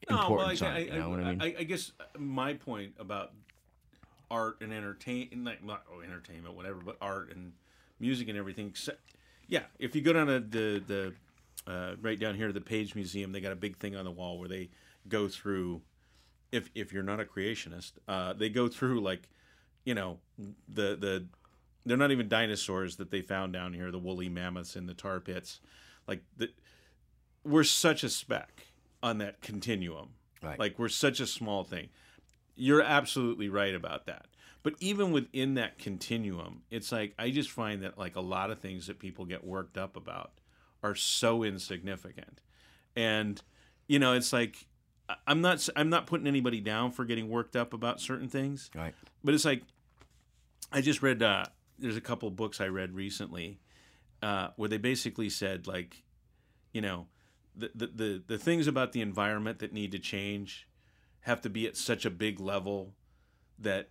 importance 0.09 0.62
on 0.62 0.77
it. 0.77 0.93
You 0.93 1.01
know 1.01 1.11
what 1.11 1.19
I 1.19 1.25
mean? 1.25 1.43
I, 1.43 1.57
I 1.59 1.62
guess 1.64 1.90
my 2.16 2.55
point 2.55 2.93
about 3.01 3.33
art 4.31 4.59
and 4.61 4.73
entertain, 4.73 5.43
like 5.45 5.64
not 5.64 5.85
oh, 5.93 6.01
entertainment, 6.03 6.55
whatever, 6.55 6.81
but 6.85 6.97
art 7.01 7.33
and 7.35 7.53
music 7.99 8.29
and 8.29 8.38
everything. 8.38 8.69
Except, 8.69 9.01
yeah, 9.49 9.64
if 9.79 9.95
you 9.95 10.03
go 10.03 10.12
down 10.12 10.27
to 10.27 10.40
the 10.40 10.83
the 10.87 11.14
uh, 11.71 11.97
right 12.01 12.19
down 12.19 12.35
here 12.35 12.47
to 12.47 12.53
the 12.53 12.61
Page 12.61 12.95
Museum, 12.95 13.33
they 13.33 13.40
got 13.40 13.53
a 13.53 13.57
big 13.57 13.77
thing 13.79 13.97
on 13.97 14.05
the 14.05 14.11
wall 14.11 14.38
where 14.38 14.49
they 14.49 14.71
go 15.09 15.29
through. 15.29 15.83
If 16.53 16.71
if 16.75 16.93
you're 16.93 17.03
not 17.03 17.21
a 17.21 17.25
creationist, 17.25 17.93
uh, 18.09 18.33
they 18.33 18.49
go 18.49 18.69
through 18.69 19.01
like, 19.01 19.29
you 19.85 19.95
know, 19.95 20.19
the 20.38 20.97
the 20.97 21.27
they're 21.87 21.97
not 21.97 22.11
even 22.11 22.29
dinosaurs 22.29 22.97
that 22.97 23.11
they 23.11 23.23
found 23.23 23.53
down 23.53 23.73
here, 23.73 23.90
the 23.90 23.99
woolly 23.99 24.29
mammoths 24.29 24.77
in 24.77 24.87
the 24.87 24.95
tar 24.95 25.21
pits, 25.21 25.61
like 26.07 26.23
the 26.37 26.51
we're 27.45 27.64
such 27.64 28.05
a 28.05 28.09
speck 28.09 28.66
on 29.03 29.19
that 29.19 29.40
continuum. 29.40 30.11
Right. 30.43 30.59
Like 30.59 30.79
we're 30.79 30.88
such 30.88 31.21
a 31.21 31.27
small 31.27 31.64
thing. 31.64 31.88
You're 32.61 32.83
absolutely 32.83 33.49
right 33.49 33.75
about 33.75 34.07
that. 34.07 34.27
But 34.62 34.75
even 34.81 35.11
within 35.12 35.55
that 35.55 35.79
continuum, 35.79 36.62
it's 36.70 36.92
like 36.92 37.14
I 37.18 37.31
just 37.31 37.51
find 37.51 37.83
that 37.83 37.99
like 37.99 38.16
a 38.16 38.20
lot 38.20 38.51
of 38.51 38.59
things 38.59 38.87
that 38.88 38.99
people 38.99 39.25
get 39.25 39.42
worked 39.42 39.79
up 39.79 39.96
about 39.96 40.33
are 40.83 40.94
so 40.94 41.43
insignificant. 41.43 42.41
And 42.95 43.41
you 43.89 43.99
know, 43.99 44.12
it's 44.12 44.32
like 44.32 44.66
I'm 45.26 45.41
not 45.41 45.66
I'm 45.76 45.89
not 45.89 46.07
putting 46.07 46.26
anybody 46.26 46.61
down 46.61 46.93
for 46.93 47.05
getting 47.05 47.28
worked 47.28 47.57
up 47.57 47.72
about 47.72 48.01
certain 48.01 48.28
things 48.28 48.70
right. 48.74 48.95
but 49.24 49.35
it's 49.35 49.45
like 49.45 49.62
I 50.72 50.80
just 50.80 51.03
read. 51.03 51.22
Uh, 51.22 51.47
there's 51.78 51.97
a 51.97 52.01
couple 52.01 52.30
books 52.30 52.61
I 52.61 52.66
read 52.66 52.93
recently 52.93 53.61
uh, 54.22 54.49
where 54.57 54.68
they 54.68 54.76
basically 54.76 55.30
said 55.30 55.66
like, 55.66 56.03
you 56.72 56.80
know, 56.80 57.07
the, 57.57 57.70
the 57.74 57.87
the 57.87 58.22
the 58.26 58.39
things 58.39 58.66
about 58.66 58.93
the 58.93 59.01
environment 59.01 59.59
that 59.61 59.72
need 59.72 59.93
to 59.93 59.99
change 59.99 60.68
have 61.23 61.41
to 61.43 61.51
be 61.51 61.66
at 61.66 61.77
such 61.77 62.05
a 62.05 62.11
big 62.11 62.41
level 62.41 62.93
that 63.59 63.89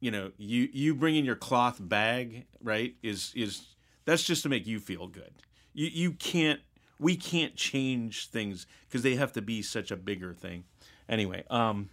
you 0.00 0.10
know 0.10 0.32
you 0.36 0.68
you 0.72 0.94
bringing 0.94 1.24
your 1.24 1.36
cloth 1.36 1.78
bag 1.80 2.44
right 2.62 2.94
is 3.02 3.32
is 3.34 3.66
that's 4.04 4.22
just 4.22 4.42
to 4.42 4.48
make 4.48 4.66
you 4.66 4.78
feel 4.78 5.06
good. 5.06 5.32
You 5.74 5.86
you 5.86 6.12
can't 6.12 6.60
we 6.98 7.16
can't 7.16 7.56
change 7.56 8.28
things 8.28 8.66
because 8.88 9.02
they 9.02 9.16
have 9.16 9.32
to 9.34 9.42
be 9.42 9.62
such 9.62 9.90
a 9.90 9.96
bigger 9.96 10.32
thing. 10.32 10.64
Anyway, 11.08 11.44
um, 11.50 11.88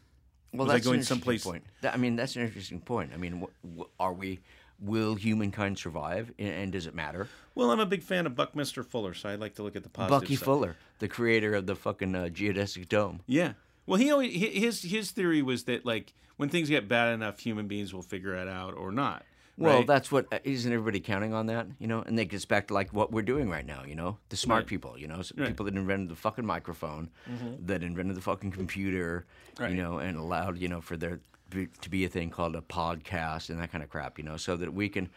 Well, 0.53 0.65
Was 0.65 0.71
I 0.71 0.75
that's 0.77 0.85
going 0.87 0.99
an 0.99 1.05
someplace- 1.05 1.43
Point. 1.43 1.63
That- 1.81 1.93
I 1.93 1.97
mean, 1.97 2.15
that's 2.15 2.35
an 2.35 2.43
interesting 2.43 2.79
point. 2.79 3.11
I 3.13 3.17
mean, 3.17 3.41
wh- 3.41 3.79
wh- 3.81 3.85
are 3.99 4.13
we? 4.13 4.39
Will 4.79 5.15
humankind 5.15 5.77
survive? 5.77 6.31
And, 6.39 6.49
and 6.49 6.71
does 6.71 6.87
it 6.87 6.95
matter? 6.95 7.27
well, 7.55 7.71
I'm 7.71 7.79
a 7.79 7.85
big 7.85 8.01
fan 8.03 8.25
of 8.25 8.35
Buckminster 8.35 8.83
Fuller, 8.83 9.13
so 9.13 9.29
I 9.29 9.35
like 9.35 9.55
to 9.55 9.63
look 9.63 9.75
at 9.75 9.83
the 9.83 9.89
positive 9.89 10.21
Bucky 10.21 10.35
side. 10.35 10.45
Fuller, 10.45 10.75
the 10.99 11.07
creator 11.07 11.53
of 11.55 11.65
the 11.67 11.75
fucking 11.75 12.15
uh, 12.15 12.23
geodesic 12.33 12.89
dome. 12.89 13.21
Yeah. 13.27 13.53
Well, 13.85 13.99
he 13.99 14.11
always 14.11 14.33
his 14.33 14.81
his 14.83 15.11
theory 15.11 15.41
was 15.41 15.65
that 15.65 15.85
like 15.85 16.13
when 16.37 16.49
things 16.49 16.69
get 16.69 16.87
bad 16.87 17.13
enough, 17.13 17.39
human 17.39 17.67
beings 17.67 17.93
will 17.93 18.01
figure 18.01 18.33
it 18.35 18.47
out 18.47 18.73
or 18.75 18.91
not. 18.91 19.25
Well, 19.55 19.79
right? 19.79 19.87
that's 19.87 20.11
what 20.11 20.25
uh, 20.33 20.39
isn't 20.43 20.71
everybody 20.71 20.99
counting 20.99 21.31
on 21.33 21.45
that, 21.45 21.67
you 21.77 21.85
know? 21.85 22.01
And 22.01 22.17
that 22.17 22.25
gets 22.25 22.43
back 22.45 22.67
to 22.69 22.73
like 22.73 22.91
what 22.91 23.11
we're 23.11 23.21
doing 23.21 23.49
right 23.51 23.65
now, 23.65 23.83
you 23.83 23.93
know, 23.93 24.17
the 24.29 24.35
smart 24.35 24.61
Right. 24.63 24.67
people, 24.67 24.97
you 24.97 25.07
know, 25.07 25.19
s- 25.19 25.31
Right. 25.37 25.47
people 25.49 25.65
that 25.65 25.75
invented 25.75 26.09
the 26.09 26.15
fucking 26.15 26.43
microphone, 26.45 27.11
that 27.59 27.83
invented 27.83 28.15
the 28.17 28.21
fucking 28.21 28.51
computer, 28.51 29.25
you 29.59 29.75
know, 29.75 29.99
and 29.99 30.17
allowed 30.17 30.57
you 30.57 30.69
know 30.69 30.81
for 30.81 30.97
there 30.97 31.19
to 31.51 31.89
be 31.89 32.03
a 32.03 32.09
thing 32.09 32.31
called 32.31 32.55
a 32.55 32.61
podcast 32.61 33.51
and 33.51 33.59
that 33.59 33.71
kind 33.71 33.83
of 33.83 33.89
crap, 33.91 34.17
you 34.17 34.23
know, 34.23 34.37
so 34.37 34.57
that 34.57 34.73
we 34.73 34.89
can 34.89 35.07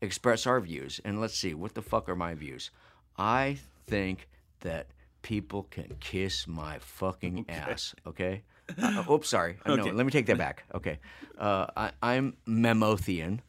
express 0.00 0.46
our 0.46 0.60
views. 0.60 1.00
And 1.04 1.20
let's 1.20 1.36
see, 1.36 1.54
what 1.54 1.74
the 1.74 1.82
fuck 1.82 2.08
are 2.08 2.14
my 2.14 2.34
views? 2.34 2.70
I 3.18 3.58
think 3.88 4.28
that 4.60 4.86
people 5.22 5.64
can 5.64 5.96
kiss 6.00 6.46
my 6.46 6.78
fucking 6.80 7.46
ass. 7.48 7.94
Okay. 8.06 8.42
Uh, 8.80 9.04
oops, 9.10 9.28
sorry. 9.28 9.56
Uh, 9.64 9.76
No, 9.76 9.84
let 9.84 10.06
me 10.06 10.12
take 10.12 10.26
that 10.26 10.38
back. 10.38 10.64
Okay. 10.74 10.98
Uh, 11.38 11.66
I, 11.76 11.92
I'm 12.02 12.36
Memothian 12.46 13.40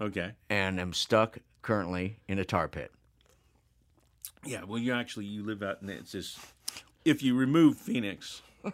okay. 0.00 0.32
and 0.48 0.80
am 0.80 0.92
stuck 0.92 1.38
currently 1.62 2.18
in 2.28 2.38
a 2.38 2.44
tar 2.44 2.68
pit. 2.68 2.92
Yeah. 4.44 4.64
Well, 4.64 4.78
you 4.78 4.92
actually 4.92 5.26
you 5.26 5.44
live 5.44 5.62
out 5.62 5.82
in 5.82 5.88
it's 5.88 6.12
just 6.12 6.38
if 7.04 7.22
you 7.22 7.34
remove 7.34 7.76
Phoenix, 7.76 8.42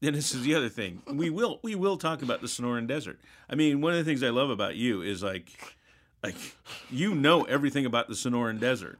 then 0.00 0.14
this 0.14 0.34
is 0.34 0.42
the 0.42 0.54
other 0.54 0.68
thing. 0.68 1.02
We 1.06 1.30
will 1.30 1.60
we 1.62 1.74
will 1.74 1.96
talk 1.96 2.22
about 2.22 2.40
the 2.40 2.46
Sonoran 2.46 2.86
Desert. 2.86 3.18
I 3.48 3.54
mean, 3.54 3.80
one 3.80 3.92
of 3.92 3.98
the 3.98 4.04
things 4.04 4.22
I 4.22 4.30
love 4.30 4.50
about 4.50 4.76
you 4.76 5.02
is 5.02 5.22
like 5.22 5.48
like 6.22 6.36
you 6.90 7.14
know 7.14 7.42
everything 7.42 7.86
about 7.86 8.08
the 8.08 8.14
Sonoran 8.14 8.58
Desert. 8.58 8.98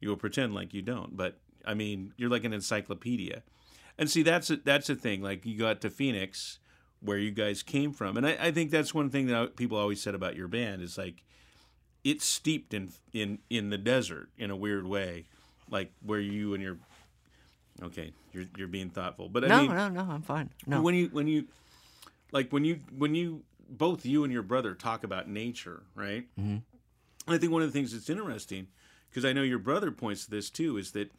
You 0.00 0.08
will 0.10 0.16
pretend 0.16 0.54
like 0.54 0.74
you 0.74 0.82
don't, 0.82 1.16
but 1.16 1.38
I 1.66 1.74
mean, 1.74 2.12
you're 2.16 2.30
like 2.30 2.44
an 2.44 2.52
encyclopedia. 2.52 3.42
And 3.98 4.10
see, 4.10 4.22
that's 4.22 4.50
a, 4.50 4.56
that's 4.56 4.88
a 4.90 4.94
thing. 4.94 5.22
Like 5.22 5.46
you 5.46 5.56
got 5.58 5.80
to 5.82 5.90
Phoenix, 5.90 6.58
where 7.00 7.18
you 7.18 7.30
guys 7.30 7.62
came 7.62 7.92
from, 7.92 8.16
and 8.16 8.26
I, 8.26 8.36
I 8.40 8.50
think 8.50 8.70
that's 8.70 8.92
one 8.94 9.10
thing 9.10 9.26
that 9.28 9.56
people 9.56 9.78
always 9.78 10.02
said 10.02 10.14
about 10.14 10.36
your 10.36 10.48
band 10.48 10.82
is 10.82 10.98
like 10.98 11.22
it's 12.02 12.24
steeped 12.24 12.74
in 12.74 12.90
in 13.12 13.38
in 13.50 13.70
the 13.70 13.78
desert 13.78 14.30
in 14.36 14.50
a 14.50 14.56
weird 14.56 14.86
way, 14.86 15.26
like 15.70 15.92
where 16.04 16.20
you 16.20 16.54
and 16.54 16.62
your 16.62 16.78
okay, 17.82 18.12
you're 18.32 18.46
you're 18.56 18.68
being 18.68 18.90
thoughtful, 18.90 19.28
but 19.28 19.44
I 19.44 19.48
No, 19.48 19.62
mean, 19.62 19.70
no, 19.70 19.88
no, 19.88 20.00
I'm 20.02 20.22
fine. 20.22 20.50
No. 20.66 20.82
when 20.82 20.94
you 20.94 21.08
when 21.12 21.28
you 21.28 21.44
like 22.32 22.50
when 22.50 22.64
you 22.64 22.80
when 22.96 23.14
you 23.14 23.42
both 23.68 24.04
you 24.04 24.24
and 24.24 24.32
your 24.32 24.42
brother 24.42 24.74
talk 24.74 25.04
about 25.04 25.26
nature 25.26 25.84
right 25.94 26.26
mm-hmm. 26.38 26.58
i 27.32 27.38
think 27.38 27.50
one 27.50 27.62
of 27.62 27.68
the 27.68 27.72
things 27.72 27.92
that's 27.92 28.10
interesting 28.10 28.66
because 29.08 29.24
i 29.24 29.32
know 29.32 29.40
your 29.40 29.58
brother 29.58 29.90
points 29.90 30.26
to 30.26 30.30
this 30.30 30.50
too 30.50 30.76
is 30.76 30.90
that 30.92 31.10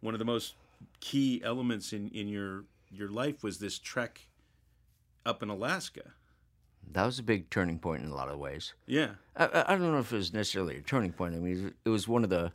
one 0.00 0.14
of 0.14 0.18
the 0.18 0.24
most 0.24 0.54
key 1.00 1.40
elements 1.44 1.92
in 1.92 2.08
in 2.10 2.28
your 2.28 2.64
your 2.90 3.08
life 3.08 3.42
was 3.42 3.58
this 3.58 3.78
trek 3.78 4.28
up 5.26 5.42
in 5.42 5.50
alaska 5.50 6.12
that 6.92 7.04
was 7.04 7.18
a 7.18 7.22
big 7.22 7.50
turning 7.50 7.78
point 7.78 8.02
in 8.02 8.10
a 8.10 8.14
lot 8.14 8.28
of 8.28 8.38
ways. 8.38 8.74
yeah 8.86 9.10
I, 9.36 9.64
I 9.66 9.76
don't 9.76 9.92
know 9.92 9.98
if 9.98 10.12
it 10.12 10.16
was 10.16 10.32
necessarily 10.32 10.78
a 10.78 10.80
turning 10.80 11.12
point. 11.12 11.34
I 11.34 11.38
mean, 11.38 11.74
it 11.84 11.88
was 11.90 12.08
one 12.08 12.24
of 12.24 12.30
the 12.30 12.52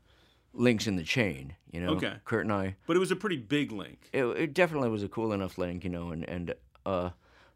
links 0.54 0.88
in 0.88 0.96
the 0.96 1.04
chain, 1.04 1.56
you 1.72 1.80
know? 1.80 1.92
Okay. 1.92 2.16
Curt 2.26 2.46
and 2.46 2.54
I, 2.54 2.76
but 2.88 2.96
it 2.96 3.00
was 3.00 3.12
a 3.12 3.16
pretty 3.16 3.38
big 3.38 3.72
link 3.72 4.10
it, 4.12 4.24
it 4.26 4.54
definitely 4.54 4.90
was 4.90 5.04
a 5.04 5.08
cool 5.08 5.34
enough 5.34 5.58
link, 5.58 5.84
you 5.84 5.90
know, 5.90 6.12
and, 6.12 6.28
and, 6.28 6.54
uh, 6.86 7.12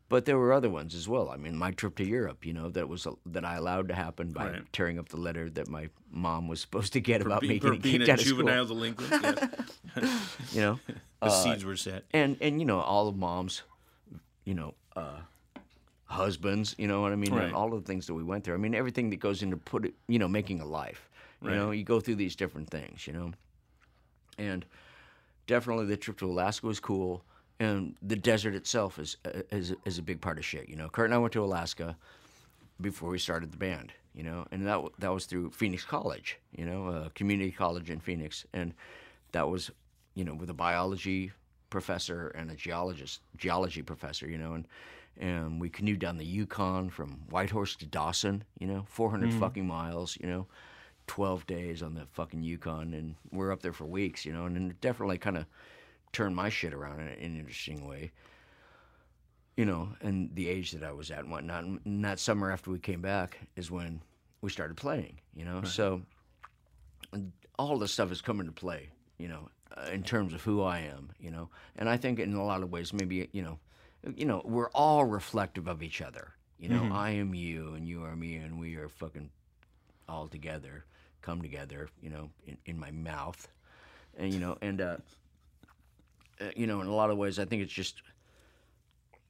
but 0.09 0.25
there 0.25 0.37
were 0.37 0.53
other 0.53 0.69
ones 0.69 0.95
as 0.95 1.07
well. 1.07 1.29
I 1.29 1.37
mean, 1.37 1.55
my 1.57 1.71
trip 1.71 1.95
to 1.97 2.05
Europe, 2.05 2.45
you 2.45 2.53
know, 2.53 2.69
that 2.69 2.87
was 2.87 3.05
that 3.25 3.43
I 3.45 3.55
allowed 3.55 3.87
to 3.89 3.93
happen 3.95 4.31
by 4.31 4.51
Right. 4.51 4.73
tearing 4.73 4.97
up 4.99 5.09
the 5.09 5.17
letter 5.17 5.49
that 5.51 5.67
my 5.67 5.89
mom 6.11 6.47
was 6.47 6.61
supposed 6.61 6.93
to 6.93 7.01
get 7.01 7.21
about 7.21 7.41
Be- 7.41 7.49
me 7.49 7.59
for 7.59 7.67
getting 7.75 7.81
being 7.81 7.97
kicked 7.99 8.09
a 8.09 8.13
out 8.13 8.19
of 8.19 8.25
school. 8.25 8.37
juvenile 8.39 8.65
delinquent 8.65 9.11
yeah. 9.21 9.47
You 10.53 10.61
know, 10.61 10.79
the 11.21 11.29
seeds 11.29 11.65
were 11.65 11.75
set 11.75 12.05
and 12.11 12.37
and 12.41 12.59
you 12.59 12.65
know 12.65 12.79
all 12.79 13.07
of 13.07 13.17
mom's 13.17 13.63
you 14.45 14.53
know 14.53 14.75
uh 14.95 15.19
husbands 16.05 16.73
you 16.77 16.87
know 16.87 17.01
what 17.01 17.11
i 17.11 17.15
mean 17.15 17.33
Right. 17.33 17.51
all 17.53 17.73
of 17.73 17.83
the 17.83 17.87
things 17.87 18.07
that 18.07 18.13
we 18.13 18.23
went 18.23 18.43
through 18.45 18.53
i 18.53 18.57
mean 18.57 18.73
everything 18.73 19.09
that 19.09 19.17
goes 19.19 19.43
into 19.43 19.57
put 19.57 19.83
it 19.85 19.93
you 20.07 20.19
know 20.19 20.27
making 20.29 20.61
a 20.61 20.65
life 20.65 21.09
you 21.41 21.49
know 21.49 21.71
you 21.71 21.83
go 21.83 21.99
through 21.99 22.15
these 22.15 22.35
different 22.35 22.69
things 22.69 23.05
you 23.07 23.13
know 23.13 23.31
and 24.37 24.63
definitely 25.47 25.85
the 25.85 25.97
trip 25.97 26.17
to 26.19 26.25
alaska 26.27 26.65
was 26.65 26.79
cool 26.79 27.23
and 27.59 27.95
the 28.01 28.15
desert 28.15 28.53
itself 28.53 28.99
is 28.99 29.17
uh, 29.25 29.41
is, 29.51 29.73
is 29.85 29.97
a 29.97 30.03
big 30.03 30.21
part 30.21 30.37
of 30.37 30.45
shit 30.45 30.69
you 30.69 30.75
know? 30.75 30.89
Curt 30.89 31.05
and 31.05 31.13
i 31.13 31.17
went 31.17 31.33
to 31.33 31.43
alaska 31.43 31.95
before 32.79 33.09
we 33.09 33.19
started 33.19 33.51
the 33.51 33.57
band, 33.57 33.93
you 34.13 34.23
know, 34.23 34.45
and 34.51 34.65
that 34.67 34.81
that 34.99 35.13
was 35.13 35.25
through 35.25 35.51
Phoenix 35.51 35.83
College, 35.83 36.39
you 36.55 36.65
know, 36.65 36.87
a 36.87 37.09
community 37.15 37.51
college 37.51 37.89
in 37.89 37.99
Phoenix, 37.99 38.45
and 38.53 38.73
that 39.31 39.49
was, 39.49 39.71
you 40.15 40.23
know, 40.23 40.33
with 40.33 40.49
a 40.49 40.53
biology 40.53 41.31
professor 41.69 42.29
and 42.29 42.51
a 42.51 42.55
geologist, 42.55 43.21
geology 43.37 43.81
professor, 43.81 44.29
you 44.29 44.37
know, 44.37 44.53
and 44.53 44.67
and 45.19 45.59
we 45.59 45.69
canoed 45.69 45.99
down 45.99 46.17
the 46.17 46.25
Yukon 46.25 46.91
from 46.91 47.13
Whitehorse 47.29 47.75
to 47.77 47.87
Dawson, 47.87 48.43
you 48.59 48.67
know, 48.67 48.85
400 48.87 49.31
mm. 49.31 49.39
fucking 49.39 49.65
miles, 49.65 50.15
you 50.21 50.27
know, 50.27 50.45
12 51.07 51.47
days 51.47 51.81
on 51.81 51.95
the 51.95 52.05
fucking 52.11 52.43
Yukon, 52.43 52.93
and 52.93 53.15
we're 53.31 53.51
up 53.51 53.63
there 53.63 53.73
for 53.73 53.85
weeks, 53.85 54.25
you 54.25 54.33
know, 54.33 54.45
and 54.45 54.71
it 54.71 54.79
definitely 54.79 55.17
kind 55.17 55.37
of 55.37 55.45
turned 56.17 56.35
my 56.35 56.49
shit 56.49 56.73
around 56.73 56.99
in, 56.99 57.07
an 57.07 57.37
interesting 57.37 57.87
way 57.87 58.11
you 59.55 59.65
know, 59.65 59.89
and 60.01 60.29
the 60.35 60.47
age 60.47 60.71
that 60.71 60.83
I 60.83 60.91
was 60.91 61.09
at 61.09 61.21
and 61.21 61.31
whatnot. 61.31 61.63
And 61.63 62.05
that 62.05 62.19
summer 62.19 62.51
after 62.51 62.69
we 62.69 62.77
came 62.77 63.01
back 63.01 63.39
is 63.55 63.71
when 63.71 64.01
we 64.41 64.51
started 64.51 64.77
playing, 64.77 65.19
you 65.33 65.45
know. 65.45 65.63
So 65.63 66.03
all 67.57 67.79
this 67.79 67.91
stuff 67.91 68.11
is 68.11 68.21
coming 68.21 68.45
to 68.45 68.51
play, 68.51 68.89
you 69.17 69.27
know, 69.27 69.49
uh, 69.75 69.89
in 69.91 70.03
terms 70.03 70.33
of 70.33 70.43
who 70.43 70.61
I 70.61 70.81
am, 70.81 71.09
you 71.19 71.31
know. 71.31 71.49
And 71.75 71.89
I 71.89 71.97
think 71.97 72.19
in 72.19 72.35
a 72.35 72.45
lot 72.45 72.61
of 72.61 72.71
ways, 72.71 72.93
maybe 72.93 73.29
you 73.31 73.41
know, 73.41 73.57
you 74.15 74.25
know, 74.25 74.43
we're 74.45 74.69
all 74.69 75.05
reflective 75.05 75.67
of 75.67 75.81
each 75.81 76.03
other. 76.03 76.33
You 76.59 76.69
know, 76.69 76.89
I 76.93 77.11
am 77.11 77.33
you 77.33 77.73
and 77.73 77.87
you 77.87 78.03
are 78.03 78.15
me, 78.15 78.35
and 78.35 78.59
we 78.59 78.75
are 78.75 78.89
fucking 78.89 79.29
all 80.07 80.27
together, 80.27 80.85
come 81.21 81.41
together, 81.41 81.89
you 81.99 82.11
know, 82.11 82.29
in, 82.45 82.57
in 82.65 82.79
my 82.79 82.91
mouth, 82.91 83.47
and 84.17 84.31
you 84.31 84.39
know, 84.39 84.57
and 84.61 84.81
uh, 84.81 84.97
uh, 86.41 86.45
you 86.55 86.67
know, 86.67 86.81
in 86.81 86.87
a 86.87 86.93
lot 86.93 87.09
of 87.09 87.17
ways, 87.17 87.39
I 87.39 87.45
think 87.45 87.61
it's 87.61 87.73
just 87.73 88.01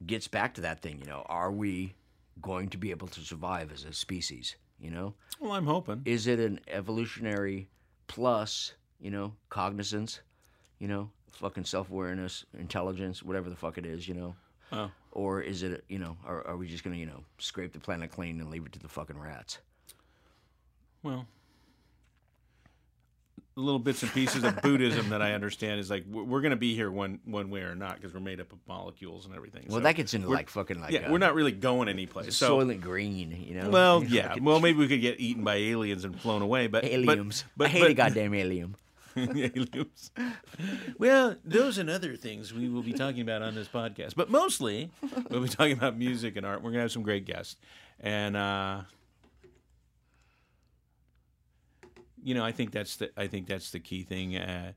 gets 0.06 0.28
back 0.28 0.54
to 0.54 0.60
that 0.62 0.80
thing, 0.80 0.98
you 1.00 1.06
know, 1.06 1.24
are 1.26 1.50
we 1.50 1.94
going 2.40 2.68
to 2.68 2.78
be 2.78 2.90
able 2.90 3.08
to 3.08 3.20
survive 3.20 3.72
as 3.72 3.84
a 3.84 3.92
species, 3.92 4.56
you 4.78 4.90
know? 4.90 5.14
well 5.40 5.52
i'm 5.52 5.66
hoping 5.66 6.02
Is 6.04 6.26
it 6.28 6.38
an 6.38 6.60
evolutionary 6.68 7.68
plus, 8.06 8.74
you 9.00 9.10
know, 9.10 9.34
cognizance, 9.48 10.20
you 10.78 10.86
know, 10.86 11.10
fucking 11.32 11.64
self-awareness, 11.64 12.44
intelligence, 12.58 13.22
whatever 13.24 13.50
the 13.50 13.56
fuck 13.56 13.76
it 13.78 13.86
is, 13.86 14.06
you 14.06 14.14
know? 14.14 14.34
oh 14.72 14.90
Or 15.10 15.40
is 15.40 15.62
it, 15.64 15.82
you 15.88 15.98
know, 15.98 16.16
are, 16.24 16.46
are 16.46 16.56
we 16.56 16.68
just 16.68 16.84
going 16.84 16.94
to, 16.94 17.00
you 17.00 17.06
know, 17.06 17.24
scrape 17.38 17.72
the 17.72 17.80
planet 17.80 18.12
clean 18.12 18.40
and 18.40 18.50
leave 18.50 18.66
it 18.66 18.72
to 18.72 18.78
the 18.78 18.88
fucking 18.88 19.18
rats? 19.18 19.58
Well, 21.02 21.26
little 23.58 23.78
bits 23.78 24.02
and 24.02 24.12
pieces 24.12 24.44
of 24.44 24.60
Buddhism 24.62 25.10
that 25.10 25.20
I 25.22 25.32
understand 25.32 25.80
is 25.80 25.90
like 25.90 26.04
we're, 26.06 26.40
going 26.40 26.50
to 26.50 26.56
be 26.56 26.74
here 26.74 26.90
one 26.90 27.20
one 27.24 27.50
way 27.50 27.60
or 27.60 27.74
not 27.74 27.96
because 27.96 28.14
we're 28.14 28.20
made 28.20 28.40
up 28.40 28.52
of 28.52 28.58
molecules 28.66 29.26
and 29.26 29.34
everything. 29.34 29.64
Well, 29.68 29.78
So 29.78 29.82
that 29.82 29.96
gets 29.96 30.14
into 30.14 30.28
like 30.28 30.48
fucking 30.48 30.80
like 30.80 30.92
yeah, 30.92 31.08
uh, 31.08 31.12
we're 31.12 31.18
not 31.18 31.34
really 31.34 31.52
going 31.52 31.88
anyplace. 31.88 32.36
So 32.36 32.58
Soylent 32.58 32.80
Green, 32.80 33.32
you 33.46 33.60
know? 33.60 33.70
well, 33.70 34.04
yeah, 34.08 34.28
fucking 34.28 34.44
well 34.44 34.60
maybe 34.60 34.78
we 34.78 34.88
could 34.88 35.00
get 35.00 35.20
eaten 35.20 35.44
by 35.44 35.56
aliens 35.56 36.04
and 36.04 36.18
flown 36.18 36.42
away, 36.42 36.66
but 36.66 36.82
but- 36.82 36.90
aliens. 36.90 37.44
But, 37.56 37.66
I 37.66 37.70
hate 37.70 37.80
but, 37.80 37.90
a 37.90 37.94
goddamn 37.94 38.34
alien. 38.34 38.76
aliens. 39.16 40.10
Well, 40.98 41.36
those 41.44 41.78
and 41.78 41.90
other 41.90 42.16
things 42.16 42.54
we 42.54 42.68
will 42.68 42.82
be 42.82 42.92
talking 42.92 43.20
about 43.20 43.42
on 43.42 43.54
this 43.54 43.66
podcast, 43.68 44.14
but 44.14 44.30
mostly 44.30 44.90
we'll 45.30 45.42
be 45.42 45.48
talking 45.48 45.72
about 45.72 45.96
music 45.96 46.36
and 46.36 46.46
art. 46.46 46.62
We're 46.62 46.70
gonna 46.70 46.82
have 46.82 46.92
some 46.92 47.02
great 47.02 47.24
guests, 47.24 47.56
and 48.00 48.36
uh, 48.36 48.82
you 52.22 52.34
know, 52.34 52.44
I 52.44 52.52
think 52.52 52.70
that's 52.72 52.96
the 52.96 53.10
I 53.16 53.26
think 53.26 53.46
that's 53.46 53.70
the 53.70 53.80
key 53.80 54.02
thing. 54.02 54.36
Uh, 54.36 54.72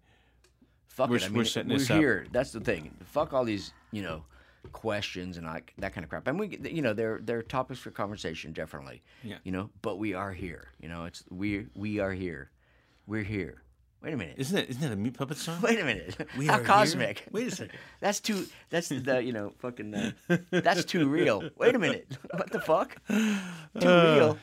Fuck 0.88 1.10
We're- 1.10 1.22
it. 1.22 1.26
I 1.26 1.30
we're 1.30 1.36
mean, 1.38 1.46
setting 1.46 1.72
we're 1.72 1.78
this 1.78 1.90
up. 1.90 1.98
here. 2.00 2.26
That's 2.34 2.52
the 2.52 2.60
thing. 2.60 2.94
Fuck 3.06 3.32
all 3.34 3.46
these, 3.46 3.72
you 3.92 4.02
know, 4.04 4.26
questions 4.74 5.38
and 5.38 5.48
like 5.48 5.74
that 5.78 5.94
kind 5.94 6.04
of 6.04 6.10
crap. 6.10 6.28
And 6.28 6.38
we, 6.38 6.58
you 6.64 6.82
know, 6.82 6.94
they're 6.94 7.20
they're 7.24 7.42
topics 7.42 7.80
for 7.80 7.92
conversation, 7.92 8.52
definitely. 8.52 9.02
Yeah. 9.24 9.38
You 9.44 9.52
know, 9.54 9.70
but 9.82 10.00
we 10.00 10.14
are 10.14 10.34
here. 10.34 10.68
You 10.82 10.90
know, 10.90 11.06
it's 11.06 11.24
we 11.30 11.68
we 11.76 12.00
are 12.00 12.12
here. 12.12 12.52
We're 13.08 13.24
here. 13.24 13.64
Wait 14.04 14.14
a 14.14 14.18
minute. 14.18 14.36
isn't 14.38 14.58
it? 14.58 14.70
Isn't 14.70 14.82
that 14.82 14.92
a 14.92 14.96
meat 14.98 15.14
puppet 15.18 15.38
song? 15.38 15.60
Wait 15.64 15.80
a 15.80 15.86
minute. 15.86 16.16
We 16.38 16.48
How 16.48 16.56
are 16.56 16.58
here? 16.58 16.66
cosmic. 16.66 17.24
Wait 17.32 17.48
a 17.48 17.52
second. 17.52 17.78
That's 18.02 18.20
too. 18.20 18.46
That's 18.70 18.90
the 18.90 19.24
you 19.24 19.32
know 19.32 19.54
fucking. 19.60 19.96
Uh, 19.96 20.12
that's 20.52 20.84
too 20.84 21.08
real. 21.08 21.50
Wait 21.58 21.74
a 21.76 21.80
minute. 21.80 22.08
What 22.32 22.52
the 22.52 22.60
fuck? 22.60 22.98
Too 23.08 23.88
Uh. 23.88 24.16
real. 24.18 24.38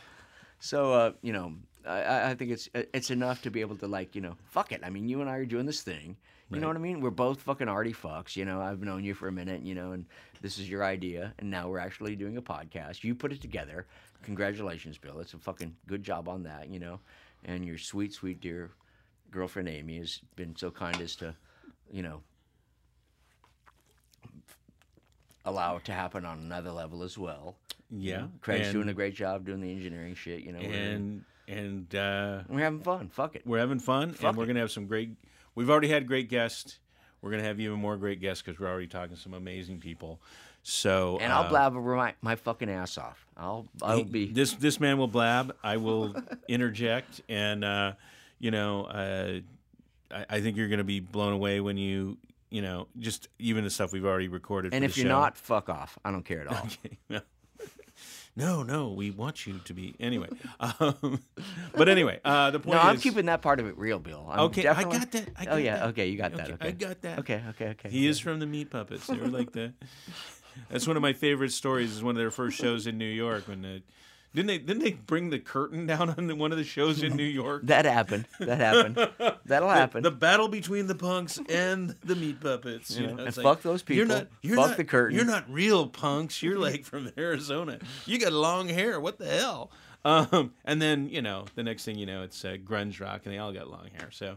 So 0.61 0.93
uh, 0.95 1.13
you 1.23 1.33
know, 1.35 1.55
I- 1.89 2.31
I, 2.31 2.35
think 2.35 2.51
it's 2.51 2.69
it's 2.75 3.11
enough 3.11 3.43
to 3.43 3.51
be 3.51 3.61
able 3.61 3.77
to 3.77 3.87
like 3.89 4.15
you 4.15 4.21
know 4.21 4.37
fuck 4.45 4.73
it. 4.73 4.81
I 4.85 4.91
mean, 4.91 5.09
you 5.09 5.21
and 5.21 5.31
I 5.31 5.37
are 5.37 5.45
doing 5.47 5.67
this 5.67 5.83
thing. 5.83 6.17
You 6.51 6.61
know 6.61 6.69
what 6.69 6.77
I 6.77 6.81
mean? 6.81 7.03
We're 7.03 7.11
both 7.11 7.43
fucking 7.43 7.69
arty 7.69 7.93
fucks. 7.93 8.35
You 8.35 8.47
know, 8.47 8.63
I've 8.63 8.81
known 8.81 9.05
you 9.05 9.13
for 9.13 9.29
a 9.29 9.33
minute. 9.33 9.63
You 9.63 9.75
know, 9.75 9.93
and 9.93 10.07
this 10.41 10.59
is 10.59 10.69
your 10.71 10.83
idea, 10.83 11.35
and 11.39 11.51
now 11.51 11.69
we're 11.69 11.79
actually 11.79 12.17
doing 12.17 12.39
a 12.39 12.43
podcast. 12.43 13.05
You 13.05 13.15
put 13.15 13.33
it 13.33 13.43
together. 13.43 13.87
Congratulations, 14.23 14.97
Bill. 14.97 15.21
It's 15.21 15.35
a 15.35 15.39
fucking 15.39 15.77
good 15.87 16.03
job 16.03 16.27
on 16.27 16.43
that. 16.45 16.71
You 16.71 16.79
know, 16.79 17.01
and 17.45 17.67
your 17.67 17.77
sweet, 17.77 18.15
sweet 18.15 18.41
dear 18.41 18.71
girlfriend 19.31 19.69
Amy 19.69 19.99
has 19.99 20.21
been 20.37 20.57
so 20.57 20.71
kind 20.71 20.99
as 21.03 21.17
to, 21.17 21.35
you 21.93 22.03
know, 22.03 22.23
allow 25.45 25.77
it 25.77 25.85
to 25.85 25.93
happen 25.93 26.25
on 26.25 26.39
another 26.39 26.71
level 26.73 27.03
as 27.03 27.17
well. 27.19 27.57
Yeah. 27.91 28.27
Craig's 28.41 28.69
doing 28.73 28.89
a 28.89 28.95
great 28.95 29.15
job 29.15 29.45
doing 29.47 29.61
the 29.61 29.71
engineering 29.71 30.15
shit. 30.15 30.41
You 30.43 30.53
know, 30.53 30.61
and 30.61 31.25
and 31.49 31.93
uh, 31.95 32.43
we're 32.49 32.61
having 32.61 32.81
fun. 32.81 33.09
Fuck 33.09 33.35
it. 33.37 33.43
we're 33.47 33.59
having 33.59 33.79
fun, 33.81 34.13
Fuck 34.13 34.29
and 34.31 34.37
we're 34.37 34.45
it. 34.45 34.49
gonna 34.49 34.61
have 34.61 34.71
some 34.71 34.87
great. 34.87 35.11
We've 35.55 35.71
already 35.71 35.89
had 35.89 36.07
great 36.07 36.29
guests. 36.29 36.79
We're 37.23 37.31
gonna 37.33 37.43
have 37.43 37.59
even 37.59 37.79
more 37.81 37.97
great 37.97 38.21
guests 38.21 38.43
because 38.43 38.61
we're 38.61 38.69
already 38.69 38.87
talking 38.87 39.17
to 39.17 39.21
some 39.21 39.35
amazing 39.35 39.81
people. 39.81 40.21
So 40.63 41.19
And 41.21 41.33
I'll 41.33 41.45
uh, 41.45 41.49
blabber 41.49 41.81
my, 41.81 42.15
my 42.21 42.37
fucking 42.37 42.69
ass 42.69 42.99
off. 42.99 43.25
I'll 43.37 43.67
I'll 43.83 43.99
he- 43.99 44.05
be 44.05 44.27
this 44.33 44.53
this 44.55 44.79
man 44.79 44.99
will 44.99 45.09
blab. 45.09 45.57
I 45.65 45.79
will 45.79 46.15
interject, 46.49 47.23
and 47.29 47.65
uh, 47.65 47.93
you 48.39 48.51
know, 48.51 48.85
uh, 48.85 49.41
I, 50.13 50.27
I 50.37 50.41
think 50.41 50.57
you're 50.57 50.69
going 50.69 50.79
to 50.79 50.85
be 50.85 51.01
blown 51.01 51.33
away 51.33 51.61
when 51.61 51.77
you 51.79 52.19
you 52.51 52.61
know 52.63 52.87
just 52.99 53.29
even 53.39 53.65
the 53.65 53.71
stuff 53.71 53.93
we've 53.93 54.05
already 54.05 54.29
recorded. 54.29 54.75
and 54.75 54.85
if 54.85 54.97
you're 54.97 55.05
show. 55.07 55.09
not, 55.21 55.37
fuck 55.37 55.69
off. 55.69 55.99
I 56.05 56.11
don't 56.11 56.25
care 56.25 56.43
at 56.43 56.47
all. 56.49 56.69
Okay, 57.11 57.23
no, 58.39 58.63
no, 58.63 58.93
we 58.93 59.11
want 59.11 59.47
you 59.47 59.61
to 59.65 59.75
be 59.75 59.95
anyway. 59.99 60.29
Um, 60.61 61.23
but 61.75 61.89
anyway, 61.89 62.21
uh, 62.25 62.51
the 62.51 62.61
point 62.61 62.75
no, 62.77 62.81
is, 62.81 62.87
I'm 62.87 62.99
keeping 62.99 63.27
that 63.27 63.43
part 63.43 63.61
of 63.61 63.67
it 63.67 63.79
real, 63.79 63.99
Bill. 63.99 64.27
I'm 64.31 64.41
Okay, 64.41 64.67
I 64.67 64.85
got 64.85 65.11
that. 65.13 65.29
I 65.37 65.47
oh 65.47 65.57
yeah, 65.57 65.79
that. 65.79 65.87
okay, 65.89 66.09
you 66.09 66.19
got 66.19 66.33
that. 66.33 66.51
Okay, 66.51 66.55
Okay, 66.55 66.69
I 66.69 66.73
got 66.73 67.03
that. 67.03 67.19
Okay, 67.21 67.43
okay, 67.51 67.69
okay. 67.71 67.89
He 67.89 68.07
is 68.07 68.19
from 68.19 68.39
the 68.39 68.47
Meat 68.47 68.71
Puppets. 68.71 69.07
They 69.07 69.17
were 69.17 69.29
like 69.29 69.53
the. 69.53 69.73
That's 70.71 70.87
one 70.87 70.97
of 70.97 71.03
my 71.03 71.13
favorite 71.13 71.53
stories. 71.53 71.93
Is 71.93 72.03
one 72.03 72.17
of 72.17 72.19
their 72.19 72.31
first 72.31 72.59
shows 72.59 72.87
in 72.87 72.99
New 72.99 73.05
York 73.05 73.49
when 73.49 73.63
the. 73.63 73.83
Didn't 74.35 74.49
they? 74.49 74.59
Didn't 74.59 74.83
they 74.83 74.93
bring 74.93 75.31
the 75.31 75.39
curtain 75.39 75.87
down 75.87 76.11
on 76.11 76.27
the, 76.27 76.35
one 76.37 76.53
of 76.53 76.59
the 76.59 76.65
shows 76.65 77.03
in 77.03 77.17
New 77.17 77.25
York? 77.25 77.63
That 77.65 77.87
happened. 77.87 78.27
That 78.39 78.59
happened. 78.59 79.39
That'll 79.47 79.69
happen. 79.83 80.03
The 80.03 80.11
battle 80.11 80.49
between 80.49 80.87
the 80.87 80.95
punks 80.95 81.41
and 81.49 81.97
the 82.05 82.15
meat 82.15 82.41
puppets. 82.41 82.91
You 82.91 83.01
You 83.03 83.07
know, 83.09 83.13
know, 83.15 83.19
and 83.21 83.29
it's 83.29 83.41
fuck 83.41 83.63
those 83.63 83.83
You're 83.89 84.05
people. 84.07 84.19
not, 84.19 84.29
you're 84.43 84.57
Fuck 84.57 84.69
not, 84.69 84.77
the 84.77 84.85
curtain." 84.85 85.17
You're 85.17 85.25
not 85.27 85.51
real 85.51 85.87
punks. 85.87 86.43
You're 86.43 86.59
like 86.71 86.85
from 86.85 87.11
Arizona. 87.17 87.79
You 88.07 88.19
got 88.19 88.33
long 88.33 88.69
hair. 88.69 89.01
What 89.01 89.19
the 89.19 89.27
hell? 89.27 89.71
Um, 90.05 90.53
and 90.65 90.81
then 90.81 91.09
you 91.09 91.23
know, 91.23 91.47
the 91.55 91.63
next 91.63 91.85
thing 91.85 91.99
you 91.99 92.07
know, 92.07 92.23
it's 92.23 92.45
uh, 92.45 92.57
grunge 92.63 93.01
rock, 93.01 93.23
and 93.25 93.35
they 93.35 93.39
all 93.39 93.53
got 93.53 93.69
long 93.71 93.89
hair. 93.99 94.11
So, 94.13 94.37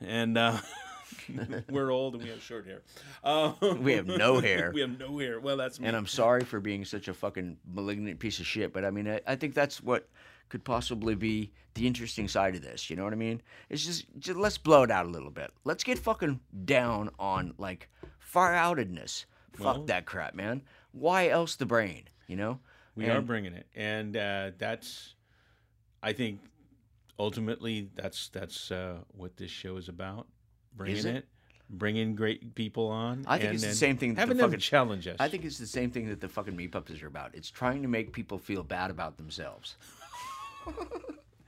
and 0.00 0.38
uh, 0.38 0.58
we're 1.70 1.90
old 1.90 2.14
and 2.14 2.22
we 2.22 2.30
have 2.30 2.42
short 2.42 2.66
hair. 2.66 2.82
Um, 3.24 3.56
We 3.82 3.92
have 3.92 4.06
no 4.06 4.40
hair. 4.40 4.70
we 4.74 4.80
have 4.80 4.98
no 4.98 5.18
hair. 5.18 5.40
Well, 5.40 5.56
that's 5.56 5.78
me. 5.80 5.86
and 5.88 5.96
I'm 5.96 6.06
sorry 6.06 6.44
for 6.44 6.60
being 6.60 6.84
such 6.84 7.08
a 7.08 7.14
fucking 7.14 7.58
malignant 7.66 8.18
piece 8.18 8.38
of 8.40 8.46
shit, 8.46 8.72
but 8.72 8.84
I 8.84 8.90
mean, 8.90 9.08
I, 9.08 9.20
I 9.26 9.36
think 9.36 9.54
that's 9.54 9.82
what 9.82 10.08
could 10.48 10.64
possibly 10.64 11.14
be 11.14 11.52
the 11.74 11.86
interesting 11.86 12.26
side 12.28 12.54
of 12.54 12.62
this. 12.62 12.88
You 12.90 12.96
know 12.96 13.04
what 13.04 13.12
I 13.12 13.16
mean? 13.16 13.42
It's 13.68 13.84
just, 13.84 14.06
just 14.18 14.38
let's 14.38 14.58
blow 14.58 14.82
it 14.82 14.90
out 14.90 15.06
a 15.06 15.10
little 15.10 15.30
bit. 15.30 15.50
Let's 15.64 15.84
get 15.84 15.98
fucking 15.98 16.40
down 16.64 17.10
on 17.18 17.54
like 17.58 17.88
far 18.18 18.52
outedness. 18.54 19.26
Fuck 19.52 19.64
Well- 19.64 19.84
that 19.86 20.06
crap, 20.06 20.34
man. 20.34 20.62
Why 20.92 21.28
else 21.28 21.56
the 21.56 21.66
brain? 21.66 22.04
You 22.26 22.36
know? 22.36 22.60
We 22.96 23.04
And- 23.04 23.12
are 23.18 23.22
bringing 23.22 23.52
it, 23.52 23.66
and 23.76 24.16
uh, 24.16 24.50
that's, 24.58 25.14
I 26.02 26.12
think, 26.12 26.40
ultimately 27.18 27.90
that's 27.94 28.28
that's 28.28 28.70
uh, 28.72 28.98
what 29.12 29.36
this 29.36 29.50
show 29.50 29.76
is 29.76 29.88
about. 29.88 30.26
Bringing 30.78 31.06
it? 31.06 31.16
it? 31.16 31.24
bringing 31.70 32.14
great 32.16 32.54
people 32.54 32.88
on. 32.88 33.24
I 33.26 33.38
think 33.38 33.52
it's 33.54 33.62
the 33.62 33.74
same 33.74 33.98
thing 33.98 34.10
that 34.10 34.14
the 34.14 34.20
Having 34.22 34.36
them 34.38 34.50
fucking- 34.50 34.60
challenge 34.60 35.06
us. 35.06 35.16
I 35.20 35.28
think 35.28 35.44
it's 35.44 35.58
the 35.58 35.66
same 35.66 35.90
thing 35.90 36.08
that 36.08 36.18
the 36.20 36.28
fucking 36.28 36.56
meat 36.56 36.72
puppets 36.72 37.02
are 37.02 37.06
about. 37.08 37.34
It's 37.34 37.50
trying 37.50 37.82
to 37.82 37.88
make 37.88 38.12
people 38.14 38.38
feel 38.38 38.62
bad 38.62 38.90
about 38.90 39.18
themselves. 39.18 39.76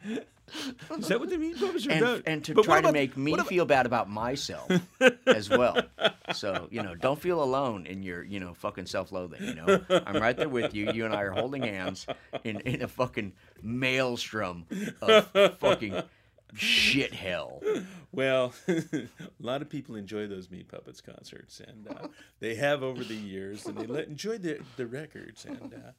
is 0.04 1.08
that 1.08 1.20
what 1.20 1.30
the 1.30 1.38
meat 1.38 1.58
puppets 1.58 1.86
are 1.86 1.90
and, 1.90 2.02
about? 2.02 2.22
and 2.26 2.44
to 2.44 2.54
But 2.54 2.64
try 2.64 2.80
to 2.80 2.92
make 2.92 3.16
me 3.16 3.32
about- 3.32 3.46
feel 3.46 3.64
bad 3.64 3.86
about 3.86 4.10
myself 4.10 4.70
as 5.26 5.48
well. 5.48 5.80
So 6.34 6.68
you 6.70 6.82
know, 6.82 6.94
don't 6.94 7.20
feel 7.20 7.42
alone 7.42 7.86
in 7.86 8.02
your 8.02 8.22
you 8.22 8.40
know 8.40 8.54
fucking 8.54 8.86
self-loathing. 8.86 9.42
You 9.42 9.54
know, 9.54 9.84
I'm 10.06 10.16
right 10.20 10.36
there 10.36 10.48
with 10.48 10.74
you. 10.74 10.92
You 10.92 11.04
and 11.06 11.14
I 11.14 11.22
are 11.22 11.30
holding 11.32 11.62
hands 11.62 12.06
in 12.44 12.60
in 12.60 12.82
a 12.82 12.88
fucking 12.88 13.32
maelstrom 13.62 14.66
of 15.00 15.30
fucking 15.60 16.02
shit 16.54 17.14
hell. 17.14 17.62
Well, 18.12 18.52
a 18.68 19.06
lot 19.38 19.62
of 19.62 19.68
people 19.70 19.94
enjoy 19.94 20.26
those 20.26 20.50
Meat 20.50 20.66
Puppets 20.66 21.00
concerts, 21.00 21.60
and 21.60 21.86
uh, 21.88 22.08
they 22.40 22.56
have 22.56 22.82
over 22.82 23.04
the 23.04 23.14
years, 23.14 23.66
and 23.66 23.78
they 23.78 23.86
let, 23.86 24.08
enjoy 24.08 24.36
the 24.36 24.58
the 24.76 24.84
records. 24.88 25.44
And 25.44 25.72
uh, 25.72 25.92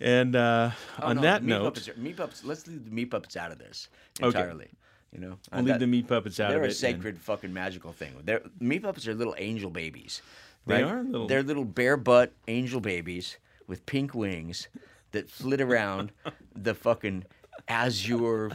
and 0.00 0.34
uh, 0.34 0.70
Oh, 1.00 1.06
on 1.06 1.16
no, 1.16 1.22
that 1.22 1.44
meat 1.44 1.50
note, 1.50 1.62
puppets 1.66 1.88
are, 1.88 1.94
meat 1.94 2.16
puppets. 2.16 2.42
Let's 2.44 2.66
leave 2.66 2.84
the 2.84 2.90
meat 2.90 3.12
puppets 3.12 3.36
out 3.36 3.52
of 3.52 3.58
this 3.60 3.86
Okay. 4.20 4.26
entirely. 4.38 4.70
You 5.12 5.20
know, 5.20 5.38
Uh, 5.52 5.60
leave 5.60 5.78
the 5.78 5.86
Meat 5.86 6.08
Puppets 6.08 6.38
out 6.40 6.52
of 6.52 6.60
this. 6.62 6.80
They're 6.80 6.88
a 6.90 6.92
and- 6.92 6.98
sacred 7.00 7.18
fucking 7.20 7.52
magical 7.52 7.92
thing. 7.92 8.14
They're 8.24 8.42
meat 8.58 8.82
puppets 8.82 9.06
are 9.06 9.14
little 9.14 9.36
angel 9.38 9.70
babies. 9.70 10.20
They 10.66 10.82
are 10.82 11.04
little- 11.04 11.28
They're 11.28 11.44
little 11.44 11.64
bare 11.64 11.96
butt 11.96 12.32
angel 12.48 12.80
babies 12.80 13.38
with 13.68 13.86
pink 13.86 14.14
wings 14.14 14.66
that 15.12 15.30
flit 15.30 15.60
around 15.60 16.10
the 16.56 16.74
fucking 16.74 17.24
azure 17.68 18.50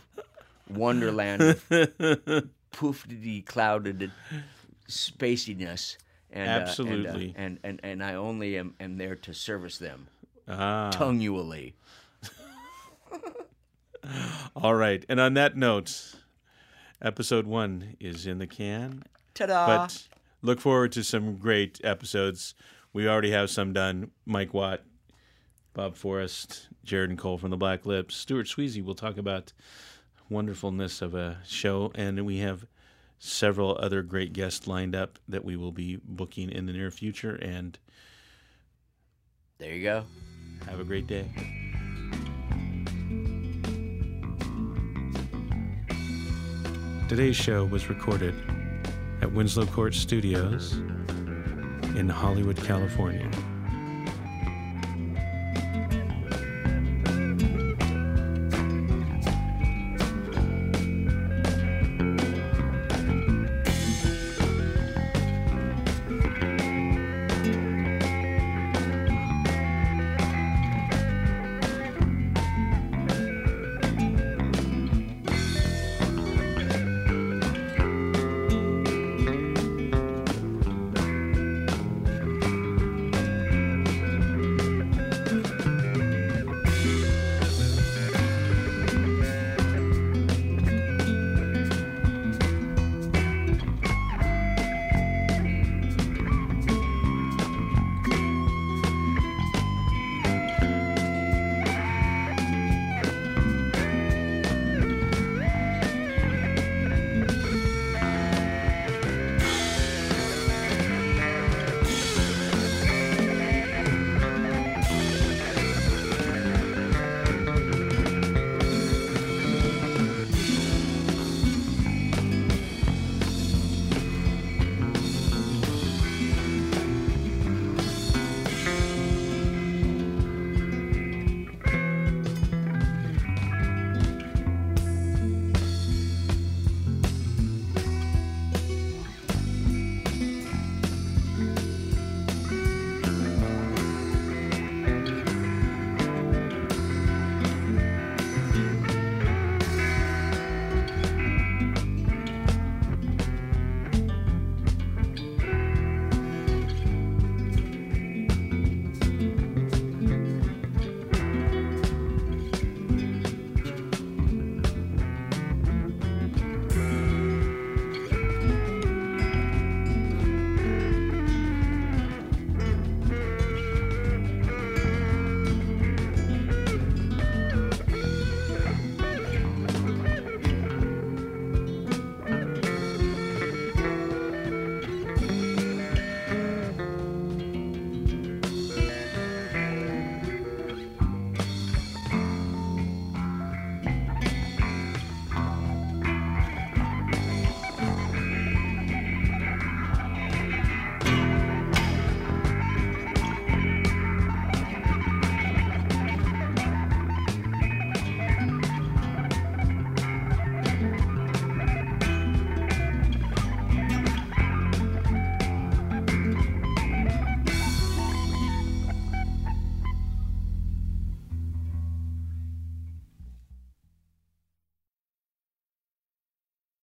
wonderland 0.70 1.42
of 1.42 1.68
poofedy 2.74 3.46
clouded 3.46 4.12
spaciness. 4.90 5.98
And, 6.32 6.50
uh, 6.50 6.52
and, 6.52 6.64
uh, 6.64 6.66
Absolutely. 6.66 7.34
and, 7.38 7.60
and 7.64 7.80
and 7.84 8.04
I 8.04 8.16
only 8.16 8.58
am, 8.58 8.74
am 8.80 8.98
there 8.98 9.16
to 9.18 9.34
service 9.34 9.78
them 9.78 10.08
Ah. 10.48 10.90
tongually. 10.94 11.74
All 14.56 14.76
right. 14.76 15.06
And 15.08 15.20
on 15.20 15.34
that 15.36 15.56
note, 15.56 16.16
episode 17.02 17.46
one 17.48 17.96
is 18.00 18.28
in 18.28 18.40
the 18.40 18.48
can. 18.48 19.04
Ta-da! 19.34 19.66
But 19.66 20.08
look 20.42 20.60
forward 20.60 20.92
to 20.94 21.04
some 21.04 21.38
great 21.38 21.80
episodes. 21.84 22.56
We 22.92 23.08
already 23.08 23.32
have 23.32 23.50
some 23.50 23.72
done. 23.74 24.12
Mike 24.26 24.54
Watt, 24.54 24.82
Bob 25.74 25.96
Forrest, 25.96 26.68
Jared 26.84 27.10
and 27.10 27.18
Cole 27.20 27.38
from 27.38 27.50
the 27.50 27.58
Black 27.58 27.86
Lips, 27.86 28.16
Stuart 28.16 28.48
Swezey 28.48 28.84
will 28.84 28.96
talk 28.96 29.18
about 29.18 29.54
wonderfulness 30.30 31.02
of 31.02 31.14
a 31.16 31.40
show, 31.46 31.92
and 31.96 32.26
we 32.26 32.40
have 32.40 32.66
several 33.20 33.78
other 33.80 34.02
great 34.02 34.34
guests 34.34 34.68
lined 34.68 34.96
up 34.96 35.18
that 35.28 35.46
we 35.46 35.56
will 35.56 35.72
be 35.72 36.00
booking 36.04 36.52
in 36.52 36.66
the 36.66 36.74
near 36.74 36.92
future. 36.92 37.36
And 37.36 37.78
there 39.60 39.74
you 39.74 39.84
go. 39.84 40.04
have 40.68 40.80
a 40.80 40.84
great 40.84 41.08
day. 41.08 41.30
Today's 47.08 47.36
show 47.36 47.66
was 47.66 47.90
recorded 47.90 48.34
at 49.22 49.32
Winslow 49.32 49.68
Court 49.68 49.94
Studios 49.94 50.74
in 51.96 52.10
Hollywood, 52.10 52.58
California. 52.58 53.30